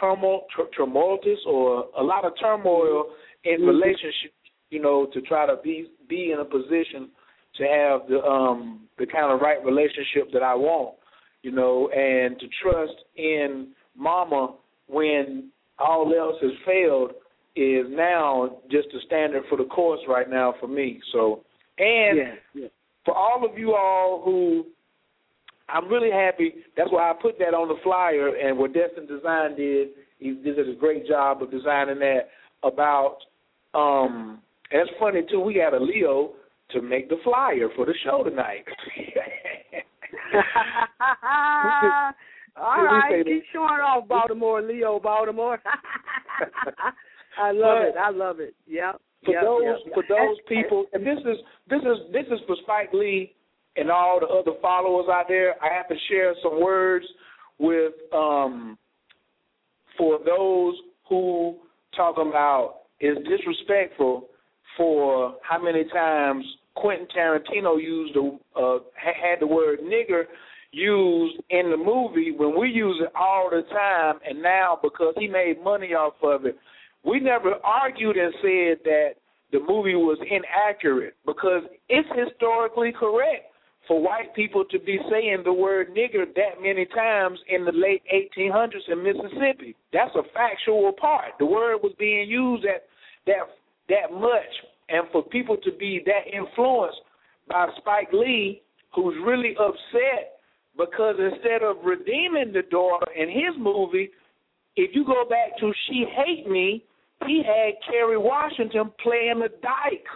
[0.00, 3.06] turmoil tur- tumultuous or a lot of turmoil
[3.44, 3.66] in Mhm.
[3.66, 4.34] relationships,
[4.70, 7.10] you know, to try to be be in a position
[7.56, 10.94] to have the um the kind of right relationship that I want,
[11.42, 14.54] you know, and to trust in mama
[14.88, 17.12] when all else has failed
[17.56, 21.00] is now just the standard for the course right now for me.
[21.12, 21.44] So,
[21.78, 22.66] and Yeah, yeah.
[23.04, 24.66] for all of you all who,
[25.68, 26.54] I'm really happy.
[26.76, 29.88] That's why I put that on the flyer, and what Destined Design did,
[30.18, 32.28] he did a great job of designing that
[32.62, 33.18] about.
[33.74, 34.40] um
[34.74, 35.38] It's funny too.
[35.38, 36.32] We had a Leo
[36.72, 38.64] to make the flyer for the show tonight.
[42.56, 45.60] All right, keep showing off Baltimore, Leo, Baltimore.
[47.38, 47.94] I love it.
[47.96, 48.56] I love it.
[48.66, 49.00] Yep.
[49.24, 49.76] for yep, those yep.
[49.94, 51.36] for those people, and this is
[51.70, 53.32] this is this is for Spike Lee
[53.76, 55.54] and all the other followers out there.
[55.62, 57.06] I have to share some words
[57.60, 58.76] with um
[59.96, 60.74] for those
[61.08, 61.58] who
[61.96, 64.30] talk about is disrespectful
[64.76, 66.44] for how many times
[66.74, 70.24] Quentin Tarantino used the uh, had the word nigger
[70.72, 75.28] used in the movie when we use it all the time, and now because he
[75.28, 76.56] made money off of it,
[77.04, 79.10] we never argued and said that
[79.52, 83.46] the movie was inaccurate because it's historically correct
[83.86, 88.02] for white people to be saying the word nigger that many times in the late
[88.12, 89.76] 1800s in Mississippi.
[89.92, 91.32] That's a factual part.
[91.38, 92.84] The word was being used at
[93.26, 93.44] that
[93.88, 94.52] that much,
[94.88, 97.00] and for people to be that influenced
[97.48, 98.62] by Spike Lee,
[98.94, 100.38] who's really upset
[100.76, 104.10] because instead of redeeming the daughter in his movie,
[104.76, 106.84] if you go back to She Hate Me,
[107.26, 110.06] he had Kerry Washington playing a dyke.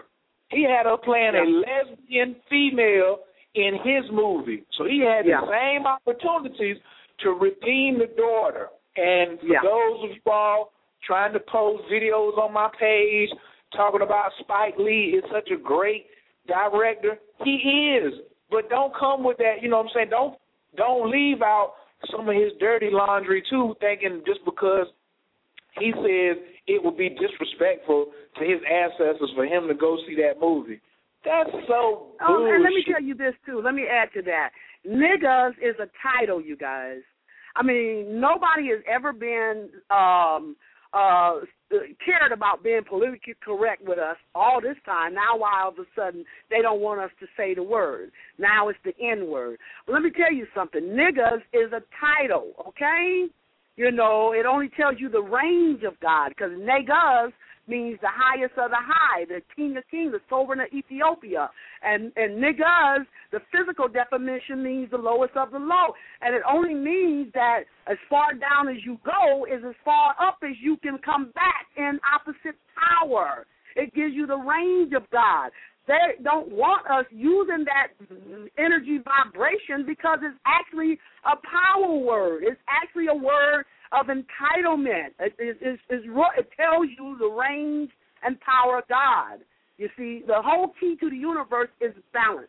[0.50, 3.20] He had her playing a lesbian female
[3.54, 4.64] in his movie.
[4.76, 5.40] So he had Yeah.
[5.42, 6.78] the same opportunities
[7.18, 8.70] to redeem the daughter.
[8.96, 9.60] And for Yeah.
[9.62, 10.72] those of you all
[11.02, 13.32] trying to post videos on my page
[13.76, 16.06] talking about Spike Lee is such a great
[16.46, 18.12] director, he is.
[18.50, 20.10] But don't come with that, you know what I'm saying?
[20.10, 20.34] Don't
[20.76, 21.74] don't leave out
[22.10, 24.86] some of his dirty laundry too, thinking just because
[25.78, 28.06] he says it would be disrespectful
[28.38, 30.80] to his ancestors for him to go see that movie.
[31.24, 33.60] That's so Oh, and let me tell you this too.
[33.62, 34.50] Let me add to that.
[34.86, 37.00] Niggas is a title, you guys.
[37.56, 40.56] I mean, nobody has ever been um
[40.92, 41.40] uh
[42.04, 45.14] cared about being politically correct with us all this time.
[45.14, 48.10] Now why all of a sudden they don't want us to say the word.
[48.38, 49.58] Now it's the N word.
[49.86, 50.82] Let me tell you something.
[50.82, 53.26] Niggas is a title, okay?
[53.76, 57.32] You know, it only tells you the range of God because Negus
[57.68, 61.50] means the highest of the high, the king of kings, the sovereign of Ethiopia.
[61.82, 65.94] And and niggas, the physical definition means the lowest of the low.
[66.22, 70.38] And it only means that as far down as you go is as far up
[70.42, 73.46] as you can come back in opposite power.
[73.76, 75.50] It gives you the range of God.
[75.86, 77.96] They don't want us using that
[78.58, 82.42] energy vibration because it's actually a power word.
[82.44, 85.16] It's actually a word of entitlement.
[85.18, 87.90] It, it, it, it tells you the range
[88.22, 89.38] and power of God.
[89.78, 92.48] You see, the whole key to the universe is balance.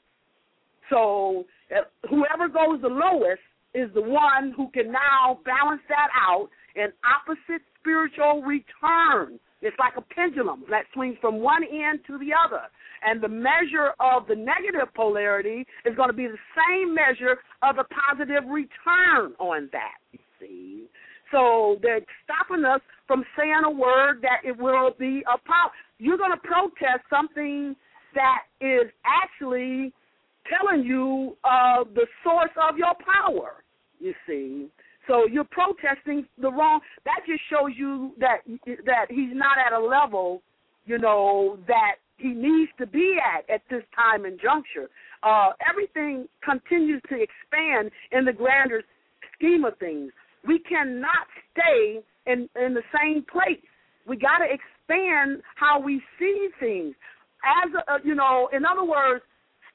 [0.90, 3.42] So uh, whoever goes the lowest
[3.74, 9.40] is the one who can now balance that out in opposite spiritual return.
[9.62, 12.64] It's like a pendulum that swings from one end to the other.
[13.04, 17.76] And the measure of the negative polarity is going to be the same measure of
[17.76, 20.86] the positive return on that, you see.
[21.32, 25.72] So they're stopping us from saying a word that it will be a power.
[25.98, 27.76] You're going to protest something
[28.16, 29.94] that is actually
[30.50, 33.64] telling you uh, the source of your power.
[34.00, 34.68] You see,
[35.10, 36.80] so you're protesting the wrong.
[37.04, 38.46] That just shows you that
[38.86, 40.42] that he's not at a level,
[40.86, 44.90] you know, that he needs to be at at this time and juncture.
[45.24, 48.84] Uh, everything continues to expand in the grander
[49.36, 50.12] scheme of things.
[50.48, 53.66] We cannot stay in in the same place.
[54.08, 56.96] We got to expand how we see things.
[57.64, 59.24] As a, you know, in other words,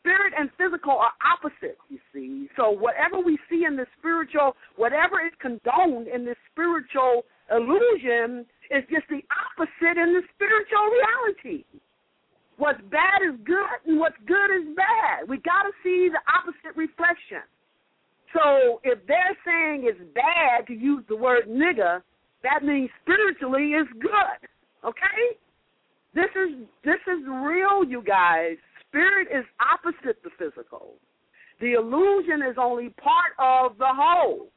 [0.04, 2.48] spirit and physical are opposites, you see.
[2.56, 8.84] So whatever we see in the spiritual, whatever is condoned in the spiritual illusion is
[8.92, 11.64] just the opposite in the spiritual reality.
[12.60, 15.26] What's bad is good and what's good is bad.
[15.26, 17.42] We got to see the opposite reflection.
[18.36, 22.02] So if they're saying it's bad to use the word nigger,
[22.42, 24.38] that means spiritually it's good.
[24.84, 25.40] Okay?
[26.14, 28.58] This is this is real, you guys.
[28.94, 30.94] Spirit is opposite the physical.
[31.60, 34.50] The illusion is only part of the whole.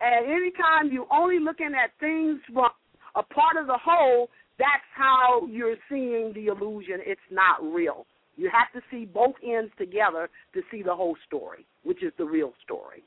[0.00, 2.70] And anytime you're only looking at things from
[3.14, 6.96] a part of the whole, that's how you're seeing the illusion.
[7.06, 8.06] It's not real.
[8.36, 12.24] You have to see both ends together to see the whole story, which is the
[12.24, 13.04] real story.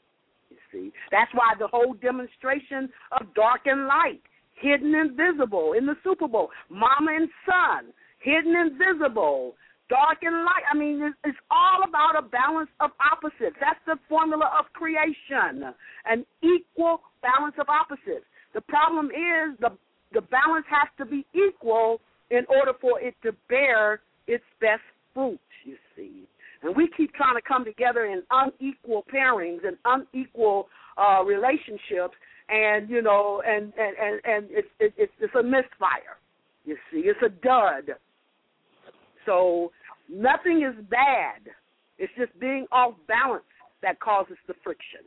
[0.50, 2.90] You see, that's why the whole demonstration
[3.20, 4.22] of dark and light,
[4.56, 9.56] hidden and visible in the Super Bowl, mama and son, hidden and visible,
[9.90, 10.64] dark and light.
[10.72, 13.58] I mean, it's, it's all about a balance of opposites.
[13.60, 15.74] That's the formula of creation,
[16.06, 18.26] an equal balance of opposites.
[18.54, 19.72] The problem is the
[20.12, 22.02] the balance has to be equal
[22.32, 24.82] in order for it to bear its best
[25.14, 25.40] fruit.
[25.66, 26.28] You see.
[26.62, 30.68] And we keep trying to come together in unequal pairings and unequal
[30.98, 32.16] uh, relationships,
[32.50, 36.18] and you know, and and and, and it's it, it's it's a misfire.
[36.66, 37.96] You see, it's a dud.
[39.30, 39.72] So
[40.12, 41.54] nothing is bad.
[42.00, 43.44] It's just being off balance
[43.84, 45.06] that causes the friction.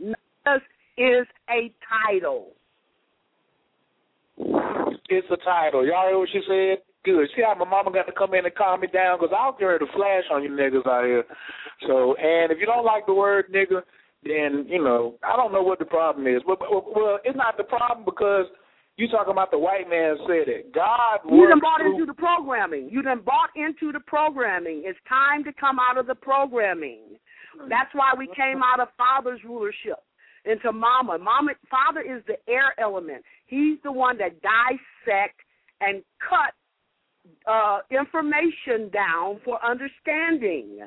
[0.00, 0.62] This
[0.96, 2.52] is a title.
[5.10, 5.84] It's a title.
[5.84, 6.78] Y'all heard what she said?
[7.04, 7.28] Good.
[7.36, 9.66] See how my mama got to come in and calm me down because I'll get
[9.66, 11.24] ready to flash on you niggas out here.
[11.86, 13.82] So, and if you don't like the word nigga,
[14.24, 16.40] then you know I don't know what the problem is.
[16.46, 18.46] But well, it's not the problem because
[18.98, 20.72] you talking about the white man said it.
[20.74, 22.90] God You done bought through- into the programming.
[22.90, 24.82] You done bought into the programming.
[24.84, 27.18] It's time to come out of the programming.
[27.68, 29.98] That's why we came out of father's rulership
[30.44, 31.18] into mama.
[31.18, 33.24] Mama father is the air element.
[33.46, 35.40] He's the one that dissect
[35.80, 36.54] and cut
[37.46, 40.80] uh, information down for understanding.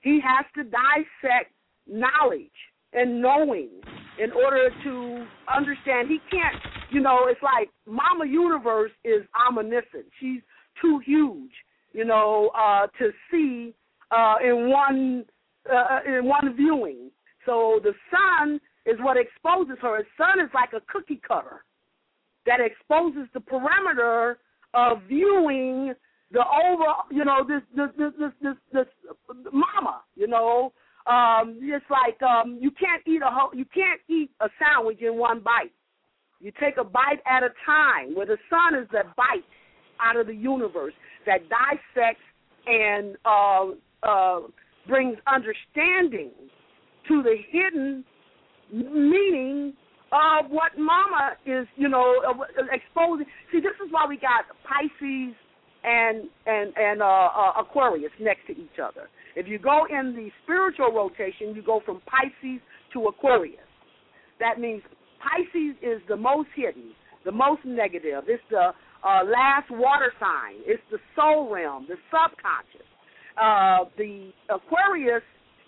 [0.00, 1.52] He has to dissect
[1.86, 2.50] knowledge
[2.92, 3.68] and knowing
[4.18, 6.08] in order to understand.
[6.08, 6.56] He can't,
[6.90, 10.06] you know, it's like Mama Universe is omniscient.
[10.20, 10.40] She's
[10.80, 11.52] too huge,
[11.92, 13.74] you know, uh, to see
[14.10, 15.24] uh, in one
[15.72, 17.10] uh, in one viewing.
[17.46, 19.98] So the sun is what exposes her.
[19.98, 21.64] the sun is like a cookie cutter
[22.46, 24.38] that exposes the perimeter
[24.74, 25.94] of viewing
[26.32, 30.72] the over, you know, this this this this this, this mama, you know.
[31.06, 35.16] Um, it's like um, you can't eat a whole, you can't eat a sandwich in
[35.16, 35.72] one bite.
[36.40, 38.14] You take a bite at a time.
[38.14, 39.44] Where the sun is that bite
[40.00, 40.94] out of the universe
[41.26, 42.22] that dissects
[42.66, 43.66] and uh,
[44.02, 44.40] uh,
[44.86, 46.30] brings understanding
[47.08, 48.04] to the hidden
[48.72, 49.74] meaning
[50.12, 52.14] of what Mama is, you know,
[52.72, 53.26] exposing.
[53.50, 55.34] See, this is why we got Pisces
[55.84, 59.08] and and and uh, uh, Aquarius next to each other.
[59.36, 62.60] If you go in the spiritual rotation, you go from Pisces
[62.92, 63.60] to Aquarius.
[64.40, 64.82] That means
[65.22, 66.92] Pisces is the most hidden,
[67.24, 68.24] the most negative.
[68.26, 68.72] It's the
[69.04, 70.60] uh, last water sign.
[70.66, 72.86] It's the soul realm, the subconscious.
[73.40, 75.22] Uh, the Aquarius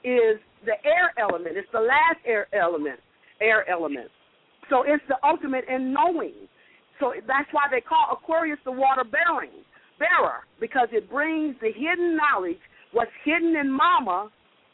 [0.05, 1.57] is the air element.
[1.57, 3.01] It's the last air element.
[3.41, 4.11] Air element.
[4.70, 6.35] So it's the ultimate in knowing.
[7.01, 9.65] So that's why they call Aquarius the water bearing
[9.99, 12.59] bearer because it brings the hidden knowledge,
[12.95, 14.31] what's hidden in Mama,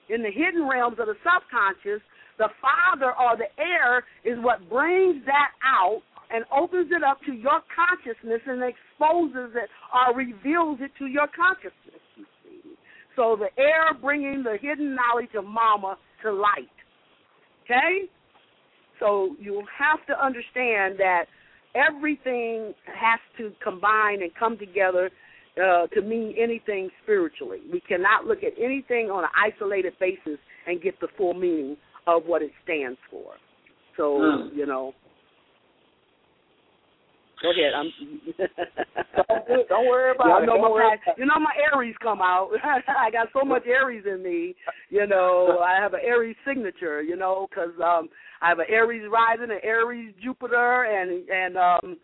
[0.09, 2.01] in the hidden realms of the subconscious.
[2.39, 7.33] The Father or the air is what brings that out and opens it up to
[7.33, 12.01] your consciousness and exposes it or reveals it to your consciousness.
[12.17, 12.77] You see,
[13.17, 16.71] so the air bringing the hidden knowledge of Mama to light.
[17.65, 18.09] Okay,
[18.99, 21.27] so you have to understand that
[21.75, 25.11] everything has to combine and come together
[25.57, 27.59] uh, to mean anything spiritually.
[27.73, 32.25] We cannot look at anything on an isolated basis and get the full meaning of
[32.27, 33.33] what it stands for.
[33.97, 34.57] So Mm.
[34.57, 34.95] you know.
[37.43, 37.73] Go ahead.
[37.75, 37.91] I'm.
[39.49, 40.47] don't, don't worry about Y'all it.
[40.47, 42.51] know Don't my you know my Aries come out.
[42.65, 44.55] I got so much Aries in me.
[44.91, 47.03] You know, I have an Aries signature.
[47.03, 48.11] You know, because um,
[48.43, 51.97] I have an Aries rising, an Aries Jupiter, and and um,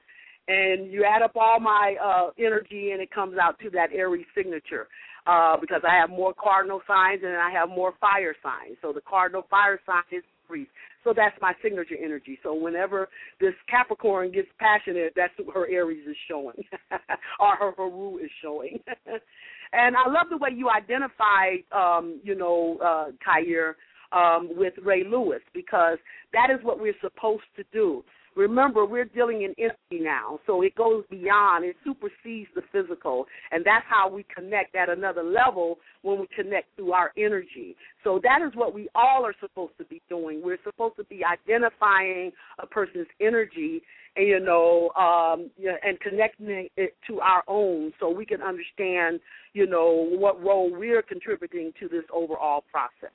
[0.48, 4.26] and you add up all my uh energy, and it comes out to that Aries
[4.34, 4.88] signature.
[5.26, 8.76] Uh, because I have more cardinal signs and I have more fire signs.
[8.80, 10.68] So the cardinal fire sign is Aries.
[11.02, 12.38] So that's my signature energy.
[12.44, 13.08] So whenever
[13.40, 16.62] this Capricorn gets passionate, that's what her Aries is showing,
[17.40, 18.78] or her Haru is showing.
[19.72, 23.74] and I love the way you identified, um, you know, uh, Khayr,
[24.12, 25.98] um, with Ray Lewis because
[26.32, 28.04] that is what we're supposed to do.
[28.36, 33.64] Remember, we're dealing in energy now, so it goes beyond, it supersedes the physical, and
[33.64, 37.74] that's how we connect at another level when we connect through our energy.
[38.04, 40.42] So that is what we all are supposed to be doing.
[40.44, 43.80] We're supposed to be identifying a person's energy,
[44.16, 45.50] and you know, um,
[45.82, 49.18] and connecting it to our own, so we can understand,
[49.54, 53.14] you know, what role we're contributing to this overall process.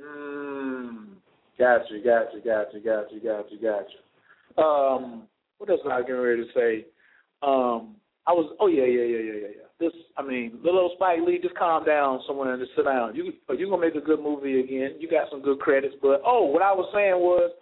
[0.00, 1.16] Mm,
[1.62, 4.60] gotcha, gotcha, gotcha, gotcha, gotcha, gotcha.
[4.60, 5.28] Um,
[5.58, 6.86] what else was I getting ready to say?
[7.42, 7.94] Um,
[8.26, 9.68] I was, oh yeah, yeah, yeah, yeah, yeah, yeah.
[9.78, 13.14] This, I mean, little Spike Lee, just calm down somewhere and just sit down.
[13.14, 14.96] You, you're gonna make a good movie again.
[14.98, 17.52] You got some good credits, but oh, what I was saying was,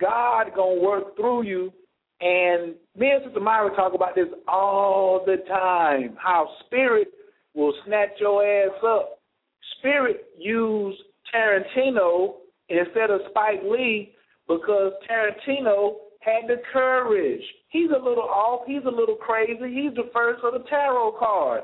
[0.00, 1.72] God gonna work through you.
[2.20, 6.16] And me and Sister Myrah talk about this all the time.
[6.22, 7.08] How spirit
[7.54, 9.20] will snatch your ass up.
[9.78, 11.00] Spirit used
[11.34, 12.34] Tarantino
[12.70, 14.14] instead of Spike Lee
[14.48, 17.42] because Tarantino had the courage.
[17.70, 18.62] He's a little off.
[18.66, 19.52] He's a little crazy.
[19.52, 21.62] He's the first of the tarot card.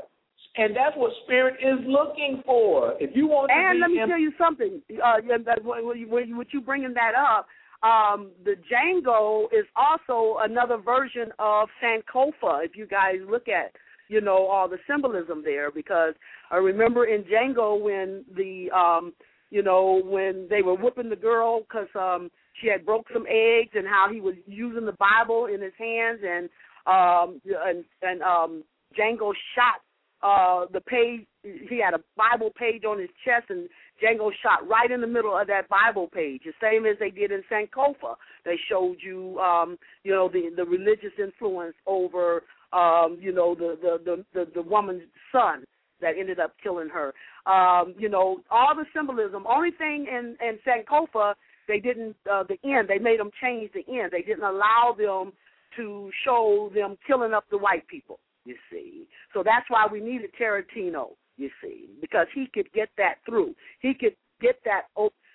[0.58, 2.94] And that's what spirit is looking for.
[2.98, 4.80] If you want to And let me in- tell you something.
[5.04, 5.16] Uh,
[5.62, 7.46] when you, when you bringing that up,
[7.82, 12.64] um, the Django is also another version of Sankofa.
[12.64, 13.72] If you guys look at,
[14.08, 16.14] you know, all the symbolism there, because
[16.50, 19.12] I remember in Django when the, um,
[19.50, 23.72] you know, when they were whipping the girl because um, she had broke some eggs,
[23.74, 26.48] and how he was using the Bible in his hands, and
[26.86, 28.64] um, and and um,
[28.98, 29.80] Django shot
[30.22, 33.68] uh the page he had a Bible page on his chest and
[34.02, 36.42] Django shot right in the middle of that Bible page.
[36.44, 38.16] The same as they did in Sankofa.
[38.44, 42.42] They showed you um, you know, the the religious influence over
[42.72, 45.02] um, you know, the the, the, the, the woman's
[45.32, 45.64] son
[46.00, 47.14] that ended up killing her.
[47.46, 49.46] Um, you know, all the symbolism.
[49.46, 51.34] Only thing in, in Sankofa
[51.68, 54.10] they didn't uh the end, they made them change the end.
[54.12, 55.32] They didn't allow them
[55.76, 59.06] to show them killing up the white people you see.
[59.34, 63.54] So that's why we needed Tarantino, you see, because he could get that through.
[63.80, 64.82] He could get that,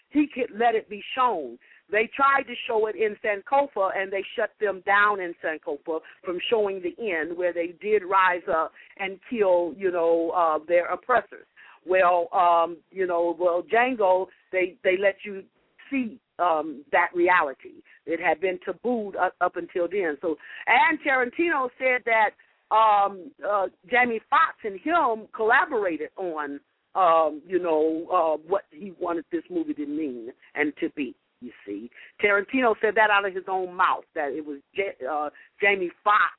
[0.09, 1.57] he could let it be shown.
[1.91, 6.39] They tried to show it in Sankofa, and they shut them down in Sankofa from
[6.49, 11.45] showing the end, where they did rise up and kill, you know, uh, their oppressors.
[11.85, 15.43] Well, um, you know, well, Django, they they let you
[15.89, 17.81] see um that reality.
[18.05, 20.17] It had been tabooed up, up until then.
[20.21, 20.35] So,
[20.67, 22.31] and Tarantino said that
[22.75, 26.59] um uh Jamie Foxx and him collaborated on
[26.93, 31.15] um, you know, uh what he wanted this movie to mean and to be.
[31.41, 31.89] You see,
[32.23, 35.29] Tarantino said that out of his own mouth that it was J- uh,
[35.59, 36.37] Jamie Foxx.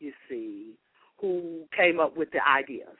[0.00, 0.74] You see,
[1.18, 2.94] who came up with the ideas.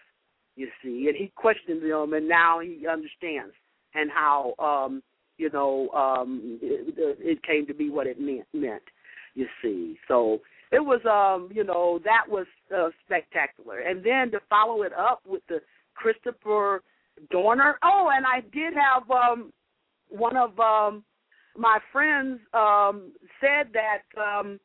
[0.59, 3.55] You see, and he questioned them, and now he understands
[3.95, 5.05] and how um,
[5.37, 8.49] you know um, it, it came to be what it meant.
[8.53, 8.83] Meant.
[9.37, 10.41] You see, so
[10.73, 15.21] it was um, you know that was uh, spectacular, and then to follow it up
[15.25, 15.61] with the
[15.95, 16.83] Christopher
[17.31, 17.79] Dorner.
[17.85, 19.53] Oh, and I did have um,
[20.09, 21.05] one of um,
[21.57, 24.59] my friends um, said that um,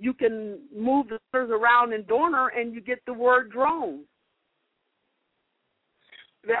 [0.00, 4.00] you can move the letters around in Dorner and you get the word drone.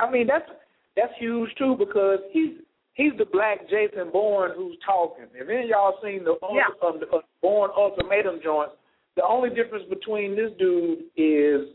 [0.00, 0.48] I mean that's
[0.96, 2.58] that's huge too because he's
[2.94, 5.24] he's the black Jason Bourne who's talking.
[5.34, 6.64] If any of y'all seen the yeah.
[6.86, 8.74] um, the uh, Bourne Ultimatum joints,
[9.16, 11.74] the only difference between this dude is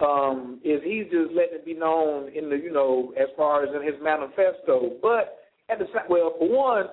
[0.00, 3.74] um is he's just letting it be known in the you know as far as
[3.74, 4.96] in his manifesto.
[5.02, 5.38] But
[5.68, 6.86] at the same well for one,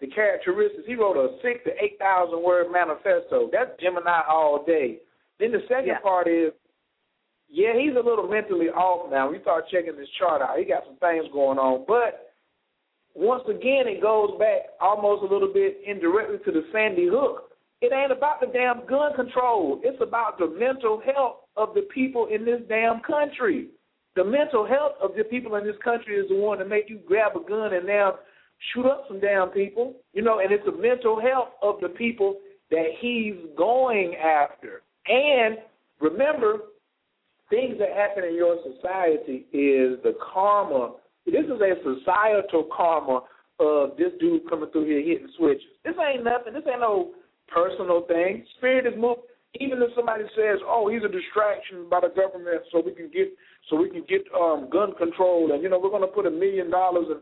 [0.00, 3.50] the characteristics he wrote a six to eight thousand word manifesto.
[3.52, 4.98] That's Gemini all day.
[5.40, 5.98] Then the second yeah.
[5.98, 6.52] part is
[7.52, 9.30] yeah, he's a little mentally off now.
[9.30, 10.58] We start checking this chart out.
[10.58, 11.84] He got some things going on.
[11.86, 12.32] But
[13.14, 17.50] once again, it goes back almost a little bit indirectly to the Sandy Hook.
[17.82, 19.80] It ain't about the damn gun control.
[19.84, 23.68] It's about the mental health of the people in this damn country.
[24.16, 27.00] The mental health of the people in this country is the one to make you
[27.06, 28.14] grab a gun and now
[28.72, 29.96] shoot up some damn people.
[30.14, 32.38] You know, and it's the mental health of the people
[32.70, 34.80] that he's going after.
[35.06, 35.58] And
[36.00, 36.60] remember,
[37.52, 40.96] things that happen in your society is the karma.
[41.26, 43.20] This is a societal karma
[43.60, 45.68] of this dude coming through here hitting switches.
[45.84, 46.54] This ain't nothing.
[46.54, 47.12] This ain't no
[47.52, 48.44] personal thing.
[48.56, 49.28] Spirit is moving.
[49.60, 53.28] Even if somebody says, "Oh, he's a distraction by the government, so we can get
[53.68, 56.30] so we can get um, gun control," and you know we're going to put a
[56.30, 57.20] million dollars in.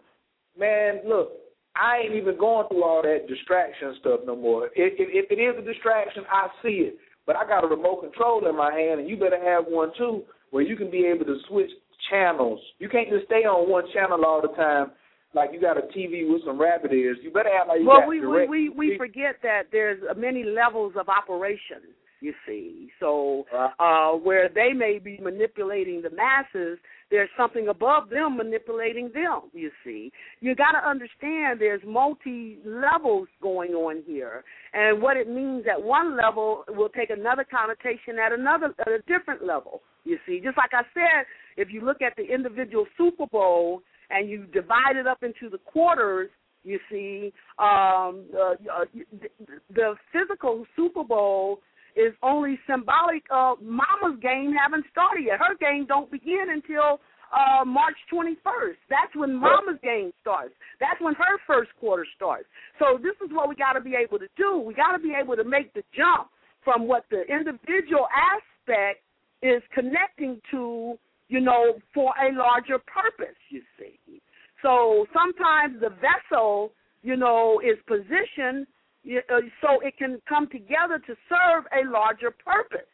[0.54, 1.32] Man, look,
[1.74, 4.66] I ain't even going through all that distraction stuff no more.
[4.66, 6.98] If, if, if it is a distraction, I see it.
[7.30, 10.22] But I got a remote control in my hand, and you better have one too,
[10.50, 11.70] where you can be able to switch
[12.10, 12.58] channels.
[12.80, 14.90] You can't just stay on one channel all the time,
[15.32, 17.18] like you got a TV with some rabbit ears.
[17.22, 18.50] You better have like you well, got we, direct.
[18.50, 21.94] we we we forget that there's many levels of operation.
[22.20, 23.44] You see, so
[23.78, 26.80] uh, where they may be manipulating the masses,
[27.10, 29.50] there's something above them manipulating them.
[29.52, 35.28] You see, you got to understand there's multi levels going on here, and what it
[35.28, 39.82] means at one level will take another connotation at another at a different level.
[40.04, 41.26] You see, just like I said,
[41.56, 45.58] if you look at the individual Super Bowl and you divide it up into the
[45.58, 46.30] quarters,
[46.62, 48.84] you see, um, uh, uh,
[49.74, 51.60] the physical Super Bowl
[51.96, 55.38] is only symbolic of Mama's game haven't started yet.
[55.38, 57.00] Her game don't begin until
[57.30, 58.78] uh March 21st.
[58.88, 60.54] That's when Mama's game starts.
[60.80, 62.46] That's when her first quarter starts.
[62.78, 64.58] So this is what we got to be able to do.
[64.58, 66.30] We got to be able to make the jump
[66.64, 69.02] from what the individual aspect
[69.42, 70.98] is connecting to,
[71.28, 74.20] you know, for a larger purpose, you see.
[74.62, 76.72] So sometimes the vessel,
[77.02, 78.66] you know, is positioned
[79.60, 82.86] so it can come together to serve a larger purpose.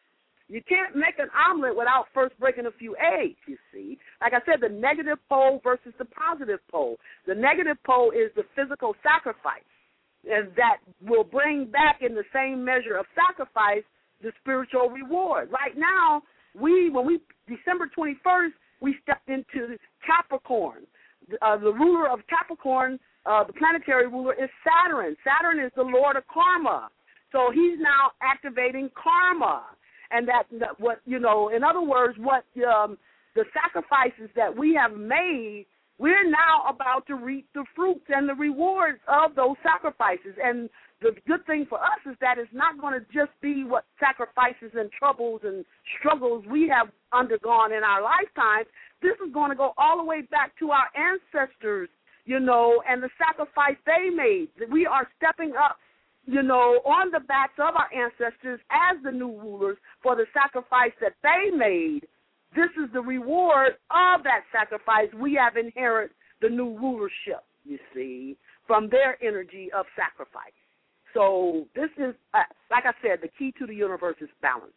[0.49, 3.99] You can't make an omelet without first breaking a few eggs, you see.
[4.21, 6.99] Like I said, the negative pole versus the positive pole.
[7.27, 9.67] The negative pole is the physical sacrifice,
[10.25, 13.83] and that will bring back in the same measure of sacrifice
[14.23, 15.51] the spiritual reward.
[15.51, 16.23] Right now,
[16.55, 19.77] we when we December 21st, we stepped into
[20.07, 20.87] Capricorn.
[21.43, 25.17] Uh, the ruler of Capricorn uh, the planetary ruler is Saturn.
[25.25, 26.89] Saturn is the lord of karma.
[27.33, 29.65] So he's now activating karma.
[30.11, 32.97] And that, that what you know, in other words, what um,
[33.35, 35.67] the sacrifices that we have made,
[35.99, 40.39] we're now about to reap the fruits and the rewards of those sacrifices.
[40.43, 40.71] And
[41.03, 44.73] the good thing for us is that it's not going to just be what sacrifices
[44.75, 45.65] and troubles and
[45.99, 48.67] struggles we have undergone in our lifetimes.
[49.03, 51.89] This is going to go all the way back to our ancestors
[52.27, 54.49] you know, and the sacrifice they made.
[54.71, 55.79] We are stepping up,
[56.27, 60.93] you know, on the backs of our ancestors as the new rulers for the sacrifice
[61.01, 62.07] that they made.
[62.55, 65.09] This is the reward of that sacrifice.
[65.15, 68.37] We have inherited the new rulership, you see,
[68.67, 70.53] from their energy of sacrifice.
[71.15, 74.75] So this is, uh, like I said, the key to the universe is balance.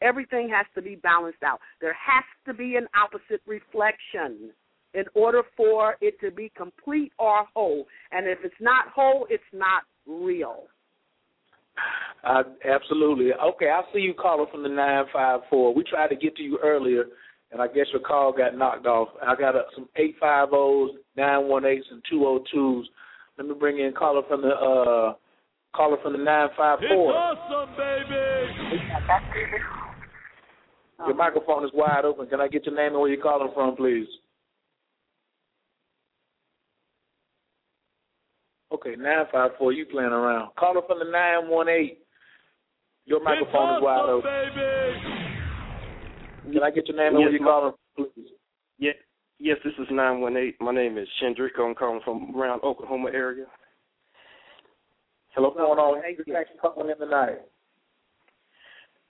[0.00, 1.60] Everything has to be balanced out.
[1.80, 4.52] There has to be an opposite reflection
[4.94, 7.86] in order for it to be complete or whole.
[8.10, 10.64] And if it's not whole, it's not real.
[12.24, 13.32] Uh, absolutely.
[13.32, 15.74] Okay, I see you calling from the nine five four.
[15.74, 17.06] We tried to get to you earlier,
[17.50, 19.08] and I guess your call got knocked off.
[19.26, 22.88] I got uh, some eight five O's, nine one eights, and two O twos.
[23.38, 25.14] Let me bring in caller from the uh
[25.74, 27.10] caller from the nine five four.
[27.10, 28.42] It's awesome, baby.
[31.06, 32.28] Your microphone is wide open.
[32.28, 34.06] Can I get your name and where you're calling from, please?
[38.72, 39.72] Okay, nine five four.
[39.72, 40.50] You playing around?
[40.56, 41.98] Caller from the nine one eight.
[43.04, 44.30] Your microphone is wide open.
[46.52, 48.30] Can I get your name and Yes, where you're my- calling, please?
[48.78, 48.92] Yeah,
[49.38, 50.56] yes, this is nine one eight.
[50.60, 51.52] My name is Shendrick.
[51.58, 53.46] I'm calling from around Oklahoma area.
[55.34, 55.48] Hello.
[55.48, 56.02] What's going on?
[56.02, 57.38] Hey, thanks for calling in tonight.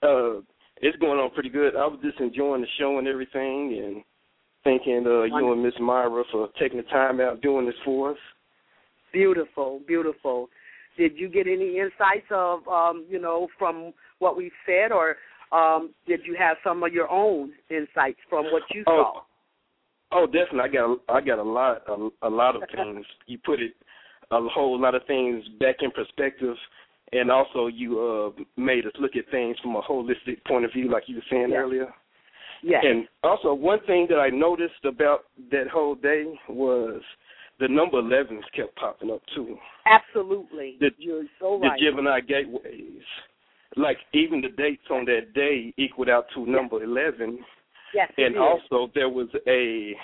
[0.03, 0.41] Uh,
[0.79, 1.77] it's going on pretty good.
[1.77, 4.03] I was just enjoying the show and everything, and
[4.65, 8.19] thanking uh, you and Miss Myrah for taking the time out doing this for us.
[9.13, 10.49] Beautiful, beautiful.
[10.97, 15.17] Did you get any insights of, um, you know, from what we said, or
[15.53, 19.13] um, did you have some of your own insights from what you saw?
[19.15, 19.23] Oh,
[20.13, 20.61] oh, definitely.
[20.61, 23.05] I got I got a lot a, a lot of things.
[23.27, 23.73] You put it
[24.31, 26.57] a whole lot of things back in perspective,
[27.13, 30.91] and also you uh made us look at things from a holistic point of view,
[30.91, 31.59] like you were saying Yes.
[31.59, 31.95] earlier.
[32.63, 32.85] Yes.
[32.87, 37.03] And also, one thing that I noticed about that whole day was
[37.61, 39.57] the number 11s kept popping up too.
[39.87, 40.77] Absolutely.
[40.81, 41.79] The, You're so right.
[41.79, 41.85] the.
[41.85, 43.03] Gemini gateways,
[43.77, 47.39] like even the dates on that day equaled out to number 11.
[47.95, 49.95] yes, And also, there was a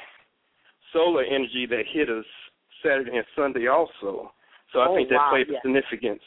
[0.93, 2.25] solar energy that hit us
[2.83, 4.33] Saturday and Sunday also.
[4.73, 5.59] So I Oh, think that wow, played yes.
[5.59, 6.23] a significance.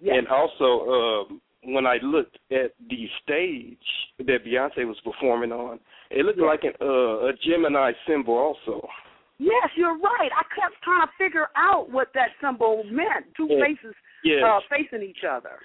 [0.00, 0.16] Yes.
[0.18, 3.78] And also, um, when I looked at the stage
[4.18, 6.46] that Beyonce was performing on, it looked Yes.
[6.46, 8.88] like an, uh, a Gemini symbol also.
[9.38, 10.30] Yes, you're right.
[10.32, 13.26] I kept trying to figure out what that symbol meant.
[13.36, 13.64] Two Yeah.
[13.64, 13.94] faces
[14.24, 14.42] Yes.
[14.42, 15.60] uh, facing each other.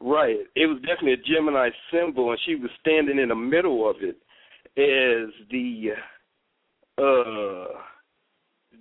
[0.00, 0.46] Right.
[0.54, 4.16] It was definitely a Gemini symbol, and she was standing in the middle of it
[4.76, 5.94] as the
[6.98, 7.80] uh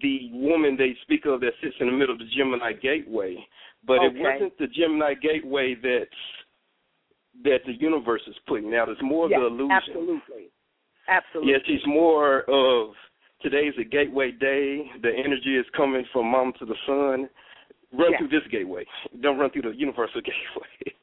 [0.01, 3.47] the woman they speak of that sits in the middle of the Gemini gateway.
[3.85, 6.09] But it wasn't the Gemini gateway that's
[7.43, 8.89] that the universe is putting out.
[8.89, 9.71] It's more yes, of the illusion.
[9.71, 10.49] absolutely.
[11.07, 11.51] Absolutely.
[11.51, 12.93] Yes, she's more of
[13.43, 14.89] today's a gateway day.
[15.01, 17.29] The energy is coming from mom to the sun.
[17.95, 18.19] Run Yes.
[18.19, 18.85] through this gateway.
[19.21, 20.95] Don't run through the universal gateway.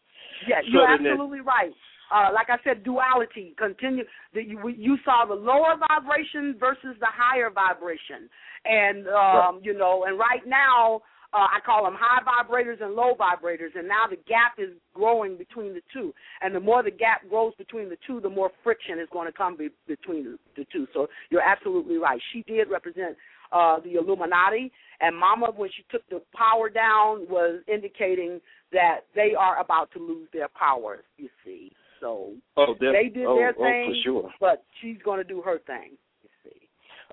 [0.48, 1.70] Yes, you're absolutely right.
[2.10, 3.54] Uh, like I said, duality.
[3.56, 4.02] Continue.
[4.34, 8.28] The, you, you saw the lower vibration versus the higher vibration,
[8.64, 9.60] and um, Right.
[9.62, 11.02] you know, and right now
[11.32, 15.36] uh, I call them high vibrators and low vibrators, and now the gap is growing
[15.36, 16.12] between the two.
[16.42, 19.32] And the more the gap grows between the two, the more friction is going to
[19.36, 20.86] come be, between the, the two.
[20.92, 22.20] So you're absolutely right.
[22.32, 23.16] She did represent
[23.52, 28.40] uh, the Illuminati, and Mama, when she took the power down, was indicating
[28.72, 31.02] that they are about to lose their power.
[31.16, 34.30] You see, so Oh, def- they did oh, their oh, thing, for sure.
[34.40, 35.92] but she's going to do her thing.
[36.22, 36.56] You see.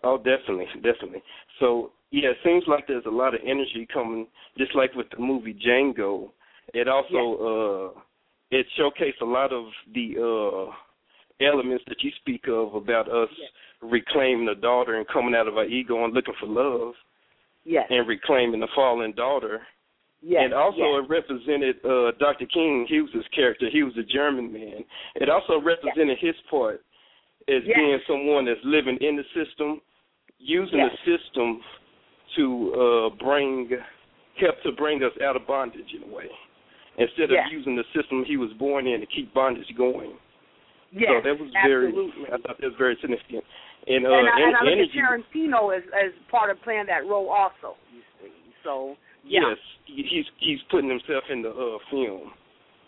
[0.03, 1.22] Oh, definitely, definitely.
[1.60, 4.27] So yeah, it seems like there's a lot of energy coming,
[4.57, 6.29] just like with the movie Django.
[6.73, 7.99] It also uh
[8.51, 10.73] it showcased a lot of the uh
[11.45, 13.29] elements that you speak of about us
[13.81, 16.93] reclaiming the daughter and coming out of our ego and looking for love
[17.63, 17.85] Yes.
[17.89, 19.61] and reclaiming the fallen daughter.
[20.21, 20.41] Yes.
[20.45, 21.03] and also yes.
[21.03, 22.45] it represented uh Dr.
[22.47, 23.67] King Hughes' character.
[23.71, 24.84] He was a German man.
[25.15, 26.81] It also represented his part
[27.49, 27.75] as Yes.
[27.75, 29.79] being someone that's living in the system,
[30.39, 30.91] using Yes.
[31.05, 31.61] the system
[32.35, 33.69] to uh bring
[34.39, 36.25] help to bring us out of bondage in a way.
[36.97, 40.17] Instead of using the system he was born in to keep bondage going.
[40.91, 42.25] yes, so that was very absolutely.
[42.27, 43.43] I thought that was very significant.
[43.87, 46.85] And uh and, I, and I look energy at Tarantino as as part of playing
[46.87, 47.77] that role also.
[47.93, 48.33] You see,
[48.63, 49.41] so yeah.
[49.49, 52.31] yes, he's he's putting himself in the uh film.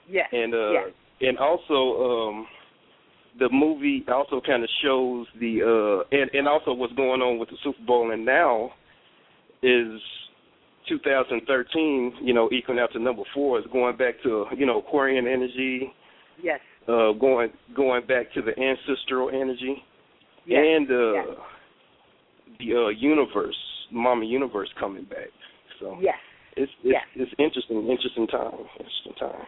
[0.09, 0.89] yes, and uh yes,
[1.21, 2.47] and also um
[3.37, 7.49] the movie also kind of shows the uh and and also what's going on with
[7.49, 8.71] the Super Bowl and now
[9.61, 9.99] is
[10.87, 15.27] 2013 you know equaling out to number 4 is going back to you know Aquarian
[15.27, 15.91] energy
[16.41, 19.83] yes, uh going going back to the ancestral energy
[20.45, 21.27] yes, and uh yes.
[22.59, 23.57] the uh universe
[23.91, 25.29] mama universe coming back
[25.79, 26.15] so yes.
[26.55, 27.03] it's it's Yes.
[27.15, 29.45] it's interesting interesting time interesting time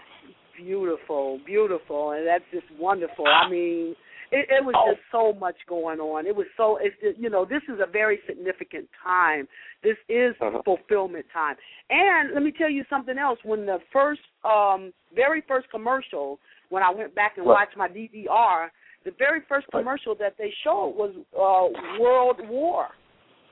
[0.57, 3.25] Beautiful, beautiful, and that's just wonderful.
[3.25, 3.95] I mean,
[4.31, 4.91] it, it was Oh.
[4.91, 6.25] just so much going on.
[6.25, 9.47] It was so it's it, you know this is a very significant time.
[9.83, 10.61] This is Uh-huh.
[10.63, 11.55] fulfillment time.
[11.89, 13.39] And let me tell you something else.
[13.43, 16.39] When the first, um, very first commercial,
[16.69, 17.53] when I went back and Right.
[17.65, 18.71] watched my DVR,
[19.03, 22.87] the very first commercial that they showed was uh, World War,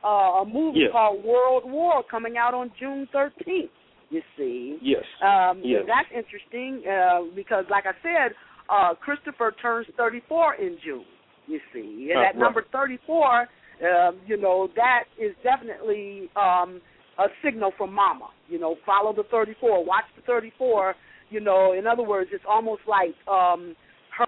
[0.03, 0.89] uh, a movie Yeah.
[0.91, 3.69] called World War coming out on June 13th.
[4.11, 4.77] You see.
[4.81, 5.03] Yes.
[5.21, 5.83] Um, Yes.
[5.85, 8.33] That's interesting uh, because, like I said,
[8.69, 11.05] uh, Christopher turns 34 in June.
[11.47, 12.35] You see, and Uh, that right.
[12.37, 13.49] number 34,
[13.81, 16.81] um, you know, that is definitely um,
[17.17, 18.29] a signal from Mama.
[18.47, 20.95] You know, follow the 34, watch the 34.
[21.31, 23.75] You know, in other words, it's almost like um,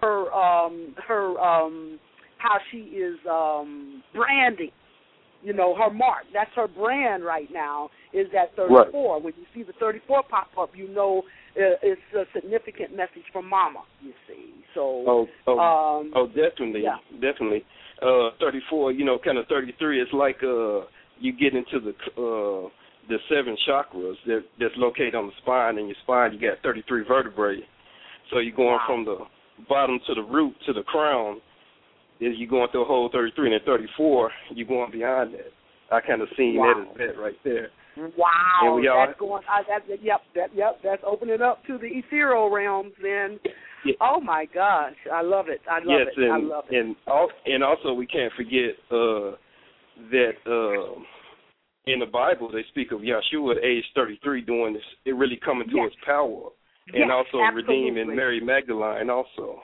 [0.00, 1.98] her um, her um,
[2.38, 4.72] how she is um, branding
[5.44, 6.24] you know, her mark.
[6.32, 9.20] That's her brand right now is that 34.
[9.20, 11.22] When you see the 34 pop up, you know uh,
[11.54, 13.82] it's a significant message from Mama.
[14.00, 16.96] You see, so Oh, oh, um, oh, definitely, yeah.
[17.20, 17.64] definitely.
[18.00, 20.00] Uh, thirty-four, you know, kind of thirty-three.
[20.00, 20.80] It's like uh,
[21.20, 22.68] you get into the uh,
[23.08, 25.78] the seven chakras that that's located on the spine.
[25.78, 27.60] And your spine, you got thirty-three vertebrae.
[28.30, 28.86] So you're going Wow.
[28.86, 29.18] from the
[29.68, 31.40] bottom to the root to the crown.
[32.20, 35.50] Is you going through a whole thirty-three, and then thirty-four, you're going beyond that.
[35.94, 36.72] I kind of seen Wow.
[36.96, 37.68] that as that right there.
[37.96, 39.42] Wow, And we all- that's going.
[39.44, 42.92] Uh, that, yep, that, yep, that's opening up to the ethereal realms.
[43.02, 43.38] Then,
[43.84, 43.94] Yeah.
[44.00, 45.60] oh my gosh, I love it.
[45.70, 46.30] I love yes, it.
[46.30, 46.76] I and love it.
[46.78, 49.32] and al- and also we can't forget uh,
[50.10, 51.06] that um
[51.86, 55.68] in the Bible they speak of Yahshua at age 33 doing this, it really coming
[55.68, 55.90] to Yes.
[55.90, 56.50] his power,
[56.86, 58.14] Yes, and also redeeming.
[58.14, 59.62] Mary Magdalene also.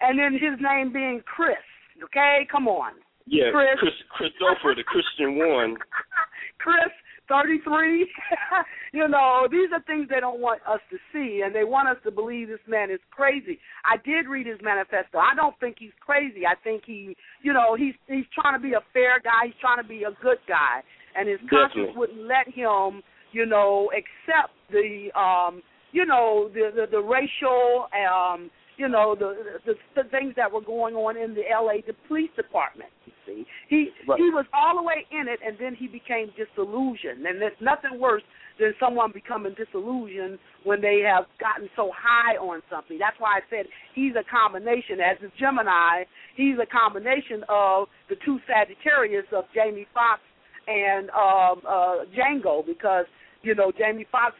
[0.00, 1.56] And then his name being Chris.
[2.02, 2.92] Okay, come on.
[3.26, 3.78] Yeah, Chris.
[3.78, 5.76] Chris, Christopher, the Christian one.
[6.58, 6.90] Chris,
[7.30, 8.06] 33.
[8.92, 11.96] you know, these are things they don't want us to see, and they want us
[12.04, 13.58] to believe this man is crazy.
[13.84, 15.18] I did read his manifesto.
[15.18, 16.44] I don't think he's crazy.
[16.44, 19.46] I think he, you know, he's he's trying to be a fair guy.
[19.46, 20.82] He's trying to be a good guy,
[21.16, 23.02] and his conscience wouldn't let him,
[23.32, 25.62] you know, accept the, um,
[25.92, 28.50] you know, the the, the racial, um,
[28.80, 31.84] you know, the, the the things that were going on in the L.A.
[31.86, 32.88] the police department.
[33.04, 34.18] You see, he Right.
[34.18, 37.26] he was all the way in it, and then he became disillusioned.
[37.26, 38.22] And there's nothing worse
[38.58, 42.96] than someone becoming disillusioned when they have gotten so high on something.
[42.98, 44.96] That's why I said he's a combination.
[45.04, 50.22] As a Gemini, he's a combination of the two Sagittarius of Jamie Foxx
[50.68, 53.04] and um, uh, Django, because
[53.42, 54.34] you know Jamie Foxx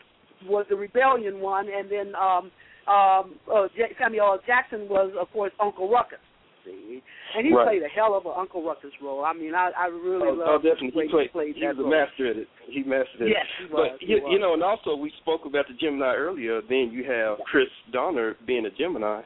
[0.48, 2.50] was the rebellion one, and then um,
[2.88, 3.68] um, uh,
[4.00, 4.38] Samuel L.
[4.46, 6.18] Jackson was, of course, Uncle Ruckus.
[6.64, 7.02] See,
[7.36, 7.66] and he Right.
[7.66, 9.24] played a hell of an Uncle Ruckus role.
[9.24, 11.06] I mean, I, I really Oh, love oh, definitely.
[11.06, 11.22] He played.
[11.22, 12.48] he played he was a master at it.
[12.68, 13.28] He mastered it.
[13.28, 13.88] Yes, he was.
[13.92, 14.32] But he you, was.
[14.32, 16.60] you know, and also we spoke about the Gemini earlier.
[16.68, 19.22] Then you have Chris Dorner being a Gemini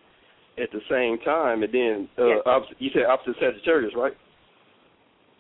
[0.63, 2.43] at the same time, and then uh, Yes.
[2.47, 4.15] opposite, you said opposite Sagittarius, right?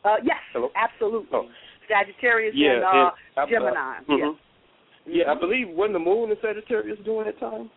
[0.05, 0.71] Uh, yes, Hello?
[0.75, 1.29] absolutely.
[1.33, 1.47] Oh.
[1.89, 3.99] Sagittarius Yeah, and uh, and Gemini.
[4.09, 4.19] mhm.
[4.19, 4.35] Yes.
[5.07, 7.71] Yeah, I believe when the moon in Sagittarius during that time.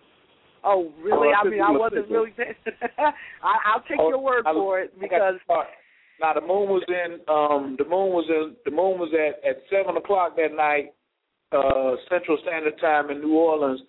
[0.63, 1.29] Oh, really?
[1.29, 2.55] Oh, I I mean, I wasn't mistaken.
[2.67, 2.87] really.
[3.43, 5.35] I, I'll take Oh, your word I- for it because.
[6.19, 9.57] Now the moon was in um the moon was in the moon was at at
[9.69, 10.93] seven o'clock that night,
[11.51, 13.81] uh Central Standard Time in New Orleans.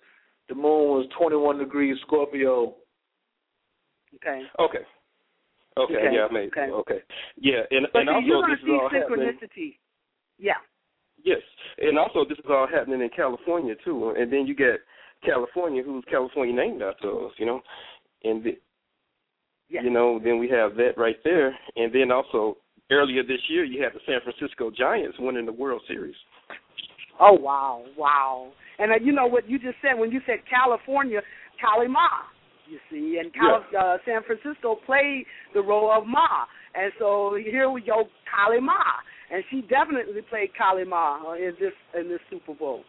[0.47, 2.75] The moon was twenty one degrees Scorpio.
[4.15, 4.43] okay.
[4.59, 4.77] Okay.
[5.77, 5.95] Okay.
[5.95, 6.49] Okay, Yeah, I made.
[6.49, 6.69] okay.
[6.71, 6.99] Okay.
[7.39, 9.25] Yeah, and But and see, also you're going this to is see all happening.
[9.33, 9.77] synchronicity.
[10.37, 10.59] Yeah.
[11.23, 11.41] Yes,
[11.79, 14.13] and also this is all happening in California too.
[14.17, 14.81] And then you get
[15.23, 17.61] California, who's California named after us, you know,
[18.23, 18.57] and the,
[19.71, 19.83] Yes.
[19.83, 22.57] you know, then we have that right there, and then also
[22.89, 26.15] earlier this year you had the San Francisco Giants winning the World Series.
[27.19, 28.51] Oh wow, wow!
[28.79, 31.21] And uh, you know what you just said when you said California,
[31.61, 32.07] Cali Ma.
[32.67, 37.69] You see, and Cal- uh, San Francisco played the role of Ma, and so here
[37.69, 38.73] we go, Kali Ma,
[39.31, 42.83] and she definitely played Kali Ma uh, in this in this Super Bowl.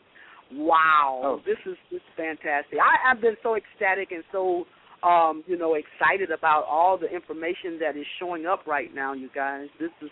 [0.53, 1.41] Wow, Oh.
[1.47, 2.79] this is this is fantastic.
[2.79, 4.65] I, I've been so ecstatic and so
[5.07, 9.13] um, you know excited about all the information that is showing up right now.
[9.13, 10.11] You guys, this is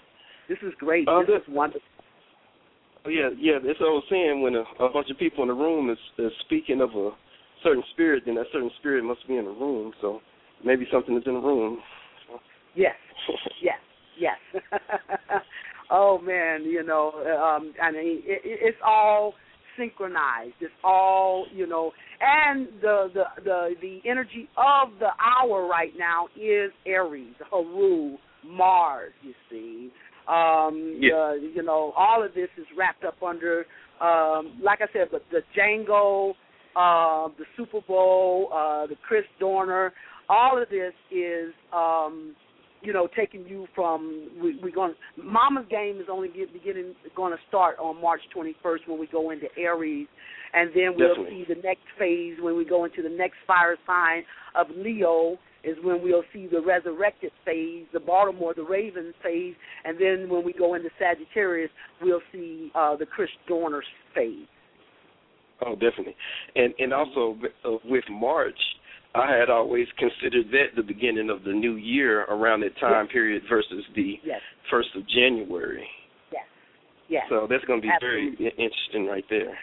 [0.48, 1.06] this is great.
[1.08, 1.82] Oh, this is wonderful.
[3.04, 3.58] Oh, yeah, yeah.
[3.62, 6.80] It's old saying when a, a bunch of people in the room is, is speaking
[6.80, 7.10] of a
[7.62, 9.92] certain spirit, then that certain spirit must be in the room.
[10.00, 10.20] So
[10.64, 11.78] maybe something is in the room.
[12.74, 12.94] Yes,
[13.62, 13.78] yes,
[14.18, 14.62] yes.
[15.90, 19.34] oh man, you know, um, I mean, it, it, it's all
[19.78, 20.54] synchronized.
[20.60, 26.26] It's all, you know, and the the the the energy of the hour right now
[26.36, 29.12] is Aries, Haru, Mars.
[29.22, 29.90] You see,
[30.26, 31.14] um, Yeah.
[31.14, 33.66] uh, you know, all of this is wrapped up under,
[34.00, 36.34] um, like I said, but the Django,
[36.76, 39.92] uh, the Super Bowl, uh, the Chris Dorner,
[40.28, 42.36] all of this is um,
[42.82, 47.32] you know, taking you from we we going Mama's game is only get, beginning going
[47.32, 50.06] to start on March 21st when we go into Aries,
[50.52, 51.44] and then we'll Definitely.
[51.46, 54.22] see the next phase when we go into the next fire sign
[54.54, 59.98] of Leo is when we'll see the resurrected phase, the Baltimore, the Ravens phase, and
[60.00, 63.82] then when we go into Sagittarius, we'll see uh, the Chris Dorner
[64.14, 64.46] phase.
[65.66, 66.14] Oh, definitely.
[66.54, 68.58] And and also uh, with March,
[69.14, 73.12] I had always considered that the beginning of the new year around that time Yes.
[73.12, 74.40] period versus the Yes.
[74.70, 75.88] first of January.
[76.30, 76.44] Yes.
[77.08, 77.28] Yes.
[77.28, 78.36] So that's going to be Absolutely.
[78.36, 79.58] very interesting right there.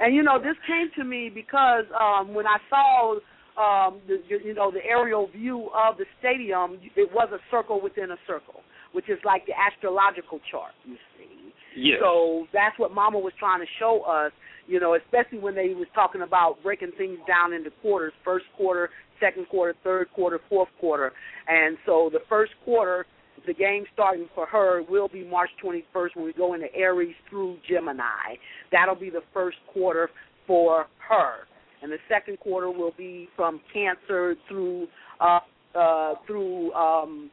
[0.00, 3.12] And you know, this came to me because um when I saw
[3.58, 8.10] um the you know the aerial view of the stadium, it was a circle within
[8.12, 8.62] a circle,
[8.92, 11.52] which is like the astrological chart, you see.
[11.76, 11.98] Yes.
[12.00, 14.32] So that's what Mama was trying to show us,
[14.70, 18.88] you know, especially when they was talking about breaking things down into quarters, first quarter,
[19.18, 21.12] second quarter, third quarter, fourth quarter.
[21.48, 23.04] And so the first quarter,
[23.48, 27.56] the game starting for her will be March 21st when we go into Aries through
[27.68, 28.36] Gemini.
[28.70, 30.08] That'll be the first quarter
[30.46, 31.48] for her.
[31.82, 34.86] And the second quarter will be from Cancer through
[35.20, 35.40] uh
[35.74, 37.30] uh through um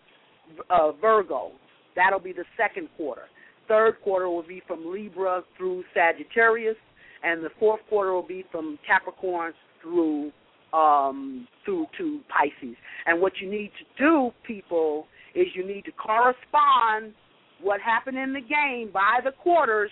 [0.71, 1.51] uh Virgo.
[1.95, 3.23] That'll be the second quarter.
[3.67, 6.77] Third quarter will be from Libra through Sagittarius,
[7.23, 10.31] and the fourth quarter will be from Capricorn through
[10.73, 12.75] um, through to Pisces.
[13.05, 17.13] And what you need to do, people, is you need to correspond
[17.61, 19.91] what happened in the game by the quarters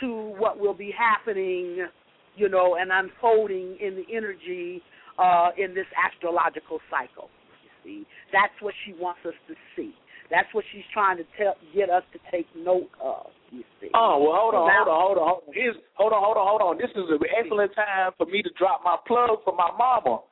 [0.00, 1.86] to what will be happening,
[2.36, 4.82] you know, and unfolding in the energy
[5.18, 7.30] uh, in this astrological cycle.
[7.62, 7.70] You
[8.02, 9.94] see, that's what she wants us to see.
[10.30, 13.30] That's what she's trying to tell, get us to take note of.
[13.50, 13.88] You see.
[13.94, 15.54] Oh well, hold on, Now- hold on, hold on, hold on.
[15.54, 16.74] Here's, hold on, hold on, hold on.
[16.78, 20.22] This is an excellent time for me to drop my plug for my mama.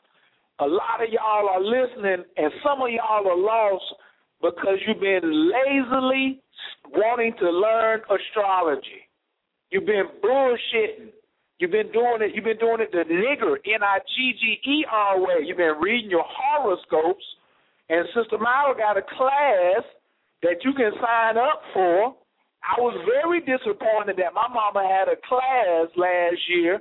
[0.61, 3.85] A lot of y'all are listening, and some of y'all are lost
[4.43, 6.43] because you've been lazily
[6.91, 9.07] wanting to learn astrology.
[9.71, 11.11] You've been bullshitting.
[11.59, 12.35] You've been doing it.
[12.35, 15.43] You've been doing it the nigger N I G G E R way.
[15.47, 17.25] You've been reading your horoscopes,
[17.89, 19.85] and Sister Myrah got a class
[20.43, 22.15] that you can sign up for.
[22.65, 26.81] I was very disappointed that my mama had a class last year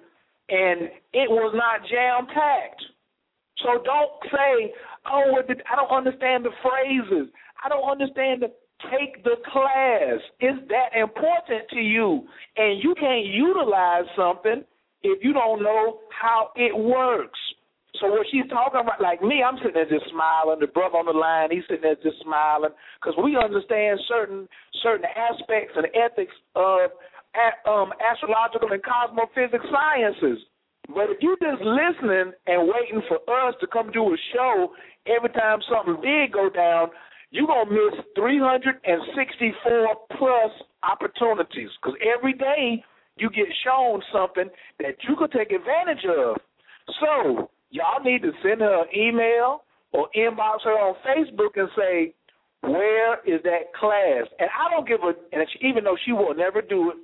[0.50, 2.84] and it was not jam packed.
[3.64, 4.74] So don't say,
[5.06, 7.32] "Oh, I don't understand the phrases.
[7.64, 8.52] I don't understand the."
[8.92, 10.20] Take the class.
[10.42, 12.28] Is that important to you,
[12.58, 14.66] and you can't utilize something
[15.04, 17.40] if you don't know how it works.
[18.02, 20.58] So what she's talking about, like me, I'm sitting there just smiling.
[20.60, 24.50] The brother on the line, he's sitting there just smiling because we understand certain
[24.82, 26.90] certain aspects and ethics of
[27.70, 30.42] um, astrological and cosmophysics sciences.
[30.90, 34.74] But if you're just listening and waiting for us to come do a show
[35.06, 36.90] every time something big go down,
[37.30, 40.52] you're gonna miss 364 plus
[40.84, 42.84] opportunities because every day
[43.18, 44.50] you get shown something
[44.80, 46.38] that you could take advantage of.
[47.00, 52.14] So y'all need to send her an email or inbox her on Facebook and say,
[52.62, 56.34] "Where is that class?" And I don't give a, and she, even though she will
[56.34, 56.98] never do it,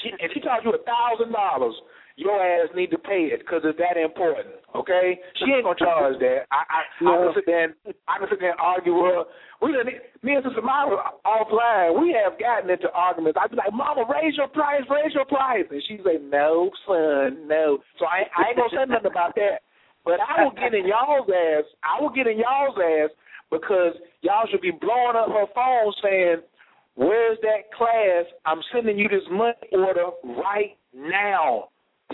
[0.00, 1.74] she, if she charges you a thousand dollars,
[2.16, 4.54] your ass need to pay it because it's that important.
[4.74, 5.18] Okay?
[5.40, 6.44] She ain't gonna charge that.
[6.50, 7.74] I I, I can sit there and
[8.08, 9.24] I can sit there and argue with her.
[9.60, 9.86] We done,
[10.22, 13.38] me and Sister Mama offline, we have gotten into arguments.
[13.40, 17.48] I'd be like, Mama, raise your price, raise your price, and she'd say, No, son,
[17.48, 17.78] no.
[17.98, 19.62] So I I ain't gonna say nothing about that.
[20.04, 21.64] But I will get in y'all's ass.
[21.82, 23.10] I will get in y'all's ass
[23.50, 26.42] because y'all should be blowing up her phone saying,
[26.94, 28.26] Where's that class?
[28.44, 31.68] I'm sending you this money order right now.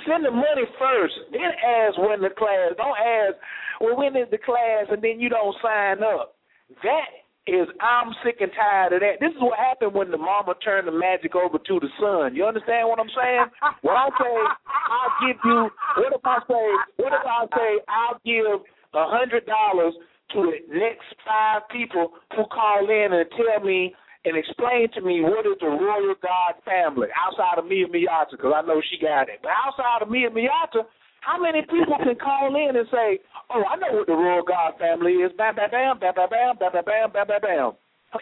[0.06, 2.72] Send the money first, then ask when the class.
[2.76, 3.34] Don't ask,
[3.80, 6.36] well, when is the class, and then you don't sign up.
[6.84, 7.10] That
[7.48, 9.18] is, I'm sick and tired of that.
[9.20, 12.36] This is what happened when the mama turned the magic over to the son.
[12.36, 13.46] You understand what I'm saying?
[13.82, 14.34] When I say
[14.68, 15.60] I'll give you,
[15.96, 16.64] what if I say,
[17.00, 18.62] what if I say I'll give
[18.94, 19.94] a hundred dollars
[20.32, 23.94] to the next five people who call in and tell me
[24.24, 28.52] and explain to me what is the royal god family outside of Mia Miata because
[28.54, 29.40] I know she got it.
[29.42, 30.84] But outside of Mia Miata,
[31.28, 34.78] how many people can call in and say, "Oh, I know what the royal god
[34.78, 35.30] family is"?
[35.36, 37.72] Bam, bam, bam, bam, bam, bam, bam, bam, bam, bam, bam.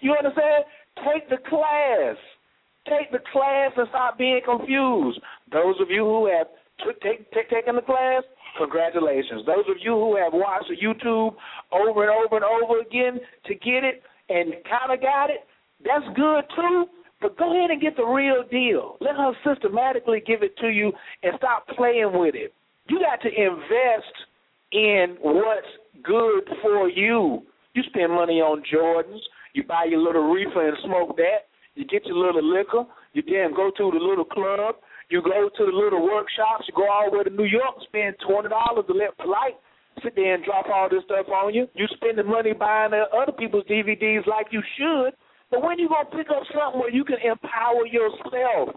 [0.03, 0.65] You understand?
[1.07, 2.17] Take the class.
[2.91, 5.21] Take the class and stop being confused.
[5.53, 6.49] Those of you who have
[6.83, 8.25] t- take, take, taken the class,
[8.59, 9.47] congratulations.
[9.47, 11.37] Those of you who have watched the YouTube
[11.71, 15.47] over and over and over again to get it and kind of got it,
[15.85, 16.87] that's good too.
[17.23, 18.99] But go ahead and get the real deal.
[19.01, 20.93] Let her systematically give it to you
[21.23, 22.53] and stop playing with it.
[22.89, 24.15] You got to invest
[24.73, 25.67] in what's
[26.03, 27.43] good for you.
[27.75, 29.21] You spend money on Jordans.
[29.55, 31.49] You buy your little reefer and smoke that.
[31.75, 32.85] You get your little liquor.
[33.13, 34.77] You then go to the little club.
[35.09, 36.67] You go to the little workshops.
[36.67, 39.57] You go all the way to New York and spend twenty dollars to let Polite
[40.03, 41.69] sit there and drop all this stuff on you.
[41.75, 45.15] You spend the money buying other people's DVDs like you should.
[45.51, 48.77] But when you gonna pick up something where you can empower yourself?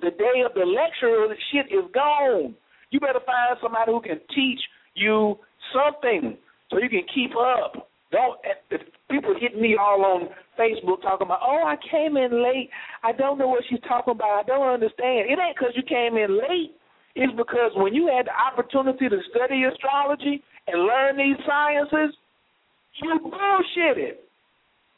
[0.00, 2.54] The day of the lecture, the shit is gone.
[2.92, 4.60] You better find somebody who can teach
[4.94, 5.40] you
[5.72, 6.36] something
[6.70, 7.88] so you can keep up.
[8.12, 8.36] Don't
[8.70, 10.28] if people hit me all on
[10.60, 12.68] Facebook talking about, oh, I came in late.
[13.02, 14.44] I don't know what she's talking about.
[14.44, 15.32] I don't understand.
[15.32, 16.76] It ain't because you came in late.
[17.16, 22.14] It's because when you had the opportunity to study astrology and learn these sciences,
[23.02, 24.20] you bullshitted.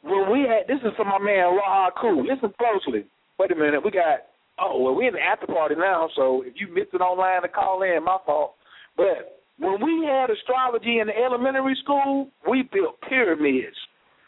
[0.03, 2.27] When we had this is from my man Raha Cool.
[2.27, 3.07] Listen closely.
[3.39, 4.27] Wait a minute, we got
[4.59, 7.47] oh well we're in the after party now, so if you missed it online to
[7.47, 8.55] call in, my fault.
[8.97, 13.75] But when we had astrology in the elementary school, we built pyramids.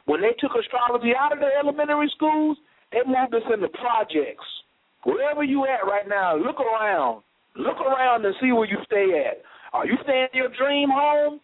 [0.06, 2.58] When they took astrology out of the elementary schools,
[2.92, 4.48] they moved us into projects.
[5.04, 7.24] Wherever you at right now, look around.
[7.56, 9.44] Look around and see where you stay at.
[9.74, 11.40] Are you staying in your dream home?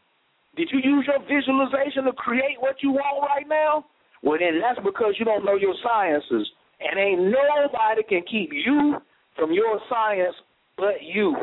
[0.56, 3.86] Did you use your visualization to create what you want right now?
[4.22, 6.48] Well, then that's because you don't know your sciences.
[6.84, 8.98] And ain't nobody can keep you
[9.36, 10.36] from your science
[10.78, 11.36] but you.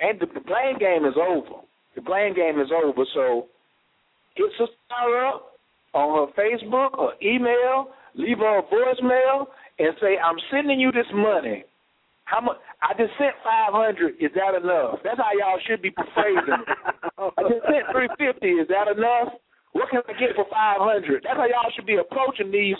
[0.00, 1.62] And the, blame game is over.
[1.94, 3.04] The blame game is over.
[3.14, 3.46] So
[4.34, 5.58] hit Sister up
[5.94, 9.46] on her Facebook or email, leave her a voicemail,
[9.78, 11.64] and say, I'm sending you this money.
[12.24, 12.58] How much?
[12.82, 14.20] I just sent five hundred.
[14.20, 15.00] Is that enough?
[15.02, 16.68] That's how y'all should be phrasing it.
[17.16, 18.60] I just sent three fifty.
[18.60, 19.32] Is that enough?
[19.72, 21.24] What can I get for five hundred?
[21.24, 22.76] That's how y'all should be approaching these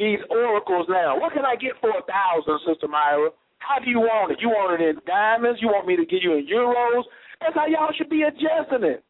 [0.00, 1.20] these oracles now.
[1.20, 3.36] What can I get for a thousand, Sister Myrah?
[3.60, 4.40] How do you want it?
[4.40, 5.60] You want it in diamonds?
[5.60, 7.04] You want me to give you in euros?
[7.44, 9.04] That's how y'all should be adjusting it.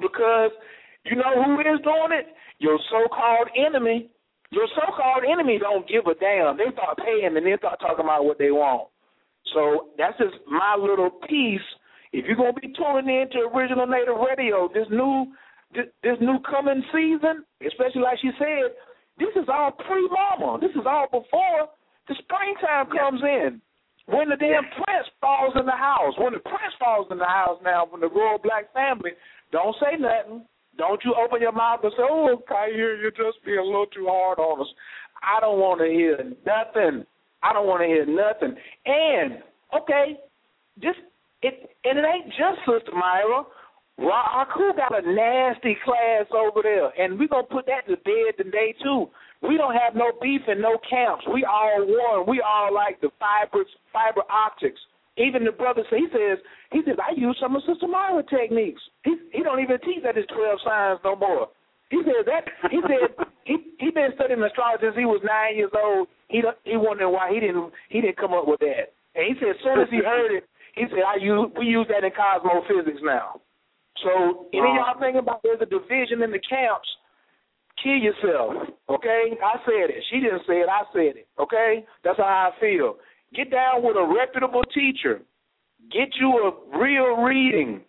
[0.00, 0.50] Because
[1.04, 2.32] you know who is doing it?
[2.58, 4.08] Your so-called enemy.
[4.50, 6.56] Your so-called enemy don't give a damn.
[6.56, 8.88] They start paying and they start talking about what they want.
[9.52, 11.68] So that's just my little piece.
[12.16, 15.28] If you're gonna be tuning in to Original Native Radio, this new
[15.74, 18.72] this, this new coming season, especially like she said,
[19.18, 20.58] this is all pre-mama.
[20.60, 21.70] This is all before
[22.08, 23.60] the springtime comes in.
[24.06, 27.58] When the damn prince falls in the house, when the prince falls in the house
[27.64, 29.12] now, when the royal black family,
[29.50, 30.44] don't say nothing.
[30.76, 34.06] Don't you open your mouth and say, "Oh, Khayr, you're just being a little too
[34.06, 34.68] hard on us."
[35.22, 37.06] I don't want to hear nothing.
[37.42, 38.56] I don't want to hear nothing.
[38.84, 39.42] And
[39.72, 40.20] okay,
[40.80, 40.98] just
[41.42, 43.44] it and it ain't just Sister Myrah.
[44.44, 48.74] Aku got a nasty class over there, and we're gonna put that to bed today
[48.82, 49.08] too.
[49.42, 51.24] We don't have no beef and no camps.
[51.32, 52.28] We all one.
[52.28, 54.80] We all like the fibers, fiber optics.
[55.16, 56.38] Even the brother he says
[56.72, 58.82] he says I use some of Sister Myrah techniques.
[59.04, 61.48] He he don't even teach at his twelve signs no more.
[61.90, 63.14] He said that he said
[63.44, 66.08] he he been studying astrology since he was nine years old.
[66.28, 68.92] He he wondering why he didn't he didn't come up with that.
[69.14, 70.44] And he said as soon as he heard it,
[70.74, 73.40] he said I use we use that in cosmophysics now.
[74.02, 76.88] So any of y'all thinking about there's a division in the camps,
[77.82, 78.74] kill yourself.
[78.88, 79.36] Okay?
[79.42, 80.02] I said it.
[80.10, 81.28] She didn't say it, I said it.
[81.38, 81.84] Okay?
[82.02, 82.96] That's how I feel.
[83.34, 85.22] Get down with a reputable teacher.
[85.92, 87.82] Get you a real reading.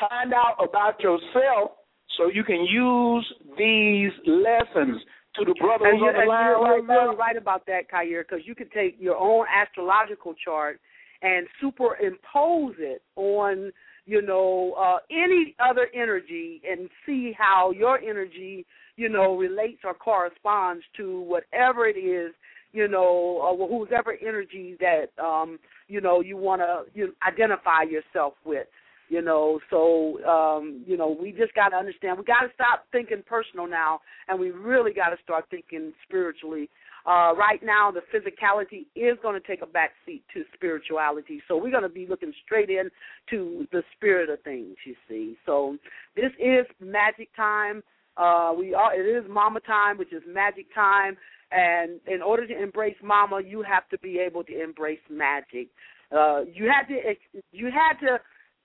[0.00, 1.72] Find out about yourself
[2.16, 3.26] so you can use
[3.56, 5.00] these lessons
[5.36, 8.44] to the brothers and on the line you're, right you're right about that, Khayr, because
[8.44, 10.80] you can take your own astrological chart
[11.22, 13.72] and superimpose it on,
[14.08, 18.64] you know, uh, any other energy and see how your energy,
[18.96, 22.32] you know, relates or corresponds to whatever it is,
[22.72, 25.58] you know, uh, whoever energy that, um,
[25.88, 28.66] you know, you want to you identify yourself with
[29.10, 29.58] you know.
[29.70, 33.66] So um you know we just got to understand we got to stop thinking personal
[33.66, 36.68] now and we really got to start thinking spiritually
[37.06, 41.40] uh right now the physicality is going to take a back seat to spirituality.
[41.48, 42.90] So we're going to be looking straight in
[43.30, 45.36] to the spirit of things you see.
[45.46, 45.76] So
[46.16, 47.82] this is magic time.
[48.16, 51.16] Uh we are it is mama time which is magic time.
[51.50, 55.68] And in order to embrace mama you have to be able to embrace magic.
[56.10, 57.14] Uh you had to
[57.52, 58.18] you had to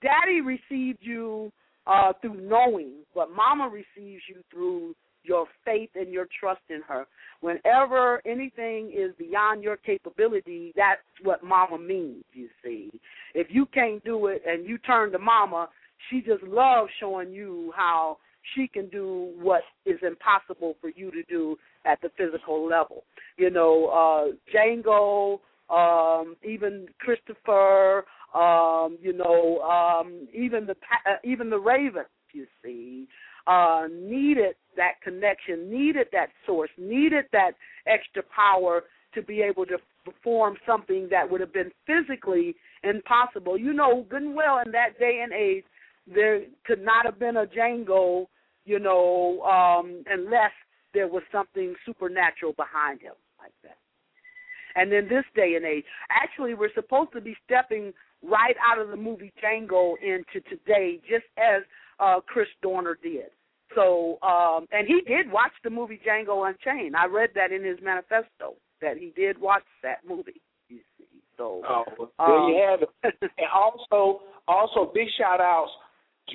[0.04, 1.52] Daddy received you
[1.88, 7.06] uh, through knowing, but Mama receives you through your faith and your trust in her.
[7.42, 12.92] Whenever anything is beyond your capability, that's what Mama means, you see.
[13.34, 15.70] If you can't do it and you turn to Mama,
[16.10, 18.18] she just loves showing you how
[18.56, 23.04] she can do what is impossible for you to do at the physical level.
[23.38, 25.40] You know, uh Django,
[25.70, 30.76] um, even Christopher, um, you know, um, even the
[31.06, 33.08] uh, even the Raven, you see,
[33.48, 37.52] uh, needed that connection, needed that source, needed that
[37.88, 38.84] extra power
[39.14, 43.58] to be able to perform something that would have been physically impossible.
[43.58, 45.64] You know, good and well in that day and age,
[46.08, 48.26] there could not have been a Django,
[48.66, 50.52] you know, um, unless
[50.94, 53.78] there was something supernatural behind him like that.
[54.76, 57.94] And in this day and age, actually, we're supposed to be stepping
[58.24, 61.64] right out of the movie Django into today, just as
[62.00, 63.32] uh, Chris Dorner did.
[63.76, 66.96] So, um, and he did watch the movie Django Unchained.
[66.96, 70.42] I read that in his manifesto that he did watch that movie.
[70.70, 71.06] You see,
[71.38, 71.84] so oh,
[72.20, 72.90] there um, you have it.
[73.38, 75.72] and also, also big shout outs.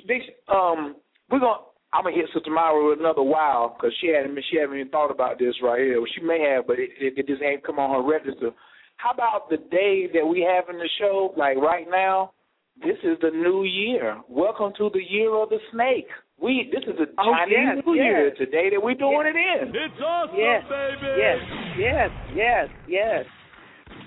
[0.07, 0.95] Big, um,
[1.29, 1.63] we're gonna.
[1.91, 5.09] I'm gonna hit Sister Myrah with another wow because she hadn't she hadn't even thought
[5.09, 5.99] about this right here.
[5.99, 8.51] Well, she may have, but it, it, it just ain't come on her register.
[8.97, 12.33] How about the day that we have in the show, like right now?
[12.81, 14.21] This is the new year.
[14.29, 16.07] Welcome to the year of the snake.
[16.41, 18.03] We this is the oh, Chinese yes, New yes.
[18.05, 19.35] Year today that we're doing yes.
[19.35, 19.75] it in.
[19.75, 21.11] It's awesome, yes, baby.
[21.19, 21.37] Yes,
[21.77, 23.25] yes, yes, yes.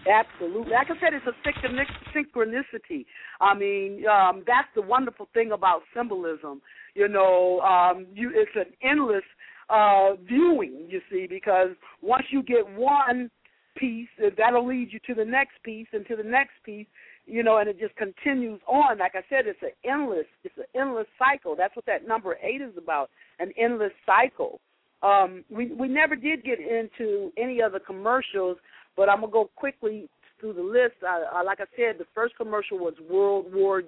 [0.08, 0.72] Absolutely.
[0.72, 3.04] Like I said, it's a synchronicity.
[3.40, 6.62] I mean, um, that's the wonderful thing about symbolism.
[6.94, 9.24] You know, um, you it's an endless
[9.68, 10.86] uh, viewing.
[10.88, 11.70] You see, because
[12.00, 13.30] once you get one
[13.76, 14.08] piece,
[14.38, 16.86] that'll lead you to the next piece and to the next piece.
[17.26, 18.98] You know, and it just continues on.
[18.98, 21.54] Like I said, it's an endless, it's an endless cycle.
[21.56, 24.60] That's what that number eight is about, an endless cycle.
[25.02, 28.56] Um, we we never did get into any other commercials,
[28.96, 30.08] but I'm gonna go quickly
[30.40, 30.96] through the list.
[31.06, 33.82] I, like I said, the first commercial was World War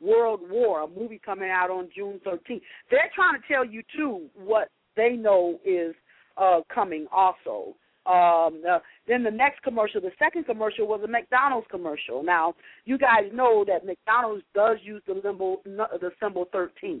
[0.00, 2.60] World War, a movie coming out on June 13th.
[2.90, 5.94] They're trying to tell you too what they know is
[6.36, 7.74] uh, coming also.
[8.06, 12.22] Um, uh, then the next commercial, the second commercial was a McDonald's commercial.
[12.22, 12.54] Now
[12.84, 17.00] you guys know that McDonald's does use the symbol the symbol 13.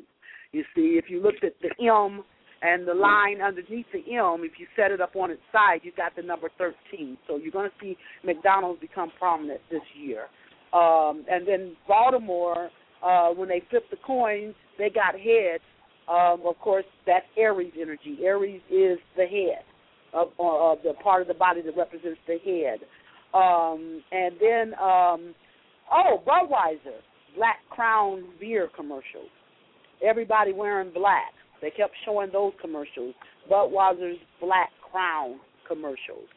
[0.52, 2.24] You see, if you looked at the M
[2.62, 5.92] and the line underneath the M, if you set it up on its side, you
[5.94, 7.18] got the number 13.
[7.26, 10.26] So you're going to see McDonald's become prominent this year.
[10.72, 12.70] Um, and then Baltimore,
[13.04, 15.62] uh, when they flipped the coin, they got heads.
[16.08, 18.18] Um, of course, that's Aries energy.
[18.22, 19.64] Aries is the head
[20.14, 22.80] of, of the part of the body that represents the head.
[23.34, 25.34] Um, and then, um,
[25.92, 27.00] oh, Budweiser,
[27.36, 29.30] Black Crown beer commercials.
[30.06, 31.32] Everybody wearing black.
[31.60, 33.14] They kept showing those commercials.
[33.50, 36.28] Budweiser's Black Crown commercials.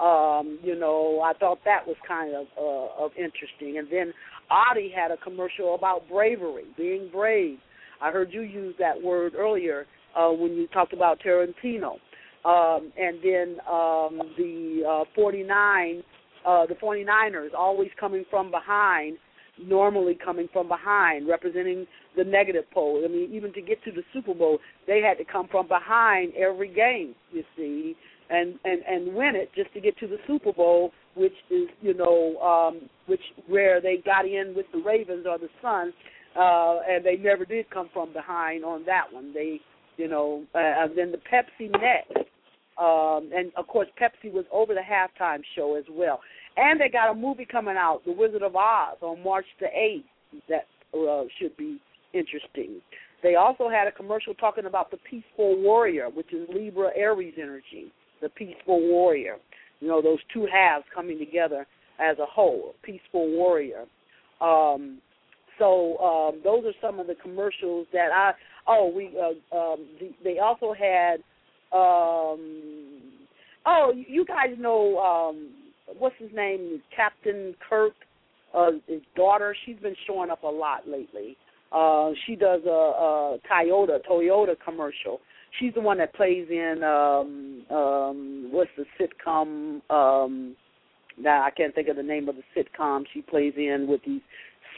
[0.00, 3.78] Um, you know, I thought that was kind of uh, of interesting.
[3.78, 4.12] And then
[4.50, 7.58] Audi had a commercial about bravery, being brave.
[8.00, 11.96] I heard you use that word earlier uh, when you talked about Tarantino.
[12.46, 16.02] Um, and then um, the uh, 49,
[16.46, 19.18] uh, the 49ers always coming from behind,
[19.60, 21.86] normally coming from behind, representing
[22.16, 23.02] the negative pole.
[23.04, 26.34] I mean, even to get to the Super Bowl, they had to come from behind
[26.34, 27.16] every game.
[27.32, 27.96] You see,
[28.30, 31.94] and and and win it just to get to the Super Bowl, which is you
[31.94, 35.94] know um, which where they got in with the Ravens or the Suns,
[36.38, 39.34] uh, and they never did come from behind on that one.
[39.34, 39.60] They
[39.96, 42.28] you know, uh, and then the Pepsi next.
[42.78, 46.20] Um, and of course, Pepsi was over the halftime show as well.
[46.56, 50.04] And they got a movie coming out, The Wizard of Oz, on March the 8th.
[50.48, 51.80] That uh, should be
[52.12, 52.80] interesting.
[53.22, 57.92] They also had a commercial talking about the peaceful warrior, which is Libra Aries energy,
[58.20, 59.36] the peaceful warrior.
[59.80, 61.66] You know, those two halves coming together
[61.98, 63.84] as a whole, peaceful warrior.
[64.40, 64.98] Um,
[65.58, 68.32] so um, those are some of the commercials that I.
[68.66, 69.10] Oh, we.
[69.16, 71.16] Uh, um, the, they also had.
[71.72, 73.02] Um,
[73.66, 75.50] oh, you guys know um,
[75.98, 76.82] what's his name?
[76.94, 77.94] Captain Kirk.
[78.54, 79.54] Uh, his daughter.
[79.66, 81.36] She's been showing up a lot lately.
[81.72, 85.20] Uh, she does a, a Toyota Toyota commercial.
[85.58, 89.80] She's the one that plays in um, um, what's the sitcom?
[89.90, 90.56] Um,
[91.18, 94.20] now I can't think of the name of the sitcom she plays in with these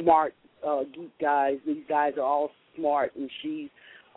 [0.00, 0.34] smart
[0.66, 1.58] uh, geek guys.
[1.66, 3.68] These guys are all smart, and she's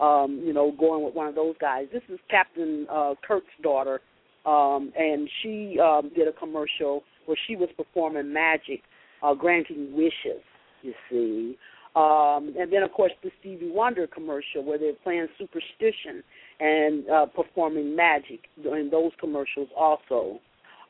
[0.02, 1.88] um, you know going with one of those guys.
[1.94, 4.02] This is Captain uh, Kirk's daughter,
[4.46, 8.82] um, and she um, did a commercial where she was performing magic,
[9.24, 10.44] uh, granting wishes.
[10.82, 11.58] You see.
[11.94, 16.24] Um, and then, of course, the Stevie Wonder commercial where they're playing Superstition
[16.62, 20.40] and uh, performing magic in those commercials also.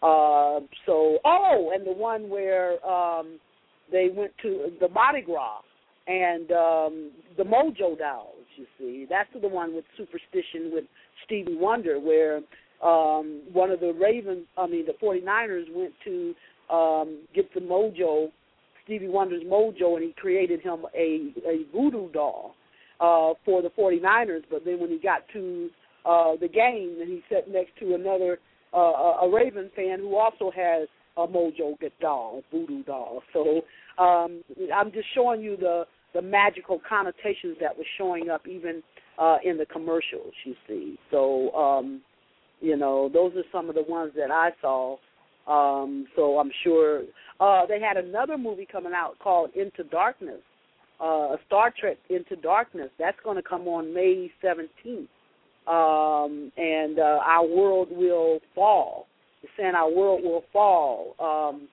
[0.04, 3.40] Uh, so, oh, and the one where um,
[3.92, 5.62] they went to the Mardi Gras
[6.08, 9.06] and um, the Mojo Dolls, you see.
[9.10, 10.86] That's the one with Superstition with
[11.26, 12.38] Stevie Wonder where
[12.84, 16.34] um, one of the Ravens, I mean, the 49ers went to
[16.74, 18.32] um, get the Mojo
[18.84, 22.56] Stevie Wonder's mojo, and he created him a a voodoo doll.
[23.00, 24.44] uh, for the 49ers.
[24.50, 25.70] But then when he got to
[26.06, 28.40] uh, the game, and he sat next to another
[28.74, 30.88] uh, a Raven fan who also has
[31.18, 33.22] a Mojo doll, voodoo doll.
[33.34, 33.62] So
[34.02, 35.84] um, I'm just showing you the
[36.14, 38.84] the magical connotations that was showing up even
[39.18, 40.34] uh, in the commercials.
[40.46, 42.02] You see, so um,
[42.60, 44.98] you know those are some of the ones that I saw.
[45.48, 47.04] Um, so I'm sure
[47.40, 50.42] uh, they had another movie coming out called Into Darkness,
[51.00, 52.90] uh, Star Trek Into Darkness.
[53.00, 55.08] That's going to come on May 17th,
[55.68, 59.08] um, and uh, our world will fall.
[59.42, 61.16] It's saying our world will fall.
[61.20, 61.68] Um,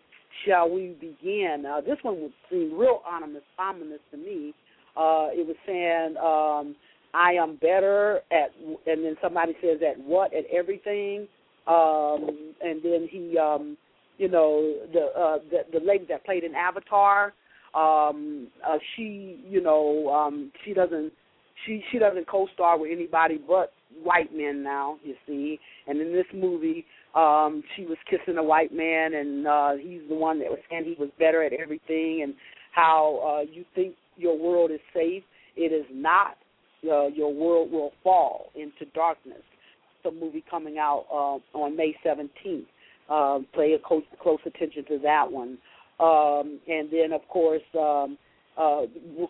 [0.46, 1.64] shall we begin?
[1.66, 4.54] Uh, this one would seem real ominous, ominous to me.
[4.96, 6.74] Uh, it was saying, um,
[7.14, 8.50] "I am better at,"
[8.86, 10.34] and then somebody says, "At what?
[10.34, 11.28] At everything."
[11.66, 13.76] Um, and then he, um,
[14.16, 17.34] you know, the uh, the the lady that played in Avatar,
[17.74, 21.12] um, uh, she, you know, um, she doesn't
[21.66, 23.72] she she doesn't co-star with anybody but
[24.02, 24.98] white men now.
[25.04, 29.72] You see, and in this movie, um, she was kissing a white man, and uh,
[29.80, 32.34] he's the one that was saying he was better at everything, and
[32.72, 35.22] how uh, you think your world is safe.
[35.56, 36.36] It is not.
[36.84, 39.42] Uh, your world will fall into darkness.
[40.04, 42.64] A movie coming out uh, on May 17th.
[43.10, 45.58] Uh, pay a close, close attention to that one.
[45.98, 48.16] Um, and then, of course, um,
[48.56, 48.82] uh,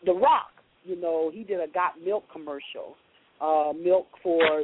[0.05, 0.51] The Rock.
[0.85, 2.97] You know, he did a Got Milk commercial,
[3.41, 4.63] uh, milk for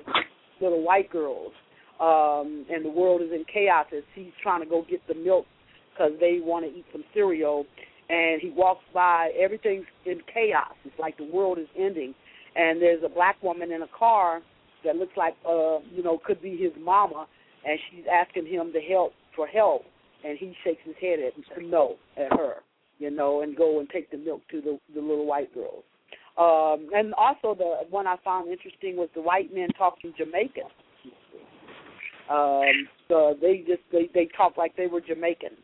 [0.61, 1.53] little white girls
[2.01, 5.47] um, and the world is in chaos as he's trying to go get the milk
[5.93, 7.67] because they want to eat some cereal.
[8.09, 10.75] And he walks by, everything's in chaos.
[10.85, 12.15] It's like the world is ending.
[12.57, 14.43] And there's a black woman in a car
[14.85, 17.27] that looks like, uh, you know, could be his mama,
[17.67, 19.83] and she's asking him to help for help,
[20.25, 22.57] and he shakes his head at no at her,
[22.99, 25.83] you know, and go and take the milk to the the little white girls.
[26.37, 30.69] Um, and also the one I found interesting was the white men talking Jamaican
[32.31, 35.57] um, so they just they they talk like they were Jamaican.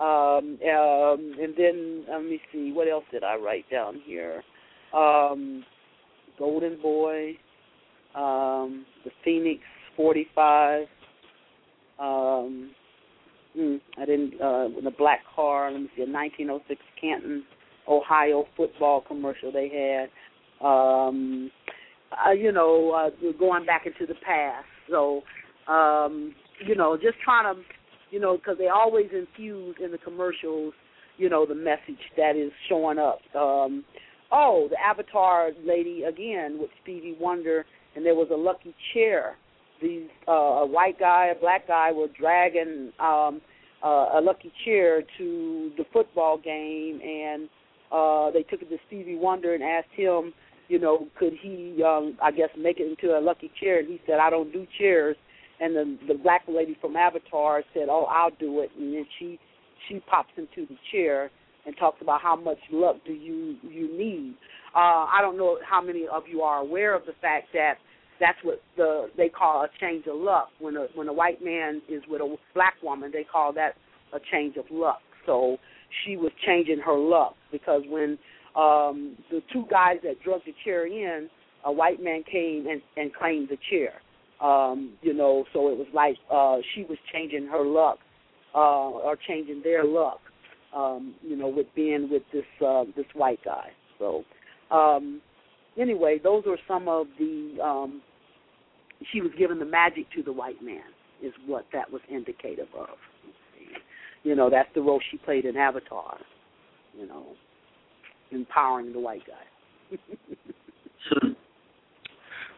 [0.00, 4.42] Um, um, and then let me see what else did I write down here.
[4.94, 5.64] Um,
[6.38, 7.30] Golden Boy,
[8.14, 9.60] um, the Phoenix
[9.96, 10.86] 45.
[11.98, 12.70] Um,
[13.58, 15.70] mm, I didn't uh, the black car.
[15.72, 17.44] Let me see a 1906 Canton,
[17.88, 20.64] Ohio football commercial they had.
[20.64, 21.50] Um,
[22.12, 24.66] uh, you know, uh, going back into the past.
[24.88, 25.22] So
[25.68, 26.34] um,
[26.66, 27.60] you know, just trying to,
[28.10, 30.72] you know, because they always infuse in the commercials,
[31.18, 33.20] you know, the message that is showing up.
[33.34, 33.84] Um,
[34.32, 37.64] oh, the Avatar lady again with Stevie Wonder,
[37.94, 39.36] and there was a lucky chair.
[39.82, 43.40] These uh, a white guy, a black guy were dragging um,
[43.84, 47.48] uh, a lucky chair to the football game, and
[47.92, 50.32] uh, they took it to Stevie Wonder and asked him,
[50.68, 53.78] you know, could he, um, I guess, make it into a lucky chair?
[53.78, 55.16] And he said, I don't do chairs
[55.60, 59.38] and the the black lady from Avatar said, "Oh, I'll do it," and then she
[59.88, 61.30] she pops into the chair
[61.66, 64.34] and talks about how much luck do you you need.
[64.74, 67.74] Uh, I don't know how many of you are aware of the fact that
[68.20, 70.48] that's what the they call a change of luck.
[70.60, 73.74] When a when a white man is with a black woman, they call that
[74.12, 75.00] a change of luck.
[75.26, 75.58] So
[76.04, 78.18] she was changing her luck because when
[78.56, 81.28] um the two guys that drug the chair in,
[81.64, 83.94] a white man came and, and claimed the chair
[84.40, 87.98] um, you know, so it was like uh, she was changing her luck
[88.54, 90.20] uh, or changing their luck,
[90.74, 93.68] um, you know, with being with this uh, this white guy.
[93.98, 94.24] So
[94.70, 95.20] um,
[95.78, 97.58] anyway, those are some of the.
[97.62, 98.02] Um,
[99.12, 100.82] she was giving the magic to the white man,
[101.22, 102.88] is what that was indicative of.
[104.24, 106.18] You know, that's the role she played in Avatar.
[106.96, 107.26] You know,
[108.30, 109.98] empowering the white guy.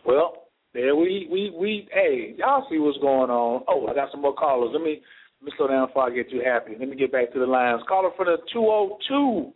[0.07, 3.65] well, there we we we hey, y'all see what's going on.
[3.69, 4.71] Oh, I got some more callers.
[4.73, 5.01] Let me
[5.41, 6.73] let me slow down before I get too happy.
[6.79, 7.83] Let me get back to the lines.
[7.89, 9.53] Caller for the two oh two.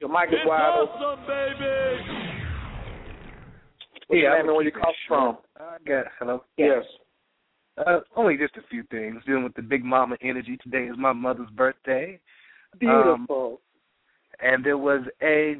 [0.00, 2.34] Your mic is wide awesome, baby.
[4.06, 5.38] What's yeah, your name where you call from?
[5.58, 6.44] I got hello.
[6.56, 6.84] Yes.
[7.76, 10.56] Uh, only just a few things dealing with the big mama energy.
[10.62, 12.20] Today is my mother's birthday.
[12.78, 13.18] Beautiful.
[13.52, 13.58] Um,
[14.40, 15.56] and there was a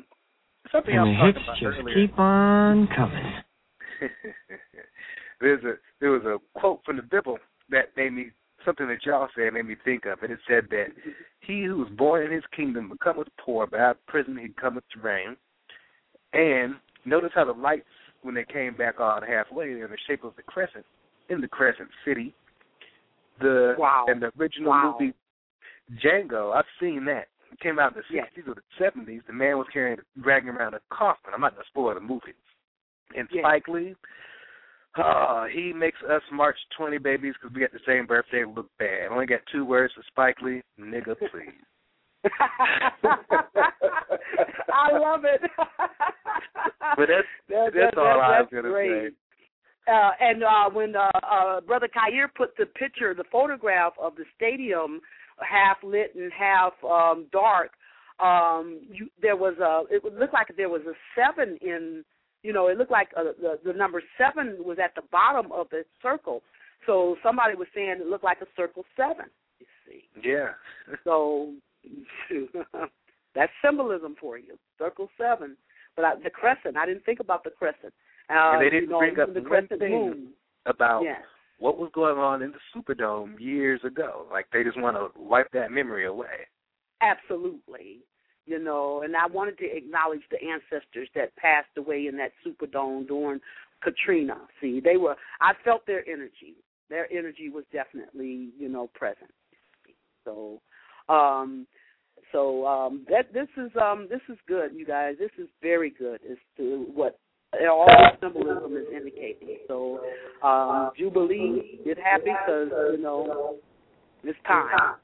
[0.72, 2.06] something and I the was hits talking about just earlier.
[2.06, 3.32] keep on coming.
[5.44, 7.38] There's a there was a quote from the Bible
[7.70, 8.30] that made me
[8.64, 10.86] something that y'all said made me think of, and it said that
[11.40, 14.84] he who was born in his kingdom becometh poor, but out of prison he cometh
[14.94, 15.36] to reign.
[16.32, 17.84] And notice how the lights,
[18.22, 20.86] when they came back on halfway, they're in the shape of the crescent
[21.28, 22.34] in the crescent city.
[23.40, 24.06] The wow.
[24.08, 24.96] and the original wow.
[24.98, 25.14] movie
[26.02, 27.28] Django, I've seen that.
[27.52, 29.22] It came out in the sixties or the seventies.
[29.26, 31.32] The man was carrying dragging around a coffin.
[31.34, 32.34] I'm not gonna spoil the movie.
[33.16, 33.42] And Yeah.
[33.42, 33.94] Spike Lee,
[34.96, 38.44] uh, he makes us March 20 babies because we got the same birthday.
[38.44, 39.08] Look bad.
[39.10, 40.62] I Only got two words for Spike Lee.
[40.80, 41.52] Nigga, please.
[44.72, 45.40] I love it.
[46.96, 49.10] But that's That- that's that- all I was gonna say.
[49.90, 54.24] Uh, and uh, when uh, uh, Brother Khayr put the picture, the photograph of the
[54.36, 55.00] stadium,
[55.40, 57.72] half lit and half um, dark,
[58.20, 59.82] um, you, there was a.
[59.92, 62.04] It would look like there was a seven in.
[62.44, 65.66] You know, it looked like uh the the number seven was at the bottom of
[65.70, 66.42] the circle.
[66.86, 69.26] So somebody was saying it looked like a circle seven.
[69.58, 70.04] You see.
[70.22, 70.50] Yeah.
[71.04, 71.52] So
[73.34, 74.58] that's symbolism for you.
[74.78, 75.56] Circle seven.
[75.96, 77.92] But I, the crescent, I didn't think about the crescent.
[78.30, 80.28] Uh, and they didn't you know, bring up the crescent thing moon.
[80.66, 81.20] about Yes.
[81.58, 84.26] what was going on in the Superdome years ago.
[84.30, 86.46] Like they just want to wipe that memory away.
[87.02, 87.98] Absolutely.
[88.46, 93.08] You know, and I wanted to acknowledge the ancestors that passed away in that Superdome
[93.08, 93.40] during
[93.82, 94.36] Katrina.
[94.60, 96.56] See, they were I felt their energy.
[96.90, 99.30] Their energy was definitely, you know, present.
[100.24, 100.60] So
[101.08, 101.66] um
[102.32, 105.14] so um that this is um this is good, you guys.
[105.18, 107.18] This is very good as to what
[107.70, 109.58] all the symbolism is indicating.
[109.68, 110.00] So
[110.42, 113.56] um Jubilee, get happy because, you know,
[114.22, 114.96] it's time.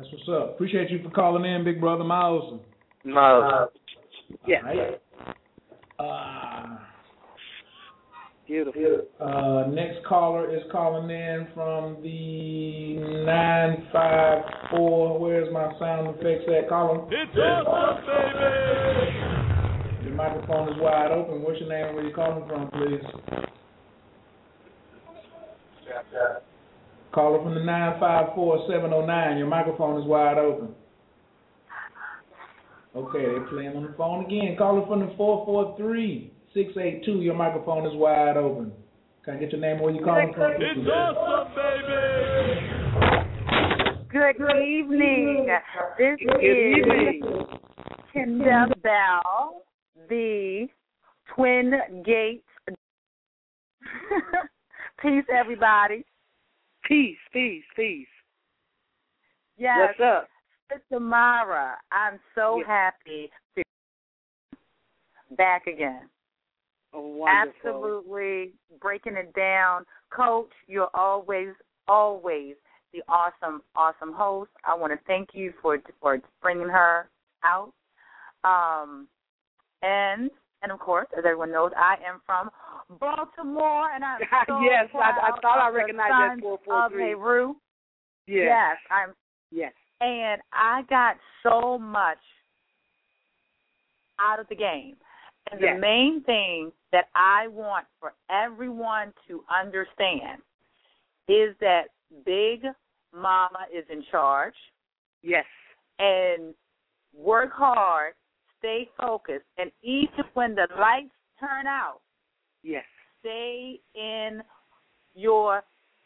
[0.00, 0.54] That's what's up.
[0.54, 2.58] Appreciate you for calling in, big brother Miles.
[3.04, 3.68] Miles.
[4.46, 4.60] Yeah.
[5.98, 6.78] Uh,
[8.46, 9.02] Beautiful.
[9.20, 12.94] uh, next caller is calling in from the
[13.26, 15.20] nine five four.
[15.20, 16.66] Where's my sound effects at?
[16.70, 17.06] Caller.
[17.10, 18.06] It's awesome,
[20.00, 20.06] baby.
[20.06, 21.42] Your microphone is wide open.
[21.42, 23.04] What's your name and where you calling from, please?
[27.12, 29.36] Caller from the nine five four seven oh nine.
[29.36, 30.68] Your microphone is wide open.
[32.94, 34.56] Okay, they're playing on the phone again.
[34.56, 37.20] Caller from the four four three six eight two.
[37.20, 38.72] Your microphone is wide open.
[39.24, 40.52] Can I get your name and where you calling from?
[40.52, 40.88] It's please?
[40.88, 42.80] awesome, baby.
[44.12, 45.46] Good evening.
[45.98, 47.22] This Good is evening.
[48.12, 49.62] Kendall Bell,
[50.08, 50.66] the
[51.34, 51.72] Twin
[52.04, 52.42] Gates.
[55.02, 56.04] Peace, everybody.
[56.90, 58.08] Peace, peace, peace.
[59.56, 60.28] Yes, What's up?
[60.72, 62.66] Sister Mara, I'm so Yes.
[62.66, 63.62] happy to
[65.30, 66.10] be back again.
[66.92, 67.52] Oh, wonderful.
[67.70, 69.86] Absolutely breaking it down.
[70.10, 71.54] Coach, you're always,
[71.86, 72.56] always
[72.92, 74.50] the awesome, awesome host.
[74.64, 77.08] I want to thank you for for bringing her
[77.44, 77.72] out.
[78.42, 79.06] Um,
[79.82, 80.28] and
[80.62, 82.50] and of course, as everyone knows, I am from
[82.98, 87.12] Baltimore, and I'm so Yes, I- I thought I recognized that 443.
[87.12, 87.54] Of Heru.
[88.26, 88.46] Yes.
[88.48, 89.14] Yes, I'm
[89.50, 89.72] Yes.
[90.00, 92.18] and I got so much
[94.18, 94.96] out of the game.
[95.50, 95.74] And Yes.
[95.74, 100.42] the main thing that I want for everyone to understand
[101.28, 101.88] is that
[102.24, 102.64] Big
[103.12, 104.54] Mama is in charge
[105.22, 105.46] Yes.
[105.98, 106.54] and
[107.12, 108.14] work hard,
[108.60, 112.00] stay focused, and even when the lights turn out,
[112.62, 112.84] Yes.
[113.18, 114.42] stay in
[115.14, 115.64] your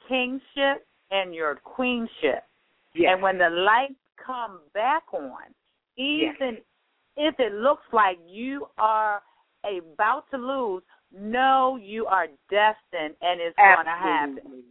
[0.09, 2.45] kingship and your queenship.
[2.95, 3.13] Yes.
[3.13, 5.55] And when the lights come back on,
[5.97, 6.59] even
[7.17, 9.23] if it looks like you are
[9.65, 14.65] about to lose, know you are destined and it's going to happen.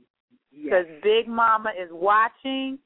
[0.51, 1.01] Because Yes.
[1.01, 2.77] Big Mama is watching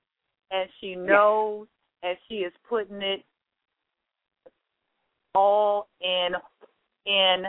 [0.52, 1.68] and she knows
[2.02, 3.24] and she is putting it
[5.38, 6.30] all in
[7.06, 7.44] in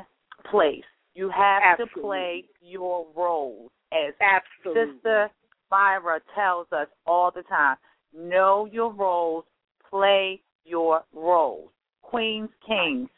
[0.50, 0.84] place.
[1.15, 1.94] You have Absolutely.
[1.94, 4.94] to play your roles as Absolutely.
[4.94, 5.31] Sister
[5.73, 7.76] Myrah tells us all the time.
[8.15, 9.44] Know your roles,
[9.89, 11.70] play your roles.
[12.02, 13.08] Queens, kings,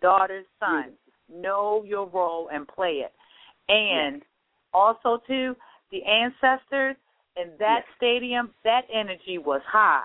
[0.00, 0.94] daughters, sons.
[1.28, 3.12] Know your role and play it.
[3.68, 4.22] And
[4.72, 5.56] also too,
[5.90, 6.96] the ancestors
[7.36, 10.02] in that stadium, that energy was high.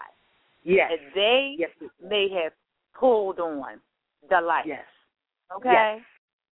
[0.64, 0.91] Yes.
[0.91, 1.69] And they Yes.
[2.03, 2.53] may have
[2.93, 3.79] pulled on
[4.29, 4.65] the light.
[4.65, 4.85] Yes.
[5.55, 5.69] Okay?
[5.71, 6.01] Yes.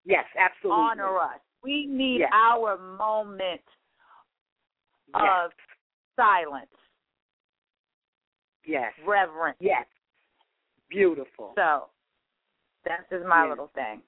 [0.05, 0.81] Yes, absolutely.
[0.83, 1.39] Honor us.
[1.63, 2.31] We need Yes.
[2.31, 3.63] our moment
[5.07, 5.23] Yes.
[5.23, 5.53] of
[6.15, 6.75] silence,
[8.63, 8.93] Yes.
[8.99, 9.57] reverence.
[9.59, 9.87] Yes.
[10.89, 11.53] Beautiful.
[11.55, 11.89] So
[12.83, 14.03] that's just my little thing.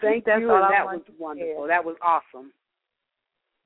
[0.00, 1.66] Thank That's you, and I that was wonderful.
[1.66, 2.52] That was awesome.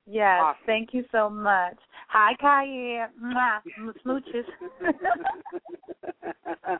[0.05, 0.65] Yes, Awesome.
[0.65, 1.77] thank you so much.
[2.07, 3.11] Hi, Kaya.
[3.21, 3.61] Mwah.
[4.03, 4.45] Smooches.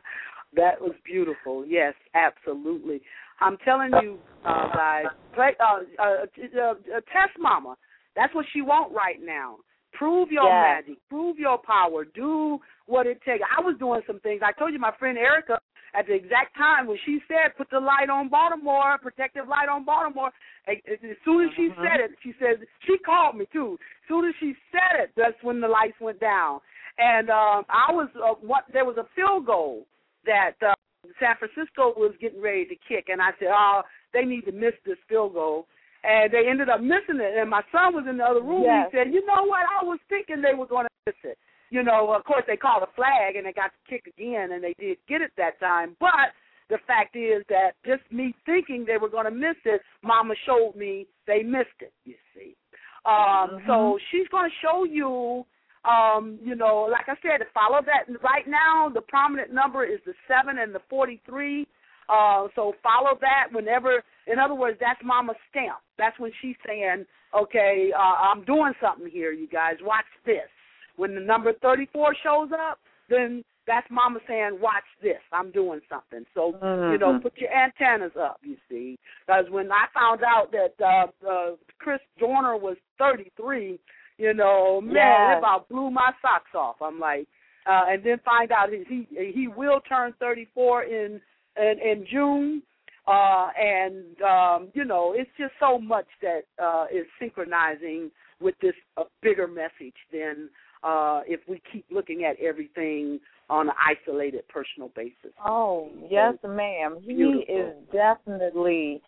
[0.54, 1.64] that was beautiful.
[1.66, 3.00] Yes, absolutely.
[3.40, 6.74] I'm telling you, uh, guys, play uh, uh, uh, uh,
[7.12, 7.76] test Mama.
[8.14, 9.56] That's what she want right now.
[9.94, 10.84] Prove your Yes.
[10.84, 11.08] magic.
[11.08, 12.04] Prove your power.
[12.04, 13.44] Do what it takes.
[13.56, 14.42] I was doing some things.
[14.42, 15.60] I told you, my friend Erica
[15.94, 19.84] at the exact time when she said, "Put the light on Baltimore, protective light on
[19.84, 20.32] Baltimore."
[20.66, 20.76] As
[21.24, 21.82] soon as she mm-hmm.
[21.82, 23.78] said it, she says she called me too.
[24.04, 26.60] As soon as she said it, that's when the lights went down.
[26.98, 29.86] And um, I was uh, what there was a field goal
[30.26, 30.74] that uh,
[31.18, 34.74] San Francisco was getting ready to kick, and I said, "Oh, they need to miss
[34.86, 35.66] this field goal."
[36.04, 37.38] And they ended up missing it.
[37.38, 38.64] And my son was in the other room.
[38.64, 38.88] Yes.
[38.90, 39.62] He said, "You know what?
[39.62, 41.38] I was thinking they were going to miss it."
[41.70, 44.62] You know, of course they called a flag and they got to kick again, and
[44.62, 45.96] they did get it that time.
[46.00, 46.34] But
[46.68, 50.74] the fact is that just me thinking they were going to miss it, Mama showed
[50.76, 51.92] me they missed it.
[52.04, 52.56] You see.
[53.04, 53.66] Um, Mm-hmm.
[53.66, 55.44] So she's going to show you
[55.84, 58.08] um, you know, like I said, to follow that.
[58.22, 61.66] Right now, the prominent number is the seven and the forty-three.
[62.08, 64.02] Uh, so follow that whenever.
[64.26, 65.78] In other words, that's Mama's stamp.
[65.98, 69.76] That's when she's saying, "Okay, uh, I'm doing something here, you guys.
[69.82, 70.48] Watch this."
[70.96, 72.78] When the number thirty-four shows up,
[73.08, 75.20] then that's Mama saying, "Watch this.
[75.32, 76.52] I'm doing something." So
[76.92, 77.22] you know, Mhm.
[77.22, 78.38] put your antennas up.
[78.42, 83.78] You see, because when I found out that uh, uh, Chris Dorner was thirty-three,
[84.22, 85.34] you know, man, Yes.
[85.34, 86.76] it about blew my socks off.
[86.80, 87.26] I'm like,
[87.66, 91.20] uh, and then find out he he, he will turn 34 in
[91.56, 92.62] in, in June.
[93.06, 98.10] Uh, and um, you know, it's just so much that uh, is synchronizing
[98.40, 100.48] with this uh, bigger message than
[100.84, 103.18] uh, if we keep looking at everything
[103.50, 105.34] on an isolated personal basis.
[105.44, 106.98] Oh, yes, ma'am.
[107.04, 107.56] He Beautiful.
[107.58, 109.02] is definitely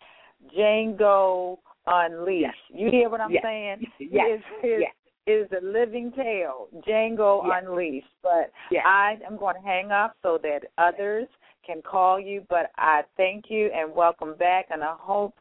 [0.55, 2.49] Django Unleashed.
[2.73, 3.43] You hear what I'm Yes.
[3.43, 3.77] saying?
[3.81, 3.91] Yes.
[3.99, 4.93] He is, his, Yes.
[5.27, 7.63] Is a living tale, Django Yes.
[7.63, 8.07] Unleashed.
[8.21, 8.85] But Yes.
[8.85, 11.27] I am going to hang up so that others
[11.63, 12.45] can call you.
[12.49, 15.35] But I thank you and welcome back, and I hope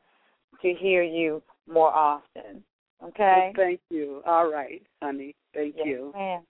[0.63, 2.65] to hear you more often.
[3.03, 3.53] Okay?
[3.55, 4.23] Thank you.
[4.25, 5.35] All right, honey.
[5.53, 6.13] Thank Yes, you.
[6.15, 6.43] ma'am.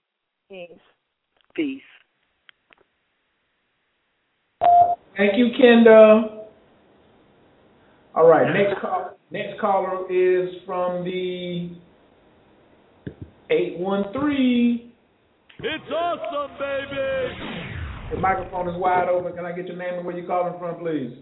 [0.49, 0.79] Peace.
[1.53, 1.83] Peace.
[5.17, 6.47] Thank you, Kendall.
[8.13, 9.17] All right, next call.
[9.31, 11.69] Next caller is from the
[13.49, 14.93] eight one three.
[15.59, 18.11] It's awesome, baby.
[18.11, 19.33] The microphone is wide open.
[19.33, 21.17] Can I get your name and where you're calling from, please?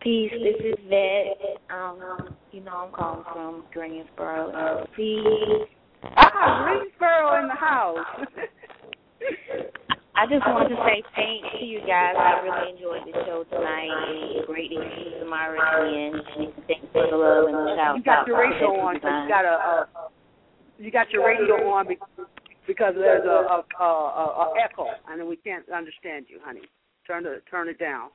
[0.00, 0.30] Peace.
[0.32, 1.60] This is Vet.
[1.70, 4.86] Um, you know I'm calling from Greensboro.
[4.96, 5.68] Peace.
[6.16, 7.98] Ah, Greensboro in the house.
[10.16, 12.12] I just wanted to say thanks to you guys.
[12.12, 13.88] I really enjoyed the show tonight.
[14.36, 16.12] It's great to see Samara again.
[16.12, 18.26] And thanks for the love and the shout you got out.
[18.26, 20.12] your radio on, so you got a, uh,
[20.80, 21.86] you got your radio on
[22.66, 26.62] because there's a, a, a, a, echo, and we can't understand you, honey.
[27.06, 28.10] Turn it, turn it down.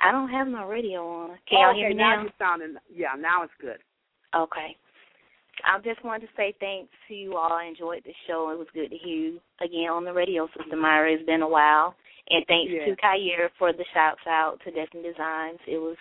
[0.00, 1.28] I don't have my radio on.
[1.48, 2.22] Can y'all okay, hear me now now?
[2.22, 2.74] you're sounding.
[2.92, 3.78] Yeah, now it's good.
[4.34, 4.76] Okay.
[5.64, 7.52] I just wanted to say thanks to you all.
[7.52, 8.50] I enjoyed the show.
[8.50, 11.14] It was good to hear you again on the radio, Sister Myrah.
[11.14, 11.94] It's been a while.
[12.30, 12.86] And thanks Yeah.
[12.86, 15.60] to Khayr for the shouts out to Destined Designs.
[15.66, 15.96] It was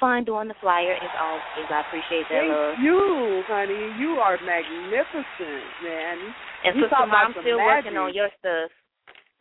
[0.00, 1.68] fun doing the flyer as always.
[1.70, 2.74] I appreciate that Thank love.
[2.80, 3.92] you, honey.
[4.00, 6.18] You are magnificent, man.
[6.64, 8.70] And You Sister Myrah, I'm still working on your stuff.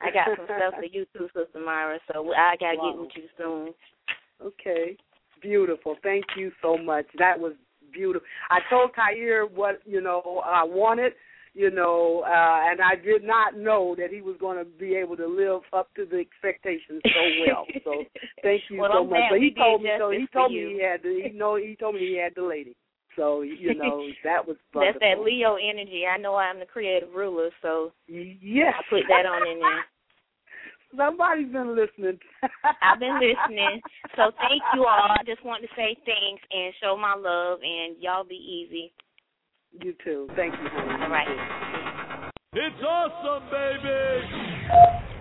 [0.01, 1.97] I got some stuff for you too, Sister Myrah.
[2.11, 3.01] So I gotta get Wow.
[3.01, 3.73] with you soon.
[4.45, 4.95] Okay.
[5.41, 5.95] Beautiful.
[6.03, 7.05] Thank you so much.
[7.17, 7.53] That was
[7.91, 8.27] beautiful.
[8.49, 11.13] I told Khayr what, you know, I wanted,
[11.59, 15.17] you know, uh, and I did not know that he was going to be able
[15.17, 17.65] to live up to the expectations so well.
[17.83, 18.05] So
[18.43, 19.27] thank you Well, so I'm much.
[19.29, 21.95] But he told me so he told me he had the he know he told
[21.95, 22.77] me he had the lady.
[23.17, 26.05] So, you know, that was That's that Leo energy.
[26.07, 28.73] I know I'm the creative ruler, so Yes.
[28.79, 29.83] I put that on in there.
[30.95, 32.19] Somebody's been listening.
[32.81, 33.81] I've been listening.
[34.15, 35.11] So thank you all.
[35.11, 38.93] I just want to say thanks and show my love and y'all be easy.
[39.72, 40.27] You too.
[40.35, 41.03] Thank you, honey.
[41.03, 42.31] All right.
[42.53, 45.19] It's awesome, baby.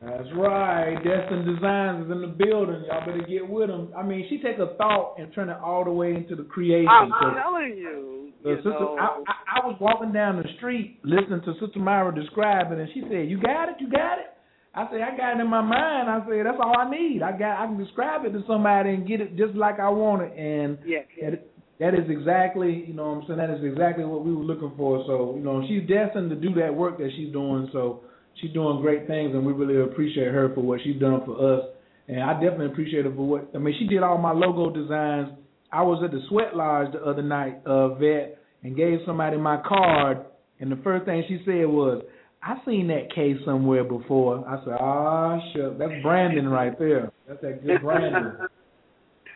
[0.00, 0.94] That's right.
[1.04, 2.84] Destined Designs is in the building.
[2.86, 3.92] Y'all better get with them.
[3.96, 6.88] I mean, she take a thought and turn it all the way into the creation.
[6.88, 8.32] I'm So- telling you.
[8.42, 8.70] so you sister.
[9.00, 12.88] I, I, I was walking down the street listening to Sister Myrah describe it, and
[12.94, 14.32] she said, "You got it, you got it."
[14.74, 17.20] I said, "I got it in my mind." I said, "That's all I need.
[17.22, 20.22] I got, I can describe it to somebody and get it just like I want
[20.22, 21.32] it." And Yes, yes.
[21.32, 21.46] that,
[21.80, 24.72] that is exactly, you know, what I'm saying that is exactly what we were looking
[24.76, 25.04] for.
[25.06, 27.68] So, you know, she's destined to do that work that she's doing.
[27.72, 28.02] So,
[28.40, 31.66] she's doing great things, and we really appreciate her for what she's done for us.
[32.08, 33.74] And I definitely appreciate her for what I mean.
[33.78, 35.28] She did all my logo designs.
[35.70, 39.60] I was at the Sweat Lodge the other night, uh, vet, and gave somebody my
[39.66, 40.18] card,
[40.60, 42.02] and the first thing she said was,
[42.42, 47.12] "I seen that case somewhere before." I said, "Ah, shit, that's Brandon right there.
[47.26, 48.48] That's that good Brandon."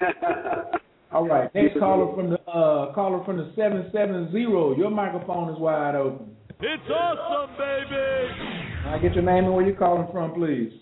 [1.13, 4.75] All right, next caller from the uh, caller from the seven seven zero.
[4.75, 6.35] Your microphone is wide open.
[6.61, 8.33] It's awesome, baby.
[8.83, 10.73] Can I get your name and where you're calling from, please?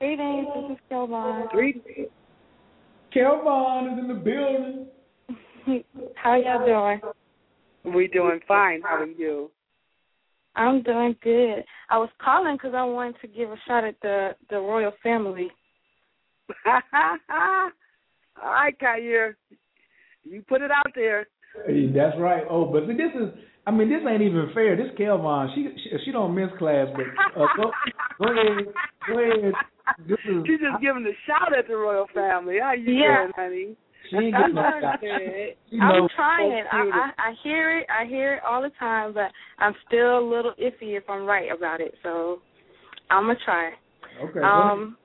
[0.00, 1.48] Greetings, this is Kelvon.
[1.50, 2.08] Greetings.
[3.14, 4.86] Kelvon is in the building.
[6.16, 7.94] How y'all doing?
[7.94, 8.82] We doing fine.
[8.82, 9.50] How are you?
[10.56, 11.64] I'm doing good.
[11.88, 15.52] I was calling because I wanted to give a shot at the the royal family.
[18.42, 19.34] All right, Khayr.
[20.24, 21.26] You put it out there.
[21.66, 22.44] Hey, that's right.
[22.50, 23.30] Oh, but see, this is.
[23.66, 24.76] I mean, this ain't even fair.
[24.76, 27.72] This Kelvin, she she, she don't miss class, but uh, go,
[28.18, 28.66] go ahead,
[29.08, 29.54] go ahead.
[30.06, 30.46] This is.
[30.46, 32.58] She's just giving a shout at the royal family.
[32.60, 33.20] How you Yeah.
[33.22, 33.76] doing, honey?
[34.10, 35.00] She ain't getting no I'm shot.
[35.00, 36.64] She I'm trying.
[36.70, 37.86] I, I I hear it.
[37.88, 41.50] I hear it all the time, but I'm still a little iffy if I'm right
[41.50, 41.94] about it.
[42.02, 42.40] So
[43.10, 43.70] I'm gonna try.
[44.22, 44.40] Okay.
[44.40, 44.96] Um,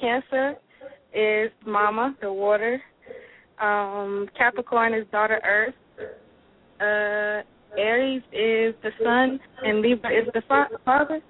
[0.00, 0.56] Cancer
[1.14, 2.80] is Mama, the water.
[3.60, 5.74] Um, Capricorn is daughter Earth.
[6.80, 7.42] Uh,
[7.78, 11.20] Aries is the sun, and Libra is the fa- father.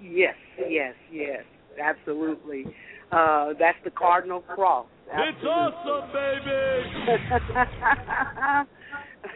[0.00, 0.34] Yes,
[0.68, 1.44] yes, yes,
[1.82, 2.64] absolutely.
[3.12, 4.86] Uh, that's the cardinal cross.
[5.12, 6.86] It's awesome, baby.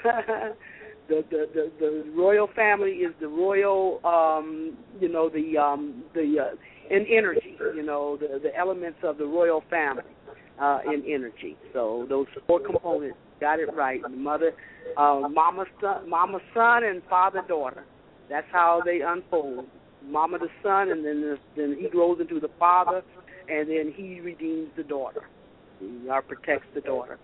[1.09, 6.37] the, the the the royal family is the royal um you know the um the
[6.41, 6.57] uh,
[6.91, 10.03] in energy you know the the elements of the royal family
[10.61, 11.57] uh in energy.
[11.73, 14.01] So those four components got it right.
[14.11, 14.53] Mother
[14.97, 17.85] uh mama son mama son and father daughter.
[18.29, 19.67] That's how they unfold.
[20.07, 23.03] Mama the son and then the, then he grows into the father
[23.49, 25.23] and then he redeems the daughter.
[25.79, 27.19] He uh, protects the daughter.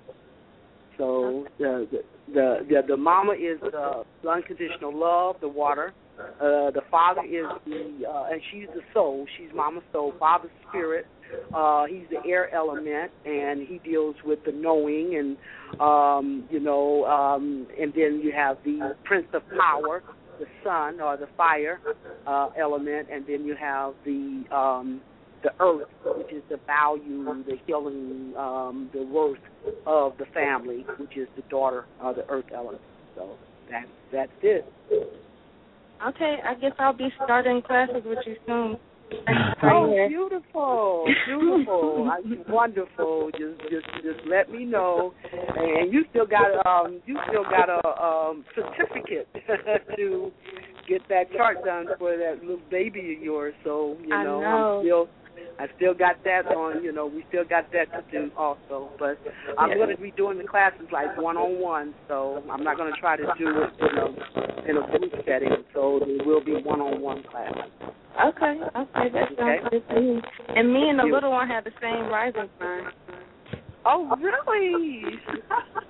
[0.98, 1.86] So the
[2.32, 5.92] the the the, mama is the unconditional love, the water.
[6.18, 9.26] Uh, the father is the uh, and she's the soul.
[9.36, 10.14] She's mama's soul.
[10.18, 11.06] Father's spirit.
[11.52, 17.04] Uh, he's the air element, and he deals with the knowing, and um, you know,
[17.04, 20.02] um, and then you have the prince of power,
[20.38, 21.80] the sun or the fire
[22.26, 25.00] uh, element, and then you have the um,
[25.42, 29.38] the earth, which is the value, the healing, um, the worth
[29.86, 32.82] of the family, which is the daughter of the earth element.
[33.14, 33.36] So
[33.70, 34.64] that that's it.
[36.05, 38.76] Okay, I guess I'll be starting classes with you soon.
[39.62, 43.31] Oh, beautiful, beautiful, I- wonderful.
[43.33, 45.15] Just, just, just let me know.
[45.57, 49.28] And you still got, um, you still got a um certificate
[49.97, 50.33] to
[50.89, 53.55] get that chart done for that little baby of yours.
[53.65, 54.44] So you know, know.
[54.44, 55.08] I'm still,
[55.59, 56.83] I still got that on.
[56.85, 58.91] You know, we still got that to do also.
[58.99, 59.18] But
[59.59, 59.76] I'm Yeah.
[59.76, 61.94] going to be doing the classes like one on one.
[62.09, 64.15] So I'm not going to try to do it, you know,
[64.68, 65.65] in a group setting.
[65.73, 67.73] So there will be one on one classes.
[68.17, 70.23] Okay, okay, that sounds good to me.
[70.57, 72.85] And me and the little one have the same rising sign.
[73.85, 75.05] Oh, really?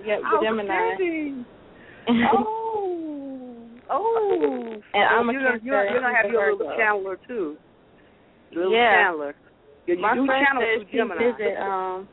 [0.03, 0.95] Yeah, Gemini.
[2.31, 4.81] Oh, oh.
[4.93, 7.57] And I'm a you're gonna, you're, Cancer you're gonna have your little Chandler too.
[8.53, 9.11] Little Yeah.
[9.11, 9.33] channeler.
[9.87, 11.31] Yeah, you my do friend channel says through he Gemini.
[11.31, 12.07] visit um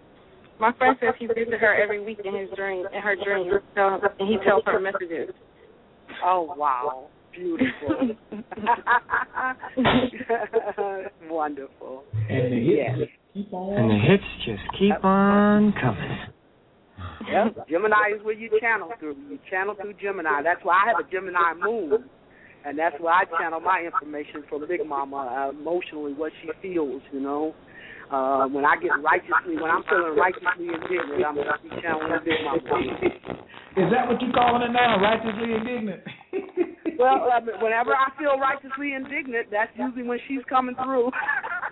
[0.60, 4.00] my friend says he visits her every week in his dream in her dream, So
[4.20, 5.34] and he tells her messages.
[6.24, 8.14] Oh wow, beautiful.
[11.28, 12.04] Wonderful.
[12.30, 12.98] And the hits Yes.
[12.98, 13.78] just keep on.
[13.78, 16.18] And the hits just keep on coming.
[17.28, 17.68] Yep.
[17.68, 19.16] Gemini is where you channel through.
[19.28, 20.42] You channel through Gemini.
[20.42, 22.04] That's why I have a Gemini moon.
[22.66, 27.02] And that's where I channel my information from Big Mama, uh, emotionally, what she feels,
[27.12, 27.54] you know.
[28.10, 32.44] Uh, when I get righteously, when I'm feeling righteously indignant, I'm to be channeling Big
[32.44, 32.60] Mama.
[33.76, 35.00] Is that what you're calling it now?
[35.00, 36.02] Righteously indignant.
[36.98, 41.10] Well, uh, whenever I feel righteously indignant, that's usually when she's coming through.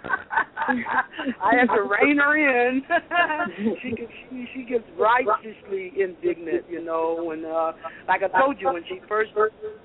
[0.03, 2.83] I have to rein her in.
[3.83, 7.31] she gets she, she gets righteously indignant, you know.
[7.31, 7.73] And uh,
[8.09, 9.31] like I told you, when she first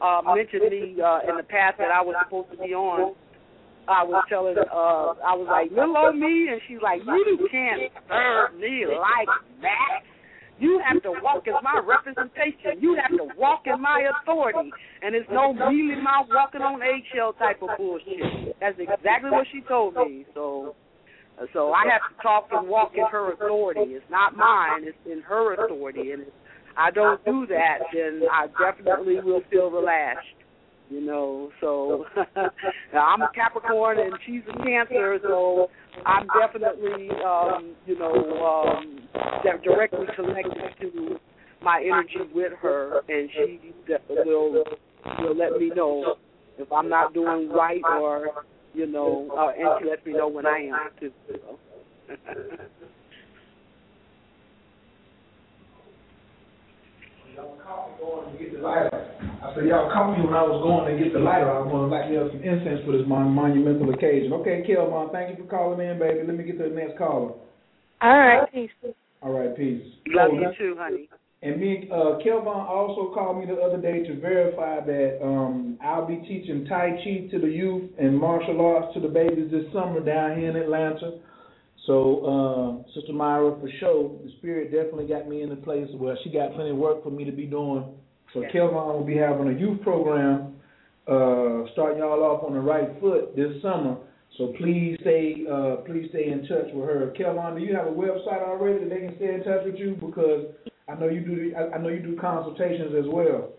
[0.01, 3.15] uh, mentioned me uh, in the path that I was supposed to be on,
[3.87, 7.91] I was telling, uh, I was like, little old me, and she's like, you can't
[8.07, 10.03] serve me like that.
[10.59, 12.81] You have to walk as my representation.
[12.81, 14.71] You have to walk in my authority.
[15.01, 18.57] And it's no mealy mouth walking on eggshell type of bullshit.
[18.59, 20.25] That's exactly what she told me.
[20.33, 20.75] So
[21.53, 23.93] so I have to talk and walk in her authority.
[23.93, 26.11] It's not mine, it's in her authority.
[26.11, 26.33] And if
[26.75, 30.25] I don't do that, then I definitely will feel relaxed.
[30.89, 32.05] You know, so
[32.93, 35.69] I'm a Capricorn and she's a Cancer, so
[36.05, 38.13] I'm definitely, um, you know,
[38.73, 38.99] um,
[39.63, 41.19] directly connected to
[41.61, 43.59] my energy with her, and she
[44.09, 44.63] will
[45.19, 46.15] will let me know
[46.57, 50.45] if I'm not doing right, or you know, uh, and she lets me know when
[50.45, 51.11] I am too.
[51.27, 51.59] So.
[57.35, 59.16] Y'all caught me going to get the lighter.
[59.57, 61.49] I said, y'all caught me when I was going to get the lighter.
[61.49, 64.29] I was going to light me up some incense for this mon- monumental occasion.
[64.45, 66.21] Okay, Kelvon, thank you for calling in, baby.
[66.29, 67.33] Let me get to the next caller.
[68.05, 68.69] All right, peace.
[69.23, 69.81] All right, peace.
[70.13, 71.09] Love Oh, you too, honey.
[71.41, 76.05] And me, uh, Kelvon also called me the other day to verify that um, I'll
[76.05, 80.05] be teaching Tai Chi to the youth and martial arts to the babies this summer
[80.05, 81.17] down here in Atlanta.
[81.87, 86.15] So, uh, Sister Myrah, for sure, the Spirit definitely got me in a place where
[86.23, 87.85] she got plenty of work for me to be doing.
[88.33, 88.51] So, Yes.
[88.51, 90.55] Kelvon will be having a youth program
[91.07, 93.97] uh, starting y'all off on the right foot this summer.
[94.37, 97.13] So please stay, uh, please stay in touch with her.
[97.17, 99.95] Kelvon, do you have a website already that they can stay in touch with you?
[99.99, 100.45] Because
[100.87, 101.53] I know you do.
[101.55, 103.49] I I know you do consultations as well.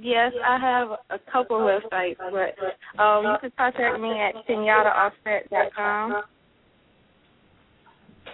[0.00, 6.22] Yes, I have a couple websites, but um, you can contact me at kenyattaaoffset.com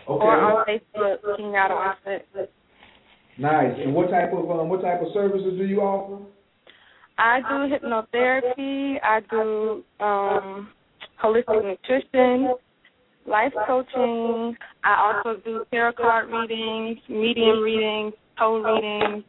[0.06, 0.24] Okay.
[0.24, 2.26] or on Facebook, Kenyatta Offset.
[3.38, 3.74] Nice.
[3.78, 6.24] And what type of um, what type of services do you offer?
[7.18, 8.96] I do hypnotherapy.
[9.02, 10.68] I do um,
[11.22, 12.54] holistic nutrition,
[13.26, 14.56] life coaching.
[14.84, 19.24] I also do tarot card readings, medium readings, toe readings,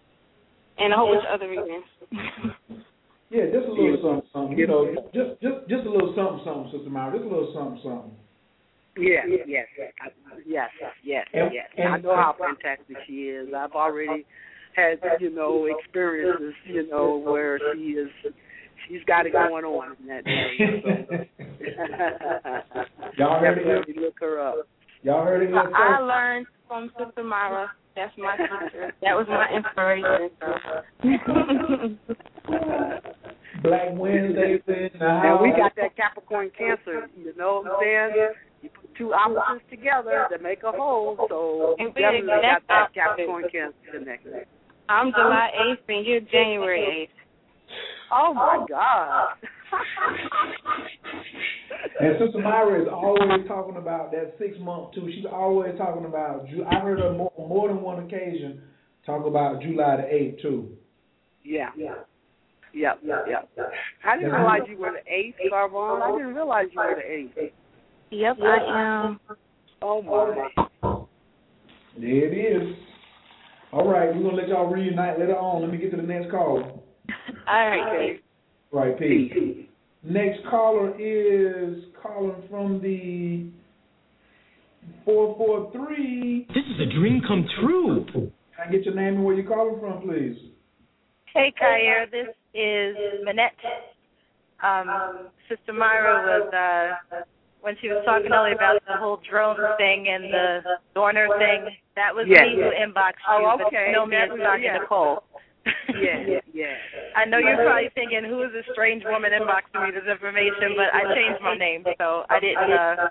[0.78, 1.86] and a whole bunch of other readings.
[3.32, 4.58] Yeah, just a little something, something.
[4.58, 7.18] You know, just just just a little something, something, Sister Myrah.
[7.18, 8.16] Just a little something, something.
[8.98, 9.68] Yes, yes,
[10.02, 10.12] I-
[10.46, 10.70] yes,
[11.04, 11.70] yes, And- yes.
[11.78, 13.54] and- I know how fantastic she is.
[13.54, 14.26] I've already
[14.76, 18.10] had, you know, experiences, you know, where she is,
[18.88, 20.82] she's got it going on in that area.
[20.82, 21.26] So.
[23.18, 23.98] Y'all heard it?
[23.98, 24.68] Look her up.
[25.04, 27.70] Y'all heard it here I, I learned from Sister Myrah.
[27.96, 28.94] That's my teacher.
[29.02, 30.30] That was my inspiration.
[33.64, 35.26] Black Wednesdays in the house.
[35.26, 38.34] And we got that Capricorn Cancer, you know what I'm saying?
[38.98, 42.96] You put two opposites together to make a whole, so And definitely got that opposite.
[42.96, 44.34] Capricorn Cancer connected.
[44.90, 47.16] I'm July 8th and you're January 8th.
[48.12, 49.36] Oh my God.
[51.98, 55.10] And Sister Myrah is always talking about that six month too.
[55.16, 56.46] She's always talking about.
[56.50, 58.62] Ju- I heard her more, more than one occasion
[59.06, 60.70] talk about July the eighth too.
[61.44, 61.70] Yeah.
[61.78, 61.94] Yeah.
[62.74, 63.50] Yep, yep, yep.
[64.06, 66.02] I didn't realize you were the eighth, Carvon.
[66.02, 67.54] I didn't realize you were the eighth.
[68.16, 69.20] Yep, I am.
[69.82, 70.48] Oh my.
[72.00, 72.78] There it is.
[73.74, 75.62] All right, we're gonna let y'all reunite later on.
[75.62, 76.64] Let me get to the next caller.
[77.48, 77.88] All right.
[77.88, 78.20] Okay.
[78.72, 79.34] Right, peace.
[80.02, 83.48] Next caller is calling from the
[85.04, 86.48] four four three.
[86.50, 88.06] This is a dream come true.
[88.14, 88.32] Can
[88.66, 90.38] I get your name and where you're calling from, please?
[91.34, 92.96] Hey, Khayr, this is
[93.26, 93.52] Manette.
[94.64, 97.16] Um, Sister Myrah was, uh,
[97.66, 101.74] when she was talking to earlier about the whole drone thing and the Dorner thing,
[101.98, 102.46] that was Yes.
[102.46, 103.90] me who inboxed you, Oh, but okay.
[103.90, 104.78] you know me as That was- Sonia yeah.
[104.78, 105.24] Nicole.
[105.98, 106.78] Yeah, yeah.
[107.16, 110.94] I know you're probably thinking, who is this strange woman inboxing me this information, but
[110.94, 113.10] I changed my name, so I didn't uh,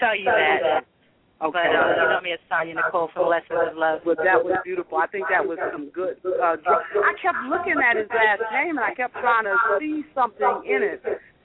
[0.00, 0.86] tell you that.
[1.44, 1.52] Okay.
[1.52, 4.00] But uh, you know me as Sonia Nicole from Lessons of Love.
[4.04, 4.96] But that was beautiful.
[4.96, 6.16] I think that was some good.
[6.24, 10.62] Uh, I kept looking at his last name and I kept trying to see something
[10.64, 11.02] in it,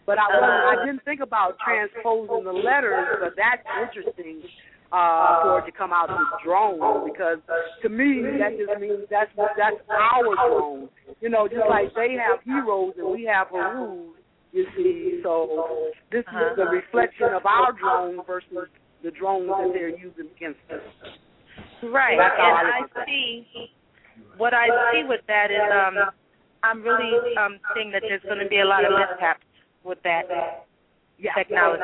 [0.09, 3.21] but I wasn't, I didn't think about transposing the letters.
[3.21, 4.41] But that's interesting
[4.89, 7.38] uh, for it to come out as drone because
[7.83, 10.89] to me that just means that's that's our drone.
[11.21, 14.17] You know, just like they have heroes and we have Harus.
[14.51, 18.65] You see, so this is the reflection of our drone versus
[19.03, 20.81] the drones that they're using against us.
[21.85, 23.45] Right, That's how I and I see
[24.38, 26.09] what I see with that is um
[26.63, 29.45] I'm really um seeing that there's going to be a lot of mishaps
[29.83, 30.66] with that
[31.17, 31.33] Yeah.
[31.33, 31.83] technology.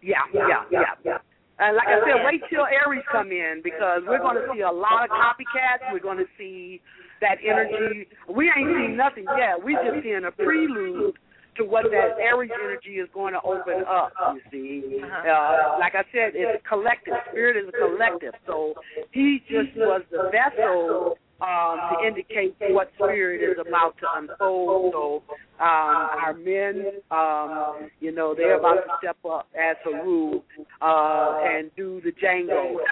[0.00, 1.18] Yeah, yeah, yeah, yeah.
[1.58, 4.70] And like I said, wait till Aries come in because we're going to see a
[4.70, 5.92] lot of copycats.
[5.92, 6.80] We're going to see
[7.20, 8.08] that energy.
[8.28, 9.62] We ain't seen nothing yet.
[9.62, 11.14] We're just seeing a prelude
[11.56, 14.12] to what that Aries energy is going to open up.
[14.32, 17.14] You see, uh, like I said, it's a collective.
[17.30, 18.34] Spirit is a collective.
[18.46, 18.74] So
[19.10, 24.92] he just was the vessel um, to indicate what spirit is about to unfold.
[24.92, 30.40] So um, our men, um, you know, they're about to step up as Haru
[30.80, 32.76] uh, and do the Django.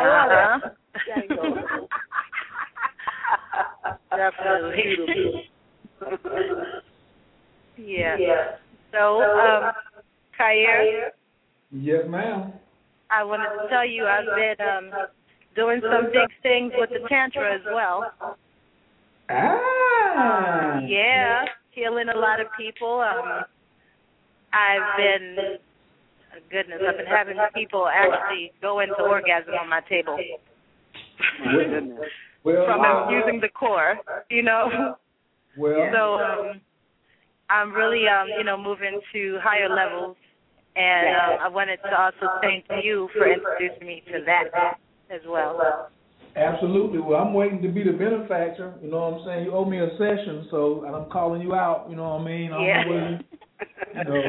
[0.00, 0.58] Uh-huh.
[1.08, 1.88] Django.
[4.10, 5.50] Definitely.
[7.76, 8.16] yeah.
[8.92, 9.72] So, um,
[10.38, 11.10] Khayr,
[11.70, 12.52] Yes, ma'am.
[13.10, 14.90] I wanted to tell you I've been um
[15.58, 18.04] doing some big things with the Tantra as well.
[19.28, 20.78] Ah.
[20.86, 23.00] Yeah, healing a lot of people.
[23.00, 23.42] Um,
[24.52, 25.36] I've been,
[26.48, 30.16] goodness, I've been having people actually go into orgasm on my table.
[32.44, 33.08] Well, from wow.
[33.10, 33.96] using the core,
[34.30, 34.94] you know.
[35.58, 36.60] Well, So um,
[37.50, 40.16] I'm really, um, you know, moving to higher levels,
[40.76, 44.78] and um, I wanted to also thank you for introducing me to that
[45.14, 45.88] as well.
[46.36, 47.00] Absolutely.
[47.00, 48.74] Well, I'm waiting to be the benefactor.
[48.82, 49.44] You know what I'm saying?
[49.46, 51.86] You owe me a session, so and I'm calling you out.
[51.90, 52.52] You know what I mean?
[52.52, 52.86] I Yeah.
[52.88, 53.20] whether
[53.94, 54.22] you, know.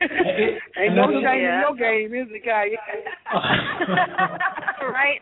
[0.00, 2.68] It- Ain't no shame in your game, is it, Kai?
[4.92, 5.20] right?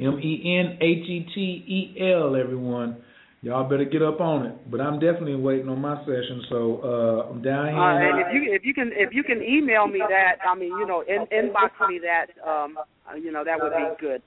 [0.00, 3.02] M E N H E T E L, everyone.
[3.40, 4.70] Y'all better get up on it.
[4.70, 7.78] But I'm definitely waiting on my session, so uh, I'm down here.
[7.78, 10.70] Uh, and if you if you can if you can email me that, I mean,
[10.70, 14.22] you know, in, inbox me that, um, uh, you know, that would be good.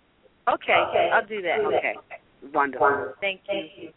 [0.48, 1.60] Okay, I'll do that.
[1.60, 1.94] Okay,
[2.54, 3.14] wonderful.
[3.20, 3.90] Thank you.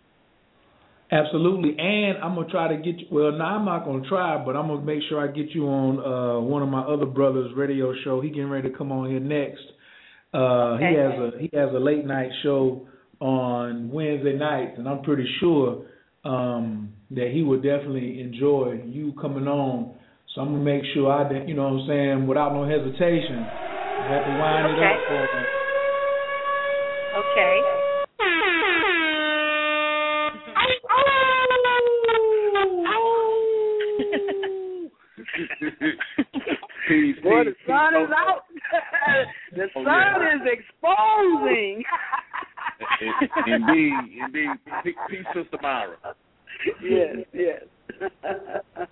[1.13, 3.07] Absolutely, and I'm gonna try to get you.
[3.11, 6.01] Well, no, I'm not gonna try, but I'm gonna make sure I get you on
[6.01, 8.21] uh one of my other brothers' radio show.
[8.21, 9.63] He getting ready to come on here next.
[10.35, 12.89] Uh He has a he has a late night show
[13.21, 15.87] on Wednesday nights, and I'm pretty sure
[16.25, 19.95] um that he would definitely enjoy you coming on.
[20.35, 23.47] So I'm gonna make sure I, de- you know what I'm saying, without no hesitation,
[23.47, 25.47] I have to wind it up for him.
[27.21, 27.61] Okay.
[36.89, 38.43] peace, Boy, the sun is out.
[39.57, 40.35] the Oh, sun yeah.
[40.35, 41.83] is exposing.
[43.47, 43.95] indeed,
[44.25, 44.51] indeed.
[44.83, 45.97] Peace, peace, Sister Myrah.
[46.83, 47.63] yes, yes.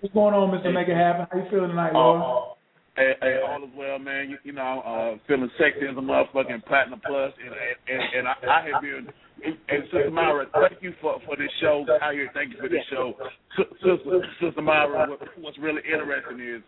[0.00, 0.72] What's going on, Mr.
[0.72, 1.26] Make It Happen?
[1.30, 2.54] How you feeling tonight, Laura?
[2.96, 4.30] Hey, hey, all is well, man.
[4.30, 7.54] You, you know, uh, feeling sexy as a motherfucking platinum plus, and
[7.86, 9.06] and, and I, I have been.
[9.44, 11.86] And Sister Myrah, thank you for for this show.
[12.02, 13.14] Out here, thank you for this show,
[13.56, 15.08] S- Sister Sister Myrah.
[15.08, 16.62] What, what's really interesting is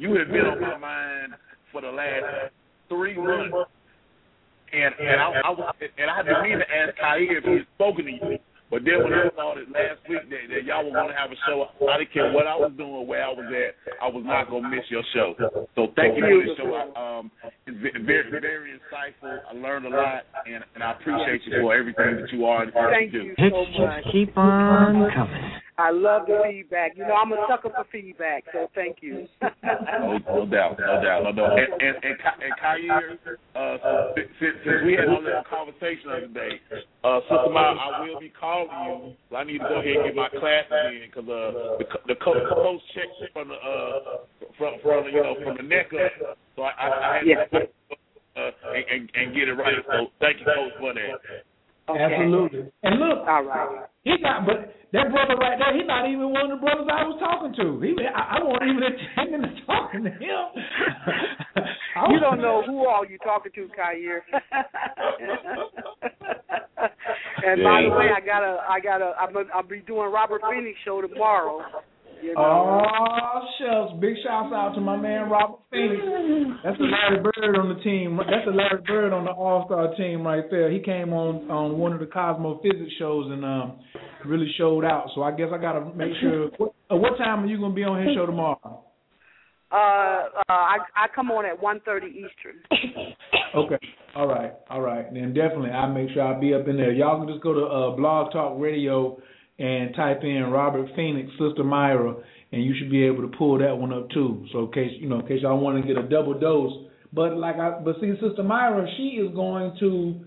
[0.00, 1.36] you have been on my mind
[1.70, 2.50] for the last
[2.88, 3.52] three months,
[4.72, 7.52] and and I, I was and I had been meaning to ask Khayr if he
[7.60, 8.38] had spoken to you.
[8.70, 11.34] But then when I saw that last week that, that y'all were going to have
[11.34, 14.22] a show, I didn't care what I was doing, where I was at, I was
[14.22, 15.34] not going to miss your show.
[15.74, 16.70] So thank you for the show.
[16.70, 17.34] I, um,
[17.66, 19.42] it's very, very insightful.
[19.42, 22.72] I learned a lot, and, and I appreciate you for everything that you are and
[22.72, 23.42] Thank you do.
[23.42, 24.04] you so much.
[24.12, 25.50] Keep on coming.
[25.80, 26.92] I love the feedback.
[26.96, 29.26] You know, I'm a sucker for feedback, so thank you.
[30.00, 31.58] No, no doubt, no doubt, no doubt.
[31.58, 33.18] And and and, Ka- and Khayr,
[33.54, 36.60] uh, since, since since we had a little conversation the other day,
[37.04, 39.36] uh, Sister Ma, I will be calling you.
[39.36, 42.16] I need to go ahead and get my classes in because uh, the co- the
[42.16, 44.24] coach, coach checked from the uh
[44.58, 47.44] from from the, you know from the neck up, so I I, I had Yeah.
[47.44, 47.58] to
[48.36, 49.74] uh, and, and and get it right.
[49.86, 51.44] So thank you, coach, for that.
[51.88, 52.70] Absolutely.
[52.82, 53.89] And look, All right.
[54.02, 57.04] He not, but that brother right there, he's not even one of the brothers I
[57.04, 57.80] was talking to.
[57.84, 60.44] He, I, I wasn't even intending to talking to him.
[61.96, 64.20] I You don't know who all you talking to, Khayr.
[67.44, 70.78] and by the way, I gotta, I gotta, I'm, gonna- I'll be doing Robert Phoenix
[70.84, 71.60] show tomorrow.
[72.22, 72.82] You know.
[72.84, 74.00] Oh shucks!
[74.00, 76.02] Big shouts out to my man Robert Phoenix.
[76.64, 78.18] That's a Larry Bird on the team.
[78.18, 80.70] That's a Larry Bird on the All Star team right there.
[80.70, 83.80] He came on on one of the Cosmo Physics shows and um
[84.26, 85.06] really showed out.
[85.14, 86.50] So I guess I gotta make sure.
[86.58, 88.84] What, uh, what time are you gonna be on his show tomorrow?
[89.72, 92.60] Uh, uh, I I come on at one thirty Eastern.
[93.54, 93.78] Okay.
[94.14, 94.52] All right.
[94.68, 95.12] All right.
[95.12, 96.92] Then definitely I'll make sure I'll be up in there.
[96.92, 99.18] Y'all can just go to uh, Blog Talk Radio
[99.60, 103.76] and type in Robert Phoenix, Sister Myrah, and you should be able to pull that
[103.76, 104.46] one up too.
[104.52, 106.86] So in case you know, in case y'all want to get a double dose.
[107.12, 110.24] But like I but see Sister Myrah, she is going to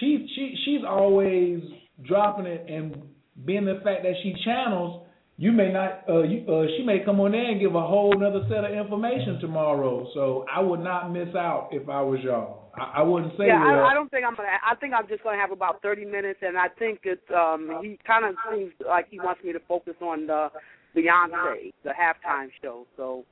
[0.00, 1.62] she she she's always
[2.06, 3.00] dropping it and
[3.44, 7.20] being the fact that she channels you may not uh you uh she may come
[7.20, 10.06] on there and give a whole other set of information tomorrow.
[10.14, 12.63] So I would not miss out if I was y'all.
[12.76, 14.48] I, I wouldn't say yeah, well, I, I don't think I'm gonna.
[14.48, 17.22] I think I'm just gonna have about thirty minutes, and I think it.
[17.34, 20.48] Um, he kind of seems like he wants me to focus on the
[20.96, 22.86] Beyonce, the halftime show.
[22.96, 23.24] So,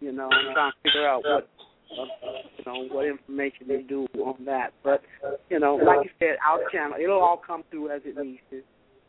[0.00, 1.48] you know, I'm trying to figure out what,
[1.90, 4.72] you know, what information they do on that.
[4.82, 5.02] But,
[5.48, 8.62] you know, like you said, our channel, it'll all come through as it needs to.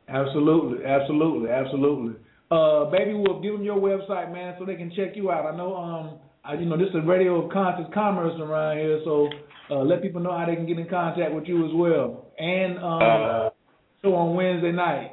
[0.08, 2.14] Absolutely, absolutely, absolutely.
[2.52, 5.52] Uh, baby Wolf, give them your website, man, so they can check you out.
[5.52, 9.30] I know, um, I, you know, this is radio of conscious commerce around here, so
[9.72, 12.28] uh, let people know how they can get in contact with you as well.
[12.38, 13.50] And um, uh,
[14.02, 15.12] so on Wednesday night.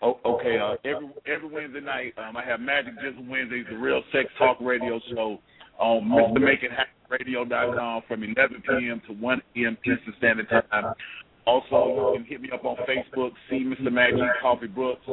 [0.00, 0.58] Oh, okay.
[0.58, 4.58] Uh, every every Wednesday night, um, I have Magic Just Wednesdays, the Real Sex Talk
[4.60, 5.38] Radio Show
[5.78, 6.40] on Mr.
[6.40, 9.00] Make It Happen Radio.com from 11 p.m.
[9.06, 9.78] to 1 p.m.
[9.80, 10.94] Eastern Standard Time.
[11.46, 13.90] Also, you can hit me up on Facebook, see Mr.
[13.90, 15.06] Magic Coffee Brooks.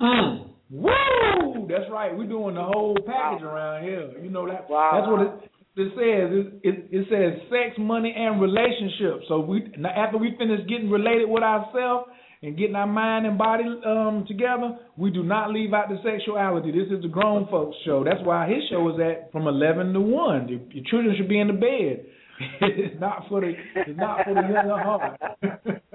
[0.00, 0.50] Mm.
[0.74, 1.68] Woo!
[1.68, 2.10] That's right.
[2.16, 3.54] We're doing the whole package wow.
[3.54, 4.10] around here.
[4.20, 4.68] You know that.
[4.68, 4.90] Wow.
[4.98, 5.32] That's what it,
[5.76, 6.26] it says.
[6.34, 9.26] It, it, it says sex, money, and relationships.
[9.28, 9.62] So we
[9.96, 12.10] after we finish getting related with ourselves
[12.42, 16.72] and getting our mind and body um, together, we do not leave out the sexuality.
[16.72, 18.02] This is the grown folks show.
[18.02, 20.48] That's why his show is at from eleven to one.
[20.48, 22.04] Your, your children should be in the bed.
[22.40, 25.20] It's not for the it's not for the young at heart.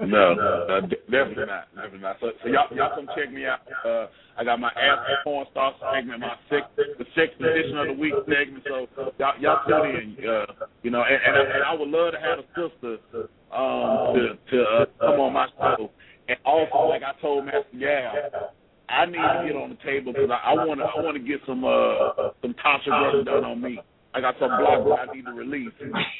[0.00, 1.68] no, uh, definitely not.
[1.74, 2.16] Definitely not.
[2.20, 3.60] So, so y'all y'all come check me out.
[3.84, 4.06] Uh,
[4.38, 8.14] I got my the Porn Star segment, my sixth the sixth edition of the week
[8.24, 8.64] segment.
[8.64, 8.86] So
[9.18, 10.28] y'all y'all tune in.
[10.28, 10.46] Uh,
[10.82, 14.22] you know, and, and, I, and I would love to have a sister um to
[14.50, 15.90] to uh, come on my show.
[16.28, 18.54] And also, like I told Master Gal,
[18.88, 21.40] I need to get on the table because I want to I want to get
[21.46, 23.80] some uh some Tasha brother done on me.
[24.14, 25.72] I got some blog that I need to release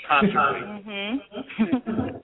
[0.09, 0.61] constantly.
[0.87, 2.17] Mm-hmm.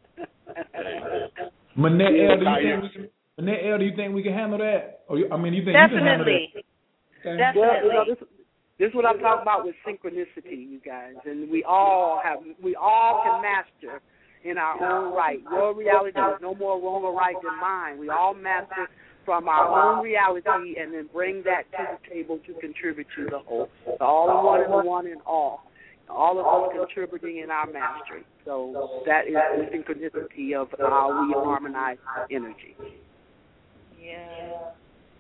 [1.77, 3.09] Manette L, do you think we can?
[3.39, 5.01] Manette L, do you think we can handle that?
[5.09, 5.95] Or I mean, you think Definitely.
[5.95, 7.31] you can handle that?
[7.31, 7.37] Okay.
[7.37, 7.61] Definitely.
[7.61, 8.19] Well, you know, this,
[8.79, 12.77] this is what I'm talking about with synchronicity, you guys, and we all have, we
[12.77, 14.01] all can master
[14.45, 15.41] in our own right.
[15.51, 17.99] Your reality is no more wrong or right than mine.
[17.99, 18.89] We all master
[19.27, 23.41] from our own reality and then bring that to the table to contribute to the
[23.41, 23.69] whole.
[23.85, 25.71] The all in one and the one in all.
[26.09, 28.25] All of us contributing in our mastery.
[28.45, 31.99] So that is the synchronicity of how we harmonize
[32.31, 32.77] energy.
[34.01, 34.71] Yeah.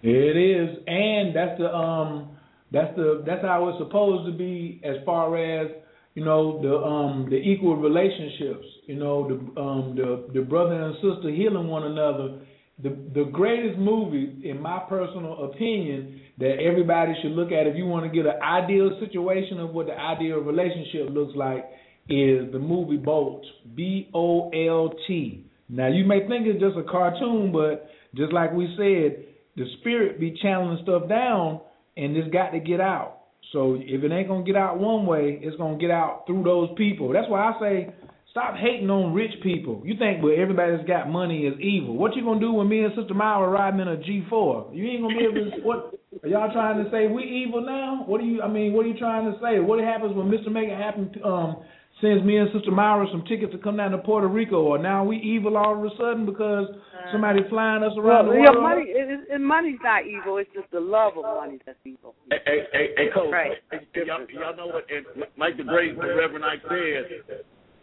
[0.02, 2.36] It is, and that's the um,
[2.70, 5.70] that's the that's how it's supposed to be as far as
[6.14, 8.66] you know the um the equal relationships.
[8.86, 12.38] You know the um the the brother and sister healing one another
[12.82, 17.86] the the greatest movie, in my personal opinion, that everybody should look at if you
[17.86, 21.64] want to get an ideal situation of what the ideal relationship looks like
[22.08, 23.44] is the movie Bolt.
[23.74, 25.44] B O L T.
[25.68, 29.24] Now you may think it's just a cartoon, but just like we said,
[29.56, 31.60] the spirit be channeling stuff down,
[31.96, 33.20] and it's got to get out.
[33.52, 36.68] So if it ain't gonna get out one way, it's gonna get out through those
[36.76, 37.12] people.
[37.12, 37.94] That's why I say
[38.36, 39.80] Stop hating on rich people.
[39.82, 41.96] You think well everybody that's got money is evil.
[41.96, 44.68] What you gonna do when me and Sister Myrah riding in a G four?
[44.74, 48.04] You ain't gonna be able to what are y'all trying to say we evil now?
[48.04, 49.58] What do you I mean what are you trying to say?
[49.58, 50.52] What happens when Mr.
[50.52, 51.64] Make It Happen um
[52.04, 55.02] sends me and Sister Myrah some tickets to come down to Puerto Rico or now
[55.02, 56.68] we evil all of a sudden because
[57.12, 58.60] somebody flying us around well, the world?
[58.60, 62.14] money it, it, money's not evil, it's just the love of money that's evil.
[62.28, 63.56] Hey, hey, hey, hey Coach, right.
[63.96, 67.40] y'all, y'all know what and like the great the Reverend Ike said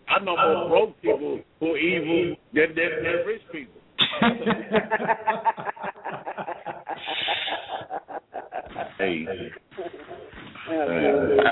[0.09, 3.81] I know more broke people who are evil than, than, than rich people.
[8.97, 9.25] hey.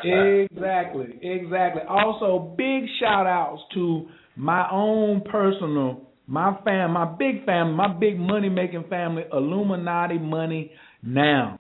[0.04, 1.82] exactly, exactly.
[1.88, 8.20] Also, big shout outs to my own personal, my fam, my big family, my big
[8.20, 10.72] money making family, Illuminati Money
[11.04, 11.60] Now.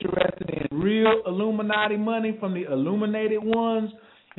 [0.00, 3.90] Interested in real Illuminati money from the illuminated ones?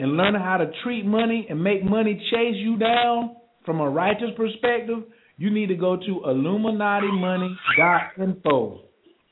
[0.01, 4.31] And learning how to treat money and make money chase you down from a righteous
[4.35, 5.03] perspective,
[5.37, 8.81] you need to go to illuminatimoney.info.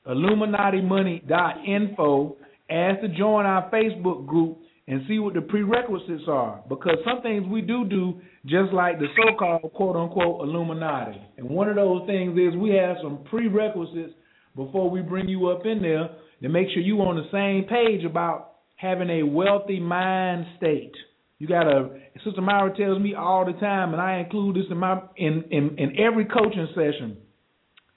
[0.08, 2.38] illuminatimoney.info.
[2.70, 7.48] Ask to join our Facebook group and see what the prerequisites are because some things
[7.48, 11.20] we do do just like the so-called quote unquote Illuminati.
[11.38, 14.14] And one of those things is we have some prerequisites
[14.56, 16.12] before we bring you up in there
[16.44, 18.49] to make sure you're on the same page about
[18.80, 20.94] having a wealthy mind state.
[21.38, 21.90] You gotta
[22.24, 25.78] Sister Myrah tells me all the time, and I include this in my in, in,
[25.78, 27.18] in every coaching session.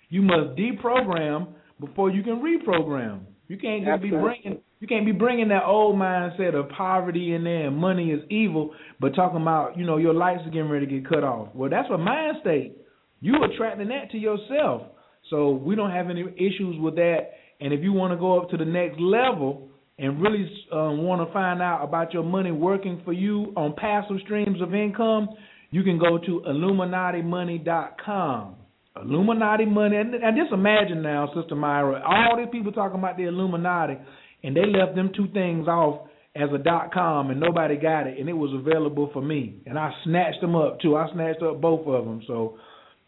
[0.08, 1.48] You must deprogram
[1.80, 3.20] before you can reprogram.
[3.48, 4.18] You can't just Absolutely.
[4.18, 8.10] be bringing you can't be bringing that old mindset of poverty in there and money
[8.10, 11.22] is evil, but talking about you know your lights are getting ready to get cut
[11.22, 11.48] off.
[11.54, 12.76] Well, that's a mind state.
[13.20, 14.82] You attracting that to yourself.
[15.30, 17.30] So we don't have any issues with that
[17.60, 21.24] And if you want to go up to the next level and really um, want
[21.26, 25.28] to find out about your money working for you on passive streams of income,
[25.70, 28.56] you can go to illuminatimoney.com.
[28.94, 33.24] Illuminati money, and, and just imagine now, Sister Myrah, all these people talking about the
[33.24, 33.96] Illuminati,
[34.42, 38.18] and they left them two things off as a dot com, and nobody got it,
[38.18, 40.94] and it was available for me, and I snatched them up too.
[40.94, 42.58] I snatched up both of them, so,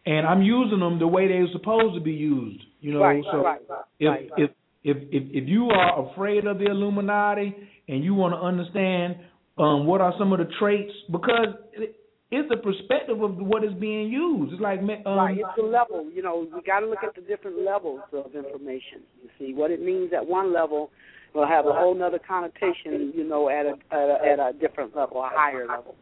[0.07, 3.01] and I'm using them the way they were supposed to be used, you know.
[3.01, 3.61] Right, so right,
[3.99, 4.31] if right.
[4.39, 4.51] if
[4.85, 7.55] if if if you are afraid of the Illuminati
[7.89, 9.17] and you want to understand
[9.59, 11.97] um, what are some of the traits, because it,
[12.31, 14.53] it's the perspective of what is being used.
[14.53, 16.11] It's like um, right, it's the level.
[16.13, 19.03] You know, we got to look at the different levels of information.
[19.23, 20.91] You see, what it means at one level
[21.35, 23.13] will have a whole other connotation.
[23.15, 25.95] You know, at a at a, at a different level, a higher level.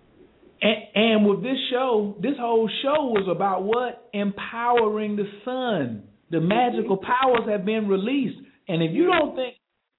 [0.62, 6.04] And, and with this show, this whole show was about what empowering the sun.
[6.30, 8.38] The magical powers have been released,
[8.68, 9.56] and if you don't think